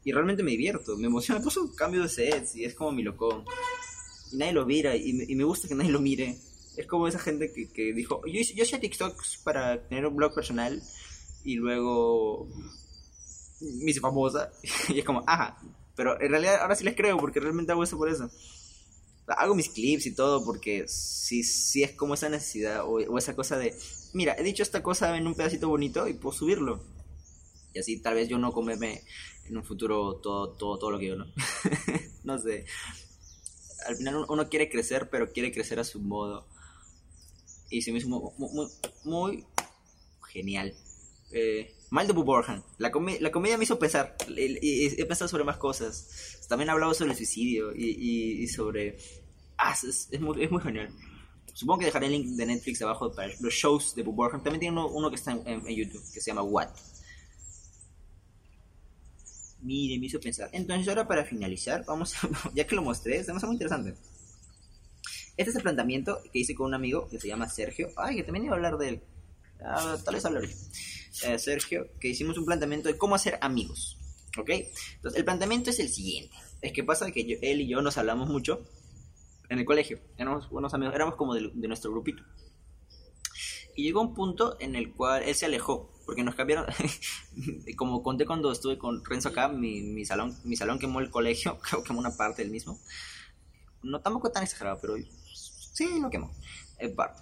Y 0.04 0.12
realmente 0.12 0.44
me 0.44 0.52
divierto, 0.52 0.96
me 0.96 1.08
emociona. 1.08 1.40
Me 1.40 1.44
puso 1.44 1.64
un 1.64 1.76
cambio 1.76 2.04
de 2.04 2.10
sets 2.10 2.56
y 2.56 2.66
es 2.66 2.76
como 2.76 2.92
mi 2.92 3.04
loco. 3.04 3.44
Y 4.32 4.38
nadie 4.38 4.54
lo 4.54 4.66
mira 4.66 4.96
y 4.96 5.26
y 5.28 5.36
me 5.36 5.44
gusta 5.44 5.68
que 5.68 5.76
nadie 5.76 5.92
lo 5.92 6.00
mire. 6.00 6.38
Es 6.80 6.88
como 6.88 7.10
esa 7.10 7.20
gente 7.20 7.52
que, 7.52 7.70
que 7.70 7.92
dijo, 7.92 8.22
yo, 8.26 8.40
yo 8.56 8.64
hacía 8.64 8.80
TikToks 8.80 9.42
para 9.44 9.86
tener 9.90 10.06
un 10.06 10.16
blog 10.16 10.34
personal 10.34 10.82
y 11.44 11.56
luego 11.56 12.48
me 13.60 13.92
hice 13.92 14.00
famosa. 14.00 14.50
y 14.90 15.00
es 15.00 15.06
como, 15.06 15.24
ajá. 15.28 15.58
Pero 15.98 16.22
en 16.22 16.32
realidad 16.32 16.62
ahora 16.62 16.76
sí 16.76 16.86
les 16.86 16.96
creo 16.96 17.18
porque 17.18 17.42
realmente 17.42 17.74
hago 17.74 17.84
eso 17.84 17.98
por 17.98 18.10
eso. 18.10 18.32
Hago 19.28 19.56
mis 19.56 19.68
clips 19.68 20.06
y 20.06 20.16
todo 20.16 20.46
porque 20.46 20.86
sí, 20.88 21.44
sí 21.44 21.84
es 21.84 21.92
como 21.92 22.14
esa 22.14 22.30
necesidad 22.30 22.84
o, 22.86 23.18
esa 23.18 23.36
cosa 23.36 23.58
de, 23.58 23.76
mira, 24.14 24.36
he 24.38 24.44
dicho 24.44 24.64
esta 24.64 24.82
cosa 24.82 25.18
en 25.18 25.28
un 25.28 25.36
pedacito 25.36 25.68
bonito 25.68 26.08
y 26.08 26.14
puedo 26.14 26.36
subirlo. 26.36 26.82
Y 27.74 27.80
así 27.80 28.00
tal 28.00 28.16
vez 28.16 28.30
yo 28.30 28.38
no 28.38 28.54
comerme 28.54 29.04
en 29.50 29.58
un 29.58 29.66
futuro 29.66 30.16
todo, 30.16 30.52
todo, 30.52 30.80
todo 30.80 30.92
lo 30.92 31.00
que 31.00 31.08
yo, 31.08 31.18
¿no? 31.18 31.26
no 32.24 32.40
sé. 32.40 32.66
Al 33.86 33.98
final 33.98 34.26
uno 34.30 34.48
quiere 34.48 34.70
crecer, 34.70 35.10
pero 35.10 35.32
quiere 35.32 35.52
crecer 35.52 35.80
a 35.80 35.84
su 35.84 36.00
modo. 36.00 36.48
Y 37.70 37.82
se 37.82 37.92
me 37.92 38.00
hizo 38.00 38.08
muy, 38.10 38.22
muy, 38.38 38.68
muy- 39.04 39.46
genial. 40.32 40.74
Eh, 41.32 41.76
Mal 41.92 42.06
de 42.08 42.14
Borjan. 42.14 42.64
La, 42.78 42.92
come- 42.92 43.20
la 43.20 43.32
comedia 43.32 43.58
me 43.58 43.64
hizo 43.64 43.80
pensar. 43.80 44.16
He 44.28 45.06
pensado 45.06 45.28
sobre 45.28 45.44
más 45.44 45.58
cosas. 45.58 46.38
También 46.48 46.70
he 46.70 46.72
hablado 46.72 46.94
sobre 46.94 47.12
el 47.12 47.18
suicidio 47.18 47.74
y, 47.76 47.86
y- 47.90 48.44
y 48.44 48.48
sobre... 48.48 48.98
Ah, 49.58 49.74
es, 49.74 50.08
es 50.12 50.22
muy, 50.22 50.44
es 50.44 50.52
muy 50.52 50.62
genial. 50.62 50.90
Supongo 51.54 51.80
que 51.80 51.86
dejaré 51.86 52.06
el 52.06 52.12
link 52.14 52.28
de 52.38 52.46
Netflix 52.46 52.82
abajo 52.84 53.12
para 53.12 53.34
los 53.40 53.54
shows 53.54 53.96
de 53.96 54.04
Bob. 54.04 54.32
También 54.32 54.60
tiene 54.60 54.72
uno, 54.80 54.88
uno 54.88 55.10
que 55.10 55.16
está 55.16 55.32
en, 55.32 55.42
en- 55.48 55.68
en 55.68 55.76
YouTube, 55.76 56.02
que 56.14 56.22
se 56.22 56.30
llama 56.32 56.44
What. 56.44 56.70
Mire, 59.62 60.00
me 60.00 60.06
hizo 60.06 60.20
pensar. 60.20 60.50
Entonces, 60.54 60.88
ahora 60.88 61.08
para 61.08 61.26
finalizar, 61.26 61.84
vamos 61.86 62.14
a, 62.24 62.30
ya 62.56 62.66
que 62.66 62.76
lo 62.76 62.82
mostré, 62.82 63.24
se 63.24 63.32
me 63.34 63.38
hace 63.38 63.46
muy 63.48 63.56
interesante. 63.56 63.96
Este 65.40 65.52
es 65.52 65.56
el 65.56 65.62
planteamiento 65.64 66.20
que 66.34 66.40
hice 66.40 66.54
con 66.54 66.66
un 66.68 66.74
amigo 66.74 67.08
que 67.10 67.18
se 67.18 67.30
llama 67.30 67.48
Sergio. 67.48 67.88
Ay, 67.96 68.18
que 68.18 68.24
también 68.24 68.44
iba 68.44 68.54
a 68.54 68.58
hablar 68.58 68.78
de 68.78 68.90
él. 68.90 69.04
Ah, 69.64 69.98
tal 70.04 70.16
vez 70.16 70.26
hablaré. 70.26 70.50
Eh, 71.24 71.40
Sergio, 71.40 71.88
que 71.98 72.10
hicimos 72.10 72.38
un 72.38 72.46
planteamiento 72.46 72.90
de 72.90 72.98
cómo 72.98 73.16
hacer 73.16 73.38
amigos. 73.40 73.98
¿Ok? 74.38 74.50
Entonces, 74.50 75.18
el 75.18 75.24
planteamiento 75.24 75.70
es 75.70 75.80
el 75.80 75.88
siguiente. 75.88 76.36
Es 76.62 76.74
que 76.74 76.84
pasa 76.84 77.10
que 77.12 77.24
yo- 77.26 77.38
él 77.42 77.62
y 77.62 77.70
yo 77.70 77.82
nos 77.82 77.98
hablamos 77.98 78.28
mucho 78.28 78.66
en 79.48 79.60
el 79.60 79.66
colegio. 79.66 80.02
Éramos 80.18 80.50
buenos 80.50 80.74
amigos, 80.74 80.94
éramos 80.94 81.16
como 81.16 81.34
de, 81.36 81.50
de 81.54 81.68
nuestro 81.70 81.90
grupito. 81.92 82.22
Y 83.78 83.84
llegó 83.84 84.02
un 84.02 84.14
punto 84.14 84.58
en 84.60 84.76
el 84.76 84.94
cual 84.94 85.24
él 85.24 85.36
se 85.36 85.46
alejó, 85.46 85.90
porque 86.06 86.22
nos 86.22 86.36
cambiaron. 86.36 86.66
como 87.78 88.04
conté 88.04 88.26
cuando 88.26 88.52
estuve 88.52 88.78
con 88.78 89.06
Renzo 89.06 89.30
acá, 89.30 89.48
mi, 89.48 89.82
mi 89.84 90.04
salón, 90.04 90.38
mi 90.44 90.58
salón 90.58 90.80
quemó 90.80 91.00
el 91.00 91.10
colegio, 91.10 91.58
quemó 91.88 92.00
una 92.00 92.16
parte 92.18 92.42
del 92.42 92.52
mismo. 92.52 92.78
No 93.84 94.02
tampoco 94.02 94.30
tan 94.32 94.44
exagerado, 94.44 94.80
pero 94.82 94.96
sí 95.88 96.00
lo 96.00 96.10
quemó. 96.10 96.32
En 96.78 96.96
parte. 96.96 97.22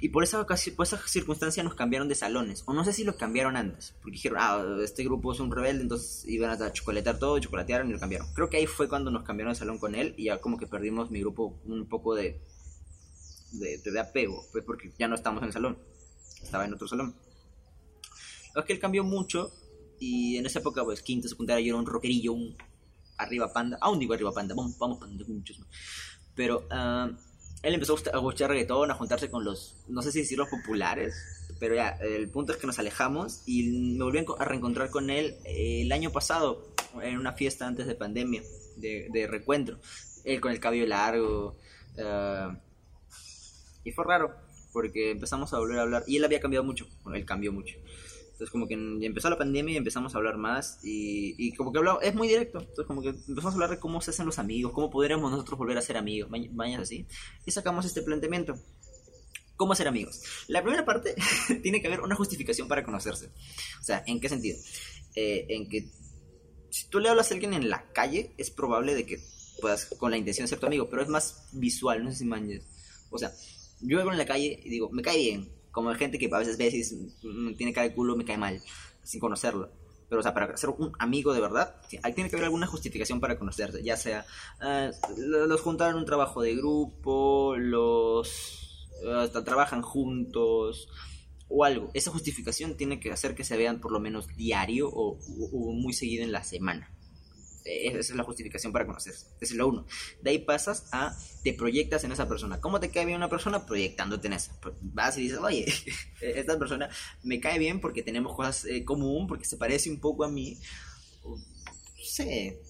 Y 0.00 0.08
por 0.08 0.24
esa, 0.24 0.44
por 0.44 0.86
esa 0.86 0.98
circunstancia 1.06 1.62
nos 1.62 1.74
cambiaron 1.74 2.08
de 2.08 2.14
salones. 2.14 2.64
O 2.66 2.72
no 2.72 2.84
sé 2.84 2.92
si 2.92 3.04
lo 3.04 3.16
cambiaron 3.16 3.56
antes. 3.56 3.94
Porque 4.00 4.12
dijeron, 4.12 4.38
ah, 4.40 4.78
este 4.82 5.04
grupo 5.04 5.32
es 5.32 5.40
un 5.40 5.52
rebelde, 5.52 5.82
entonces 5.82 6.24
iban 6.26 6.50
a 6.50 6.72
chocolatear 6.72 7.18
todo, 7.18 7.38
chocolatearon 7.38 7.88
y 7.88 7.92
lo 7.92 8.00
cambiaron. 8.00 8.26
Creo 8.34 8.48
que 8.48 8.56
ahí 8.56 8.66
fue 8.66 8.88
cuando 8.88 9.10
nos 9.10 9.22
cambiaron 9.22 9.52
de 9.52 9.58
salón 9.58 9.78
con 9.78 9.94
él 9.94 10.14
y 10.16 10.24
ya 10.24 10.40
como 10.40 10.58
que 10.58 10.66
perdimos 10.66 11.10
mi 11.10 11.20
grupo 11.20 11.60
un 11.66 11.88
poco 11.88 12.14
de, 12.14 12.40
de, 13.52 13.78
de 13.78 14.00
apego. 14.00 14.44
Pues 14.50 14.64
porque 14.64 14.92
ya 14.98 15.08
no 15.08 15.14
estábamos 15.14 15.42
en 15.42 15.48
el 15.48 15.52
salón. 15.52 15.78
Estaba 16.42 16.64
en 16.64 16.74
otro 16.74 16.88
salón. 16.88 17.14
Es 18.56 18.64
que 18.64 18.72
él 18.72 18.80
cambió 18.80 19.04
mucho 19.04 19.52
y 20.00 20.36
en 20.36 20.46
esa 20.46 20.58
época, 20.58 20.82
pues 20.82 21.00
quinta, 21.00 21.28
secundaria, 21.28 21.64
yo 21.64 21.74
era 21.74 21.78
un 21.78 21.86
rockerillo, 21.86 22.32
un 22.32 22.56
arriba 23.18 23.52
panda. 23.52 23.78
Aún 23.80 23.98
digo 24.00 24.14
arriba 24.14 24.32
panda, 24.32 24.54
vamos, 24.54 24.76
vamos 24.78 24.98
panda, 24.98 25.24
muchos. 25.28 25.60
Pero 26.34 26.66
ah, 26.70 27.10
él 27.62 27.74
empezó 27.74 27.94
a 27.94 27.98
escuchar 28.16 28.50
reggaetón, 28.50 28.90
a 28.90 28.94
juntarse 28.94 29.30
con 29.30 29.44
los, 29.44 29.76
no 29.88 30.02
sé 30.02 30.12
si 30.12 30.20
decir 30.20 30.38
los 30.38 30.48
populares, 30.48 31.14
pero 31.60 31.74
ya, 31.76 31.90
el 32.00 32.28
punto 32.28 32.52
es 32.52 32.58
que 32.58 32.66
nos 32.66 32.78
alejamos 32.78 33.42
y 33.46 33.62
me 33.96 34.02
volví 34.04 34.18
a 34.18 34.24
enco- 34.24 34.36
a 34.38 34.44
reencontrar 34.44 34.90
con 34.90 35.10
él 35.10 35.36
eh, 35.44 35.82
el 35.82 35.92
año 35.92 36.10
pasado, 36.10 36.74
en 37.00 37.16
una 37.18 37.32
fiesta 37.32 37.66
antes 37.66 37.86
de 37.86 37.94
pandemia, 37.94 38.42
de, 38.76 39.08
de 39.12 39.26
recuentro. 39.26 39.78
Él 40.24 40.40
con 40.40 40.52
el 40.52 40.60
cabello 40.60 40.86
largo. 40.86 41.56
ah, 41.98 42.58
y 43.84 43.92
fue 43.92 44.04
raro, 44.04 44.34
porque 44.72 45.10
empezamos 45.12 45.52
a 45.52 45.58
volver 45.58 45.78
a 45.78 45.82
hablar. 45.82 46.04
Y 46.06 46.16
él 46.16 46.24
había 46.24 46.40
cambiado 46.40 46.64
mucho, 46.64 46.86
bueno, 47.02 47.16
él 47.16 47.24
cambió 47.24 47.52
mucho. 47.52 47.76
Entonces 48.42 48.50
como 48.50 48.66
que 48.66 48.74
empezó 49.06 49.30
la 49.30 49.38
pandemia 49.38 49.74
y 49.74 49.76
empezamos 49.76 50.12
a 50.14 50.18
hablar 50.18 50.36
más 50.36 50.80
y, 50.82 51.36
y 51.38 51.52
como 51.54 51.70
que 51.70 51.78
hablaba, 51.78 52.00
es 52.02 52.12
muy 52.12 52.26
directo. 52.26 52.58
Entonces 52.58 52.86
como 52.86 53.00
que 53.00 53.10
empezamos 53.10 53.46
a 53.46 53.52
hablar 53.52 53.70
de 53.70 53.78
cómo 53.78 54.00
se 54.00 54.10
hacen 54.10 54.26
los 54.26 54.40
amigos, 54.40 54.72
cómo 54.72 54.90
podríamos 54.90 55.30
nosotros 55.30 55.56
volver 55.56 55.78
a 55.78 55.80
ser 55.82 55.96
amigos, 55.96 56.28
ma- 56.28 56.38
vayas 56.50 56.80
así. 56.80 57.06
Y 57.46 57.52
sacamos 57.52 57.86
este 57.86 58.02
planteamiento. 58.02 58.58
¿Cómo 59.54 59.76
ser 59.76 59.86
amigos? 59.86 60.22
La 60.48 60.60
primera 60.60 60.84
parte 60.84 61.14
tiene 61.62 61.80
que 61.80 61.86
haber 61.86 62.00
una 62.00 62.16
justificación 62.16 62.66
para 62.66 62.82
conocerse. 62.82 63.26
O 63.80 63.84
sea, 63.84 64.02
¿en 64.08 64.18
qué 64.20 64.28
sentido? 64.28 64.58
Eh, 65.14 65.46
en 65.50 65.68
que 65.68 65.88
si 66.70 66.88
tú 66.88 66.98
le 66.98 67.10
hablas 67.10 67.30
a 67.30 67.34
alguien 67.34 67.52
en 67.54 67.70
la 67.70 67.92
calle, 67.92 68.32
es 68.38 68.50
probable 68.50 68.96
de 68.96 69.06
que 69.06 69.18
puedas 69.60 69.86
con 69.86 70.10
la 70.10 70.16
intención 70.16 70.46
de 70.46 70.48
ser 70.48 70.58
tu 70.58 70.66
amigo, 70.66 70.88
pero 70.90 71.02
es 71.02 71.08
más 71.08 71.44
visual, 71.52 72.02
no 72.02 72.10
sé 72.10 72.16
si 72.18 72.24
manches. 72.24 72.64
O 73.08 73.18
sea, 73.18 73.30
yo 73.82 73.98
veo 73.98 74.10
en 74.10 74.18
la 74.18 74.26
calle 74.26 74.58
y 74.64 74.68
digo, 74.68 74.90
me 74.90 75.02
cae 75.02 75.16
bien, 75.18 75.48
como 75.72 75.92
gente 75.94 76.18
que 76.18 76.30
a 76.32 76.38
veces 76.38 76.56
ves 76.58 76.74
y 76.74 76.78
dices, 76.78 76.98
"Mm, 77.24 77.54
tiene 77.54 77.72
cara 77.72 77.88
de 77.88 77.94
culo, 77.94 78.14
me 78.16 78.24
cae 78.24 78.38
mal, 78.38 78.62
sin 79.02 79.18
conocerlo. 79.20 79.70
Pero, 80.08 80.20
o 80.20 80.22
sea, 80.22 80.34
para 80.34 80.54
ser 80.58 80.70
un 80.70 80.92
amigo 80.98 81.32
de 81.32 81.40
verdad, 81.40 81.74
tiene 81.88 82.28
que 82.28 82.36
haber 82.36 82.44
alguna 82.44 82.66
justificación 82.66 83.18
para 83.18 83.38
conocerse, 83.38 83.82
ya 83.82 83.96
sea, 83.96 84.26
ah, 84.60 84.90
lo- 85.16 85.46
los 85.46 85.60
juntaron 85.62 85.96
un 85.96 86.04
trabajo 86.04 86.42
de 86.42 86.54
grupo, 86.54 87.56
los 87.56 88.88
hasta 89.16 89.42
trabajan 89.42 89.82
juntos, 89.82 90.88
o 91.48 91.64
algo. 91.64 91.90
Esa 91.94 92.10
justificación 92.10 92.76
tiene 92.76 93.00
que 93.00 93.10
hacer 93.10 93.34
que 93.34 93.42
se 93.44 93.56
vean 93.56 93.80
por 93.80 93.90
lo 93.90 94.00
menos 94.00 94.28
diario 94.36 94.88
o 94.92 95.18
muy 95.72 95.92
seguido 95.94 96.22
en 96.24 96.32
la 96.32 96.44
semana. 96.44 96.90
Eh, 97.64 97.88
Esa 97.88 97.98
es 97.98 98.10
la 98.16 98.24
justificación 98.24 98.72
para 98.72 98.86
conocerse. 98.86 99.26
Esa 99.40 99.52
es 99.54 99.58
lo 99.58 99.68
uno. 99.68 99.86
De 100.20 100.30
ahí 100.30 100.38
pasas 100.40 100.88
a, 100.92 101.16
te 101.44 101.52
proyectas 101.54 102.04
en 102.04 102.12
esa 102.12 102.28
persona. 102.28 102.60
¿Cómo 102.60 102.80
te 102.80 102.90
cae 102.90 103.04
bien 103.06 103.16
una 103.18 103.28
persona? 103.28 103.64
Proyectándote 103.66 104.26
en 104.26 104.32
esa. 104.34 104.58
Pro- 104.60 104.76
Vas 104.80 105.16
y 105.18 105.22
dices, 105.22 105.38
oye, 105.38 105.66
esta 106.20 106.58
persona 106.58 106.88
me 107.22 107.40
cae 107.40 107.58
bien 107.58 107.80
porque 107.80 108.02
tenemos 108.02 108.34
cosas 108.34 108.64
eh, 108.64 108.84
común, 108.84 109.26
porque 109.26 109.44
se 109.44 109.56
parece 109.56 109.90
un 109.90 110.00
poco 110.00 110.24
a 110.24 110.28
mí. 110.28 110.58
No 111.24 111.36
sé. 112.04 112.60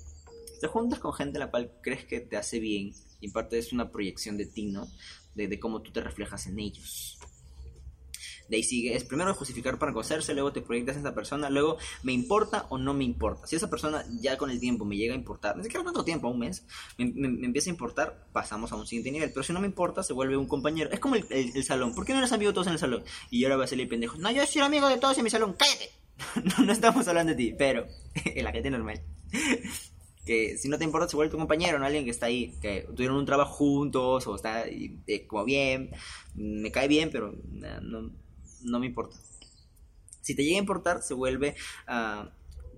Te 0.60 0.68
juntas 0.68 0.98
con 1.00 1.12
gente 1.12 1.38
la 1.38 1.50
cual 1.50 1.72
crees 1.82 2.04
que 2.04 2.20
te 2.20 2.36
hace 2.36 2.58
bien 2.60 2.92
y 3.20 3.30
parte 3.30 3.58
es 3.58 3.72
una 3.72 3.90
proyección 3.90 4.36
de 4.36 4.46
ti, 4.46 4.66
¿no? 4.66 4.88
De 5.34 5.58
cómo 5.58 5.82
tú 5.82 5.90
te 5.92 6.00
reflejas 6.00 6.46
en 6.46 6.58
ellos. 6.58 7.18
De 8.52 8.58
ahí 8.58 8.62
sigue, 8.62 8.94
es 8.94 9.02
primero 9.04 9.32
justificar 9.32 9.78
para 9.78 9.94
conocerse, 9.94 10.34
luego 10.34 10.52
te 10.52 10.60
proyectas 10.60 10.96
en 10.96 11.00
esa 11.06 11.14
persona, 11.14 11.48
luego 11.48 11.78
me 12.02 12.12
importa 12.12 12.66
o 12.68 12.76
no 12.76 12.92
me 12.92 13.02
importa. 13.02 13.46
Si 13.46 13.56
esa 13.56 13.70
persona 13.70 14.04
ya 14.20 14.36
con 14.36 14.50
el 14.50 14.60
tiempo 14.60 14.84
me 14.84 14.94
llega 14.98 15.14
a 15.14 15.16
importar, 15.16 15.56
ni 15.56 15.62
siquiera 15.64 15.82
tanto 15.84 16.04
tiempo, 16.04 16.28
un 16.28 16.38
mes, 16.40 16.66
me, 16.98 17.06
me- 17.06 17.28
me 17.28 17.46
empieza 17.46 17.70
a 17.70 17.72
importar, 17.72 18.26
pasamos 18.30 18.70
a 18.70 18.76
un 18.76 18.86
siguiente 18.86 19.10
nivel. 19.10 19.30
Pero 19.32 19.42
si 19.42 19.54
no 19.54 19.60
me 19.60 19.66
importa, 19.66 20.02
se 20.02 20.12
vuelve 20.12 20.36
un 20.36 20.46
compañero. 20.46 20.90
Es 20.92 21.00
como 21.00 21.14
el, 21.14 21.24
el- 21.30 21.56
el 21.56 21.64
salón. 21.64 21.94
¿Por 21.94 22.04
qué 22.04 22.12
no 22.12 22.18
eres 22.18 22.32
amigo 22.32 22.50
de 22.50 22.54
todos 22.54 22.66
en 22.66 22.74
el 22.74 22.78
salón? 22.78 23.04
Y 23.30 23.42
ahora 23.44 23.56
va 23.56 23.64
a 23.64 23.68
salir 23.68 23.88
pendejo. 23.88 24.18
No, 24.18 24.30
yo 24.30 24.44
soy 24.44 24.60
amigo 24.60 24.86
de 24.86 24.98
todos 24.98 25.16
en 25.16 25.24
mi 25.24 25.30
salón, 25.30 25.56
cállate. 25.58 25.88
no, 26.58 26.66
no 26.66 26.72
estamos 26.72 27.08
hablando 27.08 27.30
de 27.30 27.36
ti, 27.36 27.54
pero 27.58 27.86
en 28.26 28.44
la 28.44 28.52
gente 28.52 28.70
normal. 28.70 29.00
que 30.24 30.56
si 30.56 30.68
no 30.68 30.78
te 30.78 30.84
importa 30.84 31.08
se 31.08 31.16
vuelve 31.16 31.32
tu 31.32 31.38
compañero, 31.38 31.78
no 31.78 31.86
alguien 31.86 32.04
que 32.04 32.10
está 32.10 32.26
ahí, 32.26 32.54
que 32.60 32.86
tuvieron 32.94 33.16
un 33.16 33.26
trabajo 33.26 33.54
juntos 33.54 34.26
o 34.28 34.36
está 34.36 34.66
eh, 34.68 35.26
como 35.26 35.44
bien, 35.44 35.90
me 36.34 36.70
cae 36.70 36.86
bien, 36.86 37.10
pero 37.10 37.34
no, 37.82 38.10
no 38.64 38.78
me 38.78 38.86
importa. 38.86 39.16
Si 40.20 40.34
te 40.34 40.44
llega 40.44 40.56
a 40.56 40.60
importar, 40.60 41.02
se 41.02 41.14
vuelve... 41.14 41.54
ah, 41.86 42.30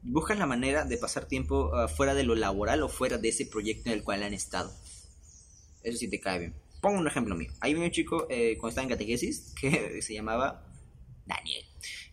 buscas 0.07 0.38
la 0.38 0.44
manera 0.47 0.85
de 0.85 0.99
pasar 0.99 1.25
tiempo 1.27 1.75
ah, 1.75 1.88
fuera 1.88 2.14
de 2.14 2.25
lo 2.25 2.35
laboral 2.35 2.83
o 2.83 2.88
fuera 2.88 3.16
de 3.18 3.29
ese 3.31 3.47
proyecto 3.47 3.88
en 3.90 3.94
el 3.99 4.05
cual 4.05 4.23
han 4.23 4.35
estado. 4.35 4.70
Eso 5.83 5.99
sí 5.99 6.09
te 6.09 6.20
cae 6.20 6.38
bien. 6.38 6.55
Pongo 6.81 6.99
un 6.99 7.07
ejemplo 7.07 7.35
mío. 7.35 7.51
Hay 7.61 7.75
un 7.75 7.90
chico 7.90 8.27
eh, 8.31 8.57
cuando 8.59 8.70
estaba 8.70 8.85
en 8.85 8.88
catequesis 8.90 9.53
que 9.61 10.01
se 10.03 10.14
llamaba 10.14 10.66
Daniel. 11.27 11.64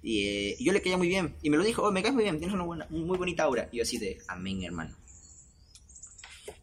Y, 0.01 0.27
eh, 0.27 0.57
yo 0.59 0.73
le 0.73 0.81
caía 0.81 0.97
muy 0.97 1.07
bien. 1.07 1.35
Y 1.41 1.49
me 1.49 1.57
lo 1.57 1.63
dijo, 1.63 1.83
oh, 1.83 1.91
me 1.91 2.01
caes 2.01 2.13
muy 2.13 2.23
bien, 2.23 2.37
tienes 2.37 2.53
una 2.55 2.63
buena, 2.63 2.87
muy 2.89 3.17
bonita 3.17 3.43
aura. 3.43 3.69
Y 3.71 3.77
yo 3.77 3.83
así 3.83 3.97
de, 3.97 4.19
amén, 4.27 4.63
hermano. 4.63 4.95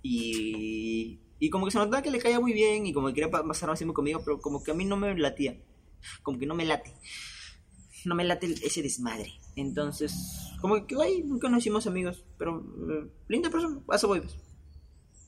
Y, 0.03 1.21
y 1.39 1.51
como 1.51 1.67
que 1.67 1.73
se 1.73 1.79
notaba 1.79 2.03
que 2.03 2.11
le 2.11 2.19
caía 2.19 2.41
muy 2.41 2.53
bien 2.53 2.87
y 2.87 2.93
como 2.93 3.09
que 3.09 3.15
quería 3.15 3.31
pa- 3.31 3.47
pasar 3.47 3.69
más 3.69 3.79
tiempo 3.79 3.95
conmigo, 3.95 4.21
pero 4.25 4.41
como 4.41 4.63
que 4.63 4.71
a 4.71 4.75
mí 4.75 4.85
no 4.85 4.97
me 4.97 5.17
latía. 5.19 5.57
Como 6.23 6.39
que 6.39 6.47
no 6.47 6.55
me 6.55 6.65
late. 6.65 6.93
No 8.05 8.15
me 8.15 8.25
late 8.25 8.55
ese 8.63 8.83
desmadre. 8.83 9.33
Entonces, 9.57 10.15
como 10.61 10.87
que 10.87 10.97
ay, 11.03 11.23
nunca 11.25 11.49
nos 11.49 11.59
hicimos 11.61 11.87
amigos. 11.87 12.25
Pero, 12.39 12.65
eh, 12.91 13.11
linda 13.29 13.51
persona, 13.51 13.81
a 13.89 14.07
voy. 14.07 14.21
pues. 14.21 14.37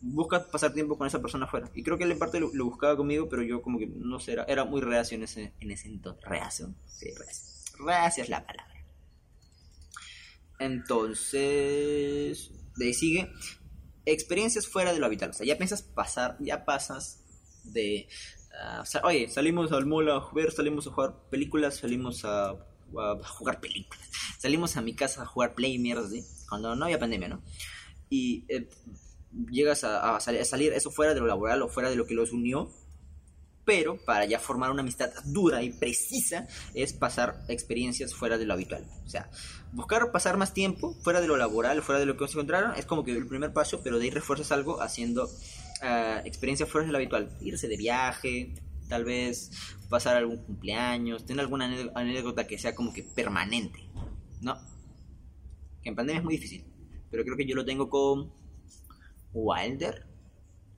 Busca 0.02 0.50
pasar 0.50 0.72
tiempo 0.72 0.96
con 0.96 1.06
esa 1.06 1.20
persona 1.20 1.44
afuera. 1.44 1.70
Y 1.74 1.82
creo 1.82 1.98
que 1.98 2.04
él 2.04 2.12
en 2.12 2.18
parte 2.18 2.40
lo, 2.40 2.50
lo 2.54 2.64
buscaba 2.64 2.96
conmigo, 2.96 3.28
pero 3.28 3.42
yo 3.42 3.60
como 3.60 3.78
que 3.78 3.86
no 3.86 4.18
sé, 4.18 4.32
era, 4.32 4.44
era 4.44 4.64
muy 4.64 4.80
reacio 4.80 5.14
en 5.16 5.24
ese, 5.24 5.52
en 5.60 5.70
ese 5.70 5.88
entonces. 5.88 6.24
Reacio. 6.24 6.74
Sí, 6.86 7.12
reacio. 7.14 7.84
Reacio 7.84 8.22
es 8.22 8.30
la 8.30 8.46
palabra. 8.46 8.74
Entonces, 10.58 12.50
de 12.76 12.86
ahí 12.86 12.94
sigue 12.94 13.30
experiencias 14.04 14.66
fuera 14.66 14.92
de 14.92 14.98
lo 14.98 15.06
habitual. 15.06 15.30
O 15.30 15.32
sea, 15.32 15.46
ya 15.46 15.56
piensas 15.56 15.82
pasar, 15.82 16.36
ya 16.40 16.64
pasas 16.64 17.20
de. 17.64 18.08
Sea, 18.84 19.00
oye, 19.04 19.28
salimos 19.28 19.72
al 19.72 19.86
mall 19.86 20.10
a 20.10 20.20
ver, 20.32 20.52
salimos 20.52 20.86
a 20.86 20.90
jugar 20.90 21.14
películas, 21.30 21.76
salimos 21.76 22.24
a, 22.24 22.50
a 22.50 23.18
jugar 23.28 23.60
películas, 23.60 24.08
salimos 24.38 24.76
a 24.76 24.82
mi 24.82 24.94
casa 24.94 25.22
a 25.22 25.26
jugar 25.26 25.54
play 25.54 25.76
así, 25.92 26.22
cuando 26.48 26.74
no 26.74 26.84
había 26.84 26.98
pandemia, 26.98 27.28
¿no? 27.28 27.42
Y 28.08 28.44
eh, 28.48 28.68
llegas 29.50 29.84
a, 29.84 30.16
a 30.16 30.20
sal- 30.20 30.38
a 30.40 30.44
salir 30.44 30.72
eso 30.72 30.90
fuera 30.90 31.14
de 31.14 31.20
lo 31.20 31.26
laboral 31.26 31.62
o 31.62 31.68
fuera 31.68 31.90
de 31.90 31.96
lo 31.96 32.06
que 32.06 32.14
los 32.14 32.32
unió, 32.32 32.70
pero 33.64 33.98
para 34.04 34.24
ya 34.24 34.40
formar 34.40 34.70
una 34.72 34.82
amistad 34.82 35.10
dura 35.26 35.62
y 35.62 35.70
precisa 35.70 36.48
es 36.74 36.92
pasar 36.92 37.44
experiencias 37.48 38.14
fuera 38.14 38.36
de 38.36 38.46
lo 38.46 38.54
habitual. 38.54 38.84
O 39.04 39.08
sea, 39.08 39.30
buscar 39.72 40.10
pasar 40.10 40.36
más 40.38 40.52
tiempo 40.52 40.94
fuera 41.04 41.20
de 41.20 41.28
lo 41.28 41.36
laboral, 41.36 41.82
fuera 41.82 42.00
de 42.00 42.06
lo 42.06 42.16
que 42.16 42.26
se 42.26 42.32
encontraron, 42.32 42.74
es 42.76 42.86
como 42.86 43.04
que 43.04 43.12
el 43.12 43.28
primer 43.28 43.52
paso, 43.52 43.80
pero 43.84 43.98
de 43.98 44.04
ahí 44.06 44.10
refuerzas 44.10 44.50
algo 44.50 44.82
haciendo 44.82 45.30
ah, 45.82 46.22
experiencias 46.24 46.68
fuera 46.68 46.86
de 46.86 46.92
lo 46.92 46.98
habitual. 46.98 47.36
Irse 47.40 47.68
de 47.68 47.76
viaje, 47.76 48.54
tal 48.88 49.04
vez 49.04 49.50
pasar 49.88 50.16
algún 50.16 50.38
cumpleaños, 50.38 51.26
tener 51.26 51.40
alguna 51.40 51.66
anécdota 51.94 52.46
que 52.46 52.58
sea 52.58 52.74
como 52.74 52.92
que 52.92 53.02
permanente, 53.02 53.80
¿no? 54.40 54.56
Que 55.82 55.88
en 55.90 55.96
pandemia 55.96 56.18
es 56.18 56.24
muy 56.24 56.34
difícil, 56.36 56.64
pero 57.10 57.24
creo 57.24 57.36
que 57.36 57.46
yo 57.46 57.54
lo 57.56 57.64
tengo 57.64 57.88
con 57.88 58.30
Wilder. 59.32 60.06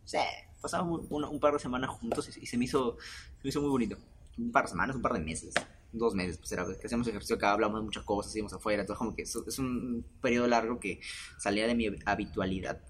Sí, 0.05 0.18
pasamos 0.61 1.07
un, 1.11 1.24
un- 1.24 1.40
par 1.40 1.53
de 1.55 1.59
semanas 1.59 1.90
juntos 1.90 2.28
y, 2.36 2.46
se, 2.46 2.57
me 2.57 2.64
hizo, 2.64 2.96
se 2.98 3.44
me 3.44 3.48
hizo 3.50 3.61
muy 3.61 3.70
bonito. 3.70 3.96
Un 4.38 4.53
par 4.53 4.64
de 4.64 4.70
semanas, 4.70 4.96
un 4.96 5.03
par 5.03 5.12
de 5.12 5.20
meses, 5.20 5.55
dos 5.92 6.14
meses, 6.14 6.38
pues 6.38 6.53
era 6.53 6.64
que 6.66 6.86
hacíamos 6.86 7.07
ejercicio 7.09 7.36
acá, 7.36 7.53
hablamos 7.53 7.80
de 7.80 7.84
muchas 7.84 8.05
cosas, 8.05 8.34
íbamos 8.34 8.53
afuera, 8.55 8.82
entonces 8.82 8.98
como 8.98 9.14
que 9.14 9.22
es 9.22 9.59
un 9.59 10.05
periodo 10.20 10.46
largo 10.48 10.80
que 10.80 11.00
salía 11.38 11.66
de 11.66 11.74
mi 11.74 11.88
habitualidad 12.07 12.80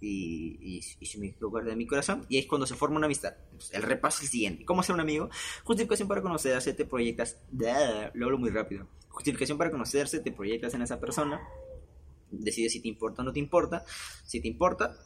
y, 0.00 0.58
y, 0.60 0.80
y 1.00 1.06
se 1.06 1.18
me 1.18 1.34
quedó 1.34 1.50
de 1.50 1.76
mi 1.76 1.86
corazón 1.86 2.26
y 2.28 2.38
es 2.38 2.46
cuando 2.46 2.66
se 2.66 2.74
forma 2.74 2.96
una 2.96 3.06
amistad. 3.06 3.34
El 3.72 3.82
repaso 3.82 4.18
es 4.18 4.24
el 4.24 4.28
siguiente. 4.30 4.64
¿Cómo 4.64 4.82
ser 4.82 4.94
un 4.94 5.00
amigo? 5.00 5.30
Justificación 5.64 6.08
para 6.08 6.22
conocerse, 6.22 6.72
te 6.74 6.84
proyectas... 6.84 7.38
Lo 8.14 8.26
hablo 8.26 8.38
muy 8.38 8.50
rápido. 8.50 8.88
Justificación 9.08 9.56
para 9.56 9.70
conocerse, 9.70 10.20
te 10.20 10.32
proyectas 10.32 10.74
en 10.74 10.82
esa 10.82 11.00
persona, 11.00 11.40
decides 12.30 12.72
si 12.72 12.80
te 12.80 12.88
importa 12.88 13.22
o 13.22 13.24
no 13.24 13.32
te 13.32 13.38
importa. 13.38 13.84
Si 14.24 14.40
te 14.40 14.48
importa, 14.48 14.96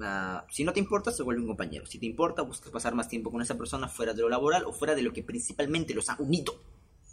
ah, 0.00 0.46
si 0.50 0.64
no 0.64 0.72
te 0.72 0.80
importa, 0.80 1.12
se 1.12 1.22
vuelve 1.22 1.42
un 1.42 1.48
compañero. 1.48 1.84
Si 1.86 1.98
te 1.98 2.06
importa, 2.06 2.42
buscas 2.42 2.72
pasar 2.72 2.94
más 2.94 3.08
tiempo 3.08 3.30
con 3.30 3.42
esa 3.42 3.58
persona 3.58 3.88
fuera 3.88 4.14
de 4.14 4.22
lo 4.22 4.28
laboral 4.28 4.64
o 4.64 4.72
fuera 4.72 4.94
de 4.94 5.02
lo 5.02 5.12
que 5.12 5.22
principalmente 5.22 5.94
los 5.94 6.08
ha 6.08 6.16
unido 6.18 6.54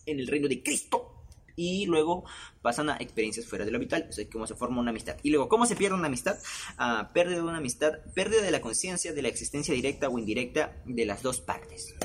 en 0.06 0.20
el 0.20 0.28
reino 0.28 0.48
de 0.48 0.64
Cristo. 0.64 1.21
Y 1.56 1.86
luego 1.86 2.24
pasan 2.62 2.90
a 2.90 2.98
experiencias 2.98 3.46
fuera 3.46 3.66
de 3.66 3.72
lo 3.72 3.78
habitual, 3.78 4.08
o 4.10 4.12
sea, 4.12 4.26
cómo 4.32 4.48
se 4.48 4.56
forma 4.56 4.80
una 4.80 4.92
amistad. 4.92 5.18
Y 5.24 5.30
luego, 5.30 5.50
¿cómo 5.50 5.66
se 5.66 5.76
pierde 5.76 5.96
una 5.96 6.08
amistad? 6.08 6.38
Ah, 6.78 7.12
pérdida 7.14 7.38
de 7.38 7.44
una 7.44 7.58
amistad, 7.58 8.00
pérdida 8.14 8.42
de 8.42 8.52
la 8.52 8.62
conciencia 8.62 9.14
de 9.14 9.22
la 9.22 9.28
existencia 9.28 9.74
directa 9.74 10.10
o 10.10 10.18
indirecta 10.20 10.76
de 10.86 11.06
las 11.06 11.22
dos 11.22 11.42
partes. 11.42 11.96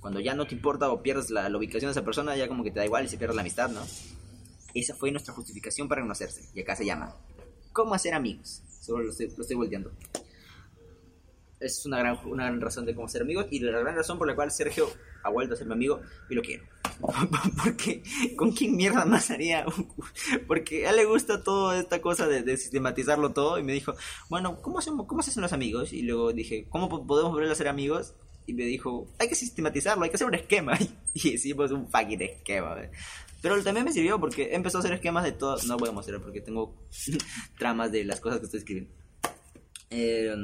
Cuando 0.00 0.20
ya 0.20 0.34
no 0.34 0.46
te 0.46 0.54
importa 0.54 0.90
o 0.90 1.02
pierdes 1.02 1.30
la, 1.30 1.48
la 1.48 1.56
ubicación 1.58 1.88
de 1.88 1.92
esa 1.92 2.04
persona, 2.04 2.36
ya 2.36 2.48
como 2.48 2.62
que 2.62 2.70
te 2.70 2.78
da 2.78 2.84
igual 2.84 3.04
y 3.04 3.08
se 3.08 3.16
pierde 3.16 3.34
la 3.34 3.40
amistad, 3.40 3.70
¿no? 3.70 3.80
Esa 4.74 4.94
fue 4.94 5.10
nuestra 5.10 5.32
justificación 5.32 5.88
para 5.88 6.02
conocerse. 6.02 6.48
Y 6.54 6.60
acá 6.60 6.76
se 6.76 6.84
llama 6.84 7.14
¿Cómo 7.74 7.92
hacer 7.92 8.14
amigos? 8.14 8.62
Solo 8.80 9.02
lo 9.02 9.10
estoy, 9.10 9.32
lo 9.36 9.42
estoy 9.42 9.56
volteando. 9.56 9.90
Es 11.58 11.84
una 11.86 11.98
gran, 11.98 12.18
una 12.24 12.44
gran 12.44 12.60
razón 12.60 12.86
de 12.86 12.94
cómo 12.94 13.08
ser 13.08 13.22
amigos 13.22 13.46
y 13.50 13.58
la 13.58 13.80
gran 13.80 13.96
razón 13.96 14.16
por 14.16 14.28
la 14.28 14.36
cual 14.36 14.52
Sergio 14.52 14.88
ha 15.24 15.30
vuelto 15.30 15.54
a 15.54 15.56
ser 15.56 15.66
mi 15.66 15.72
amigo 15.72 16.00
y 16.30 16.34
lo 16.34 16.42
quiero. 16.42 16.64
Porque, 17.64 18.02
¿con 18.36 18.52
quién 18.52 18.76
mierda 18.76 19.04
más 19.04 19.30
haría? 19.30 19.64
Porque 20.46 20.86
a 20.86 20.90
él 20.90 20.96
le 20.96 21.04
gusta 21.06 21.42
toda 21.42 21.78
esta 21.80 22.00
cosa 22.00 22.28
de, 22.28 22.42
de 22.42 22.56
sistematizarlo 22.56 23.32
todo 23.32 23.58
y 23.58 23.62
me 23.64 23.72
dijo, 23.72 23.94
bueno, 24.28 24.60
¿cómo, 24.62 24.78
hacemos, 24.78 25.06
¿cómo 25.06 25.22
se 25.22 25.30
hacen 25.30 25.42
los 25.42 25.52
amigos? 25.52 25.92
Y 25.92 26.02
luego 26.02 26.32
dije, 26.32 26.66
¿cómo 26.68 26.88
po- 26.88 27.06
podemos 27.06 27.32
volver 27.32 27.50
a 27.50 27.54
ser 27.54 27.68
amigos? 27.68 28.14
Y 28.46 28.52
me 28.52 28.64
dijo, 28.64 29.08
hay 29.18 29.28
que 29.28 29.34
sistematizarlo, 29.34 30.04
hay 30.04 30.10
que 30.10 30.16
hacer 30.16 30.26
un 30.28 30.34
esquema. 30.34 30.78
Y 31.14 31.30
hicimos 31.30 31.70
un 31.70 31.88
fucking 31.90 32.20
esquema. 32.22 32.74
¿ve? 32.74 32.90
Pero 33.40 33.62
también 33.62 33.84
me 33.86 33.92
sirvió 33.92 34.18
porque 34.20 34.54
empezó 34.54 34.78
a 34.78 34.80
hacer 34.80 34.92
esquemas 34.92 35.24
de 35.24 35.32
todo. 35.32 35.56
No 35.66 35.76
voy 35.76 35.88
a 35.88 35.92
mostrar 35.92 36.20
porque 36.20 36.40
tengo 36.40 36.76
tramas 37.58 37.90
de 37.92 38.04
las 38.04 38.20
cosas 38.20 38.40
que 38.40 38.44
estoy 38.46 38.58
escribiendo. 38.58 38.90
Eh, 39.90 40.34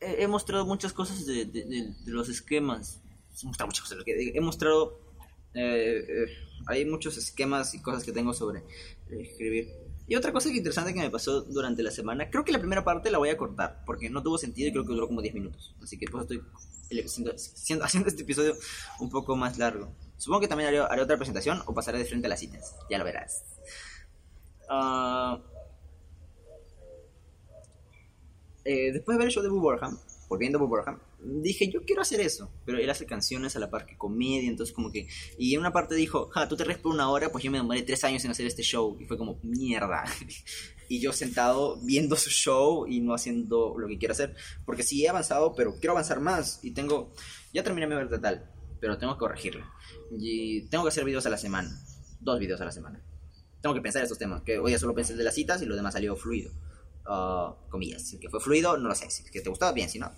he, 0.00 0.26
mostrado 0.26 0.64
muchas 0.66 0.92
cosas 0.92 1.24
de, 1.26 1.44
de- 1.46 1.64
de- 1.64 1.94
de 2.04 2.10
los 2.12 2.28
esquemas. 2.28 3.00
He 3.42 3.46
mostrado 3.46 3.68
muchas 3.68 3.82
cosas. 3.82 3.98
He 4.06 4.40
mostrado. 4.40 5.00
eh, 5.54 6.04
eh, 6.08 6.26
hay 6.66 6.84
muchos 6.84 7.16
esquemas 7.16 7.74
y 7.74 7.82
cosas 7.82 8.04
que 8.04 8.12
tengo 8.12 8.32
sobre 8.32 8.60
eh, 9.10 9.20
escribir. 9.20 9.68
Y 10.06 10.16
otra 10.16 10.32
cosa 10.32 10.50
que 10.50 10.56
interesante 10.58 10.92
que 10.92 11.00
me 11.00 11.10
pasó 11.10 11.42
durante 11.42 11.82
la 11.82 11.90
semana, 11.90 12.28
creo 12.30 12.44
que 12.44 12.52
la 12.52 12.58
primera 12.58 12.84
parte 12.84 13.10
la 13.10 13.18
voy 13.18 13.30
a 13.30 13.36
cortar, 13.38 13.82
porque 13.86 14.10
no 14.10 14.22
tuvo 14.22 14.36
sentido 14.36 14.68
y 14.68 14.72
creo 14.72 14.84
que 14.84 14.92
duró 14.92 15.06
como 15.08 15.22
10 15.22 15.32
minutos. 15.34 15.74
Así 15.82 15.96
que 15.98 16.06
pues 16.06 16.22
estoy 16.22 16.42
haciendo, 17.04 17.32
haciendo- 17.84 18.08
este 18.08 18.22
episodio 18.22 18.54
un 19.00 19.08
poco 19.10 19.34
más 19.36 19.56
largo. 19.58 19.90
Supongo 20.18 20.42
que 20.42 20.48
también 20.48 20.68
haré, 20.68 20.78
haré 20.80 21.02
otra 21.02 21.16
presentación 21.16 21.62
o 21.66 21.74
pasaré 21.74 21.98
de 21.98 22.04
frente 22.04 22.26
a 22.26 22.30
las 22.30 22.40
citas. 22.40 22.76
Ya 22.90 22.98
lo 22.98 23.04
verás. 23.04 23.44
Ah, 24.68 25.40
eh, 28.64 28.92
después 28.92 29.16
de 29.16 29.18
ver 29.18 29.28
el 29.28 29.32
show 29.32 29.42
de 29.42 29.48
Boo 29.48 29.60
Burham, 29.60 29.98
volviendo 30.28 30.58
a 30.58 30.62
Burham, 30.62 30.98
dije, 31.20 31.70
yo 31.70 31.82
quiero 31.84 32.02
hacer 32.02 32.20
eso. 32.20 32.50
Pero 32.64 32.78
él 32.78 32.88
hace 32.90 33.06
canciones 33.06 33.56
a 33.56 33.58
la 33.58 33.70
par 33.70 33.86
que 33.86 33.96
comedia, 33.96 34.48
entonces 34.48 34.74
como 34.74 34.90
que... 34.90 35.08
Y 35.38 35.54
en 35.54 35.60
una 35.60 35.72
parte 35.72 35.94
dijo, 35.94 36.28
ja, 36.30 36.48
tú 36.48 36.56
te 36.56 36.64
res 36.64 36.78
por 36.78 36.92
una 36.92 37.10
hora, 37.10 37.30
pues 37.30 37.44
yo 37.44 37.50
me 37.50 37.58
demoré 37.58 37.82
tres 37.82 38.04
años 38.04 38.24
en 38.24 38.30
hacer 38.30 38.46
este 38.46 38.62
show. 38.62 38.96
Y 39.00 39.04
fue 39.04 39.18
como, 39.18 39.38
mierda. 39.42 40.04
y 40.88 41.00
yo 41.00 41.12
sentado 41.12 41.78
viendo 41.82 42.16
su 42.16 42.30
show 42.30 42.86
y 42.86 43.00
no 43.00 43.14
haciendo 43.14 43.74
lo 43.78 43.86
que 43.86 43.98
quiero 43.98 44.12
hacer. 44.12 44.34
Porque 44.64 44.82
sí 44.82 45.04
he 45.04 45.08
avanzado, 45.08 45.54
pero 45.54 45.74
quiero 45.78 45.92
avanzar 45.92 46.20
más. 46.20 46.60
Y 46.62 46.72
tengo... 46.72 47.12
Ya 47.52 47.62
terminé 47.62 47.86
mi 47.86 47.94
verdad 47.94 48.20
tal, 48.20 48.50
pero 48.80 48.98
tengo 48.98 49.14
que 49.14 49.20
corregirlo. 49.20 49.64
Y 50.18 50.68
tengo 50.68 50.84
que 50.84 50.88
hacer 50.88 51.04
videos 51.04 51.26
a 51.26 51.30
la 51.30 51.38
semana. 51.38 51.70
Dos 52.20 52.40
videos 52.40 52.60
a 52.60 52.64
la 52.64 52.72
semana. 52.72 53.02
Tengo 53.60 53.74
que 53.74 53.80
pensar 53.80 54.02
estos 54.02 54.18
temas. 54.18 54.42
Que 54.42 54.58
hoy 54.58 54.72
ya 54.72 54.78
solo 54.78 54.94
pensé 54.94 55.14
de 55.14 55.24
las 55.24 55.34
citas 55.34 55.62
y 55.62 55.66
lo 55.66 55.76
demás 55.76 55.94
salió 55.94 56.16
fluido. 56.16 56.50
Ah, 57.06 57.54
comillas. 57.68 58.02
Si 58.02 58.18
que 58.18 58.28
fue 58.28 58.40
fluido, 58.40 58.76
no 58.76 58.88
lo 58.88 58.94
sé. 58.94 59.10
Si 59.10 59.22
es 59.22 59.30
que 59.30 59.40
te 59.40 59.50
gustaba 59.50 59.72
bien, 59.72 59.88
si 59.88 59.98
no. 59.98 60.10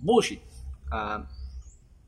Bullshit. 0.00 0.40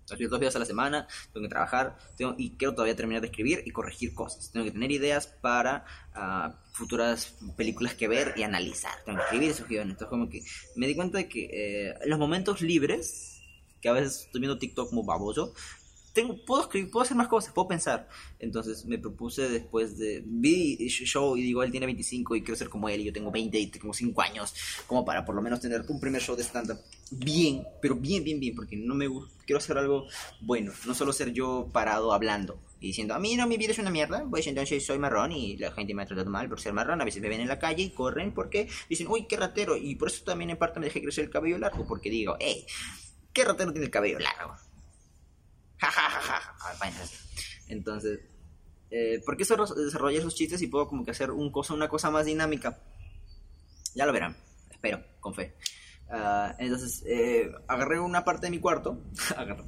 Escribir 0.05 0.31
dos 0.31 0.41
videos 0.41 0.57
a 0.57 0.61
la 0.61 0.65
semana, 0.65 1.07
tengo 1.33 1.45
que 1.45 1.51
trabajar 1.51 1.99
tengo, 2.17 2.35
y 2.39 2.57
quiero 2.57 2.73
todavía 2.73 2.97
terminar 2.97 3.21
de 3.21 3.29
escribir 3.29 3.63
y 3.67 3.73
corregir 3.73 4.15
cosas. 4.15 4.51
Tengo 4.51 4.65
que 4.65 4.73
tener 4.73 4.91
ideas 4.91 5.27
para 5.27 5.85
ah, 6.15 6.55
futuras 6.73 7.35
películas 7.57 7.95
que 7.95 8.09
ver 8.09 8.33
y 8.37 8.43
analizar. 8.43 8.95
Tengo 9.05 9.19
que 9.19 9.25
escribir 9.25 9.51
esos 9.51 9.69
guiones. 9.69 9.93
Entonces, 9.93 10.09
como 10.09 10.31
que 10.31 10.43
me 10.77 10.87
di 10.87 10.95
cuenta 10.95 11.19
de 11.19 11.29
que 11.29 11.51
eh, 11.53 11.95
los 12.07 12.19
momentos 12.19 12.63
libres, 12.63 13.43
que 13.83 13.89
a 13.91 13.93
veces 13.93 14.25
estoy 14.25 14.41
viendo 14.41 14.59
TikTok 14.59 14.89
como 14.89 15.05
baboso, 15.05 15.53
tengo, 16.19 16.45
puedo 16.45 16.63
escribir, 16.63 16.91
puedo 16.91 17.05
hacer 17.05 17.17
más 17.17 17.29
cosas, 17.29 17.53
puedo 17.53 17.69
pensar. 17.69 18.09
Entonces 18.39 18.85
me 18.87 18.99
propuse 18.99 19.49
después 19.49 19.97
de. 19.99 20.23
Vi 20.27 20.77
show 20.89 21.37
y 21.37 21.43
digo, 21.43 21.63
él 21.63 21.71
tiene 21.71 21.87
25 21.87 22.37
y 22.37 22.43
quiero 22.43 22.57
ser 22.57 22.69
como 22.69 22.89
él 22.89 23.01
y 23.01 23.05
yo 23.05 23.13
tengo 23.13 23.31
20 23.31 23.59
y 23.59 23.67
tengo 23.69 23.93
5 23.93 24.21
años, 24.23 24.55
como 24.87 25.05
para 25.05 25.25
por 25.25 25.35
lo 25.35 25.43
menos 25.43 25.61
tener 25.61 25.85
un 25.89 26.01
primer 26.01 26.21
show 26.21 26.35
de 26.35 26.43
stand-up 26.43 26.79
bien, 27.11 27.65
pero 27.81 27.95
bien, 27.95 28.25
bien, 28.25 28.41
bien, 28.41 28.55
porque 28.55 28.77
no 28.77 28.95
me 28.95 29.07
gusta. 29.07 29.33
Quiero 29.47 29.59
hacer 29.59 29.79
algo 29.79 30.07
bueno, 30.41 30.73
no 30.87 30.95
solo 30.95 31.13
ser 31.13 31.33
yo 31.33 31.69
parado 31.73 32.13
hablando 32.13 32.59
y 32.81 32.89
diciendo, 32.89 33.15
a 33.15 33.19
mí 33.19 33.35
no, 33.37 33.47
mi 33.47 33.57
vida 33.57 33.73
es 33.73 33.79
una 33.79 33.91
mierda, 33.91 34.25
pues 34.29 34.47
entonces 34.47 34.85
soy 34.85 34.99
marrón 34.99 35.33
y 35.33 35.57
la 35.57 35.73
gente 35.73 35.95
me 35.95 36.03
ha 36.03 36.07
tratado 36.07 36.31
mal 36.31 36.49
por 36.49 36.61
ser 36.61 36.73
marrón. 36.73 37.01
A 37.01 37.05
veces 37.05 37.23
me 37.23 37.29
ven 37.29 37.41
en 37.41 37.49
la 37.49 37.59
calle 37.59 37.83
y 37.83 37.91
corren 37.91 38.33
porque 38.33 38.69
dicen, 38.89 39.09
uy, 39.09 39.27
qué 39.27 39.37
ratero. 39.37 39.77
Y 39.77 39.95
por 39.95 40.09
eso 40.09 40.25
también 40.25 40.51
en 40.51 40.59
parte 40.59 40.79
me 40.79 40.87
dejé 40.87 41.03
crecer 41.03 41.25
el 41.25 41.31
cabello 41.31 41.59
largo, 41.59 41.87
porque 41.87 42.11
digo, 42.11 42.37
hey, 42.39 42.67
¿qué 43.33 43.45
ratero 43.45 43.73
tiene 43.73 43.87
el 43.87 43.91
cabello 43.91 44.19
largo? 44.19 44.55
Ja, 44.55 44.57
ja, 44.57 44.57
ja, 44.57 44.57
ja, 44.57 44.57
ja. 44.57 44.59
Vainas. 44.59 44.69
Entonces, 47.69 48.21
eh, 48.91 49.21
¿por 49.25 49.37
qué 49.37 49.45
desarrollar 49.45 50.21
esos 50.21 50.35
chistes 50.35 50.63
y 50.63 50.67
puedo 50.67 50.89
como 50.89 51.05
que 51.05 51.11
hacer 51.11 51.31
un 51.31 51.53
cosa, 51.53 51.75
una 51.75 51.89
cosa 51.89 52.11
más 52.11 52.27
dinámica? 52.27 52.81
Ya 53.95 54.07
lo 54.07 54.13
verán, 54.13 54.37
espero, 54.71 55.03
con 55.21 55.35
fe. 55.35 55.55
Ah, 56.11 56.55
entonces, 56.59 57.05
eh, 57.07 57.51
agarré 57.67 58.01
una 58.01 58.25
parte 58.25 58.47
de 58.47 58.51
mi 58.51 58.61
cuarto, 58.61 59.05
agarré, 59.37 59.65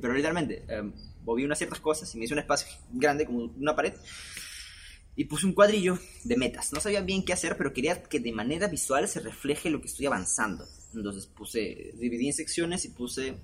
pero 0.00 0.14
literalmente, 0.14 0.64
eh, 0.68 0.92
moví 1.22 1.44
unas 1.44 1.58
ciertas 1.58 1.80
cosas 1.80 2.14
y 2.14 2.18
me 2.18 2.24
hice 2.24 2.34
un 2.34 2.40
espacio 2.40 2.68
grande, 2.92 3.26
como 3.26 3.44
una 3.44 3.76
pared, 3.76 3.94
y 5.16 5.24
puse 5.24 5.46
un 5.46 5.52
cuadrillo 5.52 5.98
de 6.24 6.36
metas. 6.36 6.72
No 6.72 6.80
sabía 6.80 7.02
bien 7.02 7.24
qué 7.24 7.34
hacer, 7.34 7.56
pero 7.58 7.74
quería 7.74 8.02
que 8.02 8.20
de 8.20 8.32
manera 8.32 8.68
visual 8.68 9.06
se 9.06 9.20
refleje 9.20 9.68
lo 9.68 9.80
que 9.80 9.88
estoy 9.88 10.06
avanzando. 10.06 10.66
Entonces 10.94 11.26
puse, 11.26 11.92
dividí 11.94 12.28
en 12.28 12.32
secciones 12.32 12.84
y 12.86 12.88
puse 12.88 13.36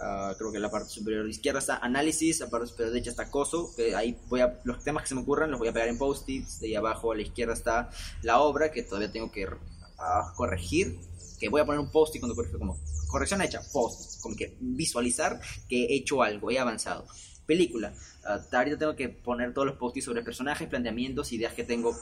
Uh, 0.00 0.32
creo 0.36 0.52
que 0.52 0.58
en 0.58 0.62
la 0.62 0.70
parte 0.70 0.90
superior 0.90 1.28
izquierda 1.28 1.58
está 1.58 1.78
análisis, 1.78 2.38
la 2.38 2.48
parte 2.48 2.68
superior 2.68 2.92
derecha 2.92 3.10
está 3.10 3.24
acoso, 3.24 3.74
que 3.74 3.96
ahí 3.96 4.16
voy 4.28 4.40
a, 4.42 4.60
los 4.62 4.84
temas 4.84 5.02
que 5.02 5.08
se 5.08 5.16
me 5.16 5.22
ocurran 5.22 5.50
los 5.50 5.58
voy 5.58 5.66
a 5.66 5.72
pegar 5.72 5.88
en 5.88 5.98
post-its, 5.98 6.60
de 6.60 6.68
ahí 6.68 6.74
abajo 6.76 7.10
a 7.10 7.16
la 7.16 7.22
izquierda 7.22 7.52
está 7.52 7.90
la 8.22 8.38
obra, 8.40 8.70
que 8.70 8.84
todavía 8.84 9.10
tengo 9.10 9.32
que 9.32 9.46
uh, 9.46 10.34
corregir, 10.36 11.00
que 11.40 11.48
voy 11.48 11.62
a 11.62 11.66
poner 11.66 11.80
un 11.80 11.90
post-it 11.90 12.20
cuando 12.20 12.36
corrija 12.36 12.58
como 12.58 12.78
corrección 13.08 13.42
hecha, 13.42 13.60
post, 13.72 14.20
como 14.20 14.36
que 14.36 14.56
visualizar 14.60 15.40
que 15.68 15.86
he 15.86 15.96
hecho 15.96 16.22
algo, 16.22 16.48
he 16.52 16.60
avanzado. 16.60 17.04
Película, 17.44 17.92
uh, 18.22 18.56
ahorita 18.56 18.78
tengo 18.78 18.94
que 18.94 19.08
poner 19.08 19.52
todos 19.52 19.66
los 19.66 19.78
post-its 19.78 20.04
sobre 20.04 20.22
personajes, 20.22 20.68
planteamientos, 20.68 21.32
ideas 21.32 21.54
que 21.54 21.64
tengo 21.64 21.98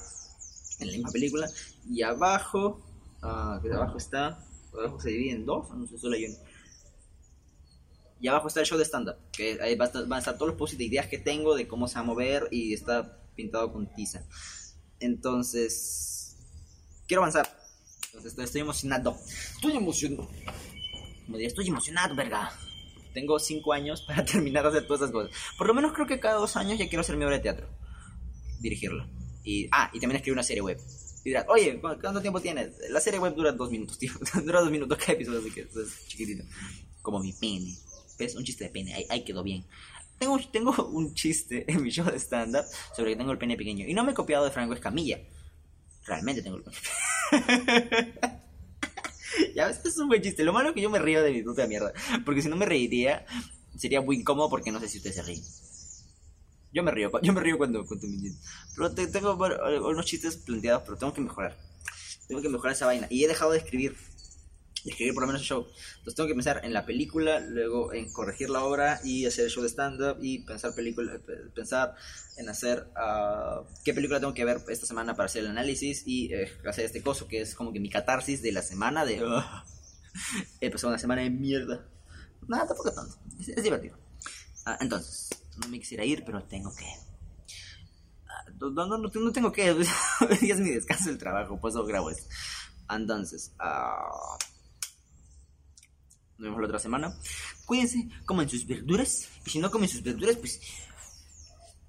en 0.80 0.88
la 0.88 0.92
misma 0.92 1.11
película, 1.12 1.49
y 1.88 2.03
abajo, 2.03 2.82
que 3.62 3.72
abajo 3.72 3.97
está, 3.97 4.44
abajo 4.74 5.01
se 5.01 5.09
divide 5.09 5.30
en 5.30 5.47
dos, 5.47 5.70
no 5.70 5.86
sé, 5.86 5.97
solo 5.97 6.14
hay 6.14 6.26
uno 6.26 6.36
y 8.21 8.29
abajo 8.29 8.49
está 8.49 8.61
el 8.61 8.67
show 8.67 8.79
de 8.79 8.85
stand-up, 8.85 9.17
que 9.33 9.59
ahí 9.61 9.75
va 9.75 9.85
a 9.85 9.89
estar, 9.89 10.07
van 10.07 10.17
a 10.17 10.21
estar 10.21 10.35
todos 10.35 10.49
los 10.49 10.59
posts 10.59 10.79
de 10.79 10.85
ideas 10.85 11.07
que 11.07 11.19
tengo, 11.19 11.55
de 11.55 11.69
cómo 11.69 11.87
se 11.87 11.97
va 11.97 12.01
a 12.01 12.05
mover 12.05 12.49
y 12.51 12.73
está 12.73 13.21
pintado 13.35 13.73
con 13.73 13.93
tiza. 13.95 14.25
Entonces, 15.01 16.37
quiero 17.07 17.23
avanzar. 17.23 17.47
Entonces, 18.07 18.33
estoy, 18.33 18.45
estoy 18.45 18.61
emocionado. 18.62 19.17
Estoy 19.55 19.77
emocionado. 19.77 20.29
Como 21.27 21.37
diría, 21.37 21.49
estoy 21.49 21.69
emocionado, 21.69 22.14
verga. 22.14 22.53
Tengo 23.12 23.39
cinco 23.39 23.73
años 23.73 24.03
para 24.03 24.25
terminar 24.27 24.62
de 24.64 24.71
hacer 24.71 24.87
todas 24.87 25.03
esas 25.03 25.12
cosas. 25.12 25.37
Por 25.59 25.67
lo 25.67 25.75
menos 25.75 25.93
creo 25.93 26.07
que 26.07 26.19
cada 26.19 26.37
dos 26.37 26.57
años 26.57 26.79
ya 26.79 26.89
quiero 26.89 27.03
hacer 27.03 27.17
mi 27.17 27.25
obra 27.25 27.37
de 27.37 27.43
teatro. 27.43 27.69
Dirigirla. 28.61 29.09
Y, 29.45 29.69
ah, 29.73 29.91
y 29.93 30.01
también 30.01 30.17
escribir 30.17 30.35
una 30.35 30.43
serie 30.43 30.62
web. 30.62 30.81
Y 31.25 31.31
dirás, 31.31 31.45
oye, 31.49 31.81
¿cuánto 31.81 32.21
tiempo 32.23 32.41
tienes? 32.41 32.75
La 32.91 33.01
serie 33.01 33.19
web 33.21 33.35
dura 33.35 33.53
dos 33.53 33.71
minutos, 33.71 33.99
tío. 33.99 34.12
dura 34.45 34.61
dos 34.61 34.71
minutos 34.71 34.97
cada 34.99 35.12
episodio, 35.12 35.41
así 35.41 35.51
que 35.51 35.61
es 35.62 36.07
chiquitito. 36.09 36.45
Como 37.03 37.21
mi 37.21 37.33
pene. 37.33 37.77
¿Ves? 38.19 38.35
Un 38.37 38.45
chiste 38.45 38.64
de 38.64 38.71
pene, 38.71 38.95
ahí, 38.95 39.07
ahí, 39.11 39.25
quedó 39.25 39.43
bien. 39.43 39.64
Tengo, 40.19 40.39
tengo 40.53 40.73
un 40.93 41.14
chiste 41.14 41.71
en 41.71 41.83
mi 41.83 41.91
show 41.91 42.07
de 42.11 42.19
stand-up 42.19 42.64
sobre 42.97 43.12
que 43.12 43.17
tengo 43.17 43.33
el 43.33 43.39
pene 43.39 43.57
pequeño. 43.57 43.87
Y 43.87 43.95
no 43.95 44.05
me 44.05 44.12
he 44.12 44.14
copiado 44.14 44.45
de 44.45 44.51
Franco 44.51 44.75
Escamilla. 44.75 45.21
Realmente 46.07 46.43
tengo 46.43 46.57
el 46.57 46.62
pene 46.64 46.77
Ya 49.55 49.67
ves, 49.67 49.81
es 49.85 49.99
un 49.99 50.09
buen 50.09 50.23
chiste. 50.23 50.45
Lo 50.45 50.53
malo 50.53 50.71
es 50.71 50.75
que 50.75 50.81
yo 50.81 50.91
me 50.91 50.99
río 50.99 51.23
de 51.23 51.33
mi 51.33 51.43
puta 51.43 51.67
mierda. 51.67 51.93
Porque 52.25 52.43
si 52.43 52.49
no 52.49 52.57
me 52.57 52.67
reiría, 52.67 53.27
sería 53.77 54.01
muy 54.01 54.17
incómodo 54.17 54.49
porque 54.49 54.71
no 54.73 54.81
sé 54.81 54.89
si 54.89 54.99
ustedes 54.99 55.17
se 55.17 55.23
ríen. 55.23 55.43
Yo 56.73 56.83
me 56.83 56.91
río, 56.91 57.11
yo 57.23 57.33
me 57.33 57.41
río 57.41 57.57
cuando 57.57 57.87
cuento 57.87 58.07
mis 58.07 58.23
chistes. 58.23 58.45
Pero 58.75 58.95
te- 58.95 59.07
tengo 59.07 59.35
unos 59.89 60.05
chistes 60.07 60.37
planteados, 60.37 60.83
pero 60.85 60.97
tengo 60.99 61.12
que 61.14 61.21
mejorar. 61.23 61.57
Tengo 62.29 62.43
que 62.43 62.49
mejorar 62.49 62.75
esa 62.75 62.87
vaina. 62.87 63.07
Y 63.11 63.25
he 63.25 63.29
dejado 63.29 63.53
de 63.53 63.59
escribir. 63.59 63.97
Escribir 64.87 65.14
por 65.14 65.22
lo 65.22 65.26
menos 65.28 65.43
el 65.43 65.49
show. 65.49 65.66
Entonces 65.99 66.14
tengo 66.14 66.28
que 66.28 66.34
pensar 66.34 66.61
en 66.64 66.72
la 66.72 66.87
película, 66.87 67.41
luego 67.41 67.93
en 67.93 68.12
corregir 68.12 68.51
la 68.51 68.62
obra 68.64 69.01
y 69.05 69.26
hacer 69.26 69.47
el 69.47 69.51
show 69.51 69.62
de 69.62 69.68
stand-up 69.68 70.18
y 70.20 70.39
pensar 70.41 70.74
película, 70.74 71.18
pe- 71.18 71.51
pensar 71.55 71.95
en 72.37 72.49
hacer 72.49 72.87
ah, 72.97 73.62
qué 73.84 73.93
película 73.95 74.20
tengo 74.20 74.32
que 74.34 74.45
ver 74.45 74.61
esta 74.68 74.87
semana 74.87 75.14
para 75.16 75.26
hacer 75.26 75.43
el 75.45 75.51
análisis 75.51 76.05
y 76.07 76.32
eh, 76.32 76.51
hacer 76.68 76.84
este 76.84 77.03
coso 77.03 77.26
que 77.26 77.41
es 77.41 77.55
como 77.55 77.72
que 77.72 77.80
mi 77.80 77.91
catarsis 77.91 78.43
de 78.43 78.53
la 78.53 78.62
semana 78.62 79.05
de... 79.05 79.20
ah, 79.24 79.64
he 80.61 80.70
pasado 80.70 80.89
una 80.91 80.99
semana 80.99 81.22
de 81.22 81.30
mierda. 81.30 81.84
Nada, 82.47 82.66
tampoco 82.68 82.93
tanto. 82.93 83.16
Es, 83.41 83.49
es 83.49 83.62
divertido. 83.62 83.97
Ah, 84.64 84.78
entonces, 84.80 85.28
no 85.59 85.68
me 85.68 85.78
quisiera 85.80 86.05
ir, 86.05 86.24
pero 86.24 86.43
tengo 86.45 86.72
que... 86.74 86.84
No, 88.61 88.70
no, 88.70 88.87
no, 88.87 88.99
no 88.99 89.32
tengo 89.32 89.53
que... 89.53 89.70
Es 90.43 90.61
mi 90.61 90.70
descanso 90.70 91.09
del 91.09 91.18
trabajo, 91.18 91.59
pues 91.61 91.74
eso 91.74 91.84
grabo 91.84 92.11
esto. 92.11 92.24
Entonces, 92.89 93.53
nos 96.39 96.45
vemos 96.49 96.61
la 96.61 96.66
otra 96.66 96.78
semana. 96.78 97.14
Cuídense, 97.64 98.09
comen 98.24 98.49
sus 98.49 98.66
verduras. 98.66 99.28
Y 99.47 99.51
si 99.51 99.59
no 99.59 99.70
comen 99.70 99.89
sus 99.89 100.03
verduras, 100.03 100.37
pues 100.37 100.61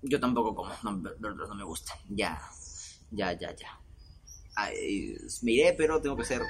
yo 0.01 0.19
tampoco 0.19 0.55
como. 0.55 0.73
No, 0.83 1.01
ver- 1.01 1.15
verduras 1.19 1.49
no 1.49 1.55
me 1.55 1.63
gustan. 1.63 1.97
Ya, 2.09 2.41
ya, 3.11 3.33
ya, 3.33 3.55
ya. 3.55 3.79
Ay, 4.55 5.15
me 5.43 5.51
iré, 5.51 5.73
pero 5.73 6.01
tengo 6.01 6.15
que 6.15 6.23
hacer. 6.23 6.41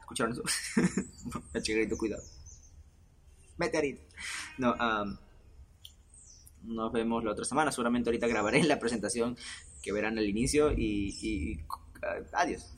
¿Escucharon 0.00 0.32
eso? 0.32 0.42
Chiquito, 1.62 1.96
cuidado. 1.96 2.22
Vete 3.56 3.76
ahorita. 3.76 4.02
No, 4.58 4.74
am, 4.78 5.18
nos 6.62 6.90
vemos 6.92 7.22
la 7.22 7.32
otra 7.32 7.44
semana. 7.44 7.70
Seguramente 7.70 8.08
ahorita 8.10 8.26
grabaré 8.26 8.62
la 8.64 8.78
presentación 8.80 9.36
que 9.82 9.92
verán 9.92 10.18
al 10.18 10.28
inicio 10.28 10.72
y- 10.72 11.60
adiós. 12.32 12.72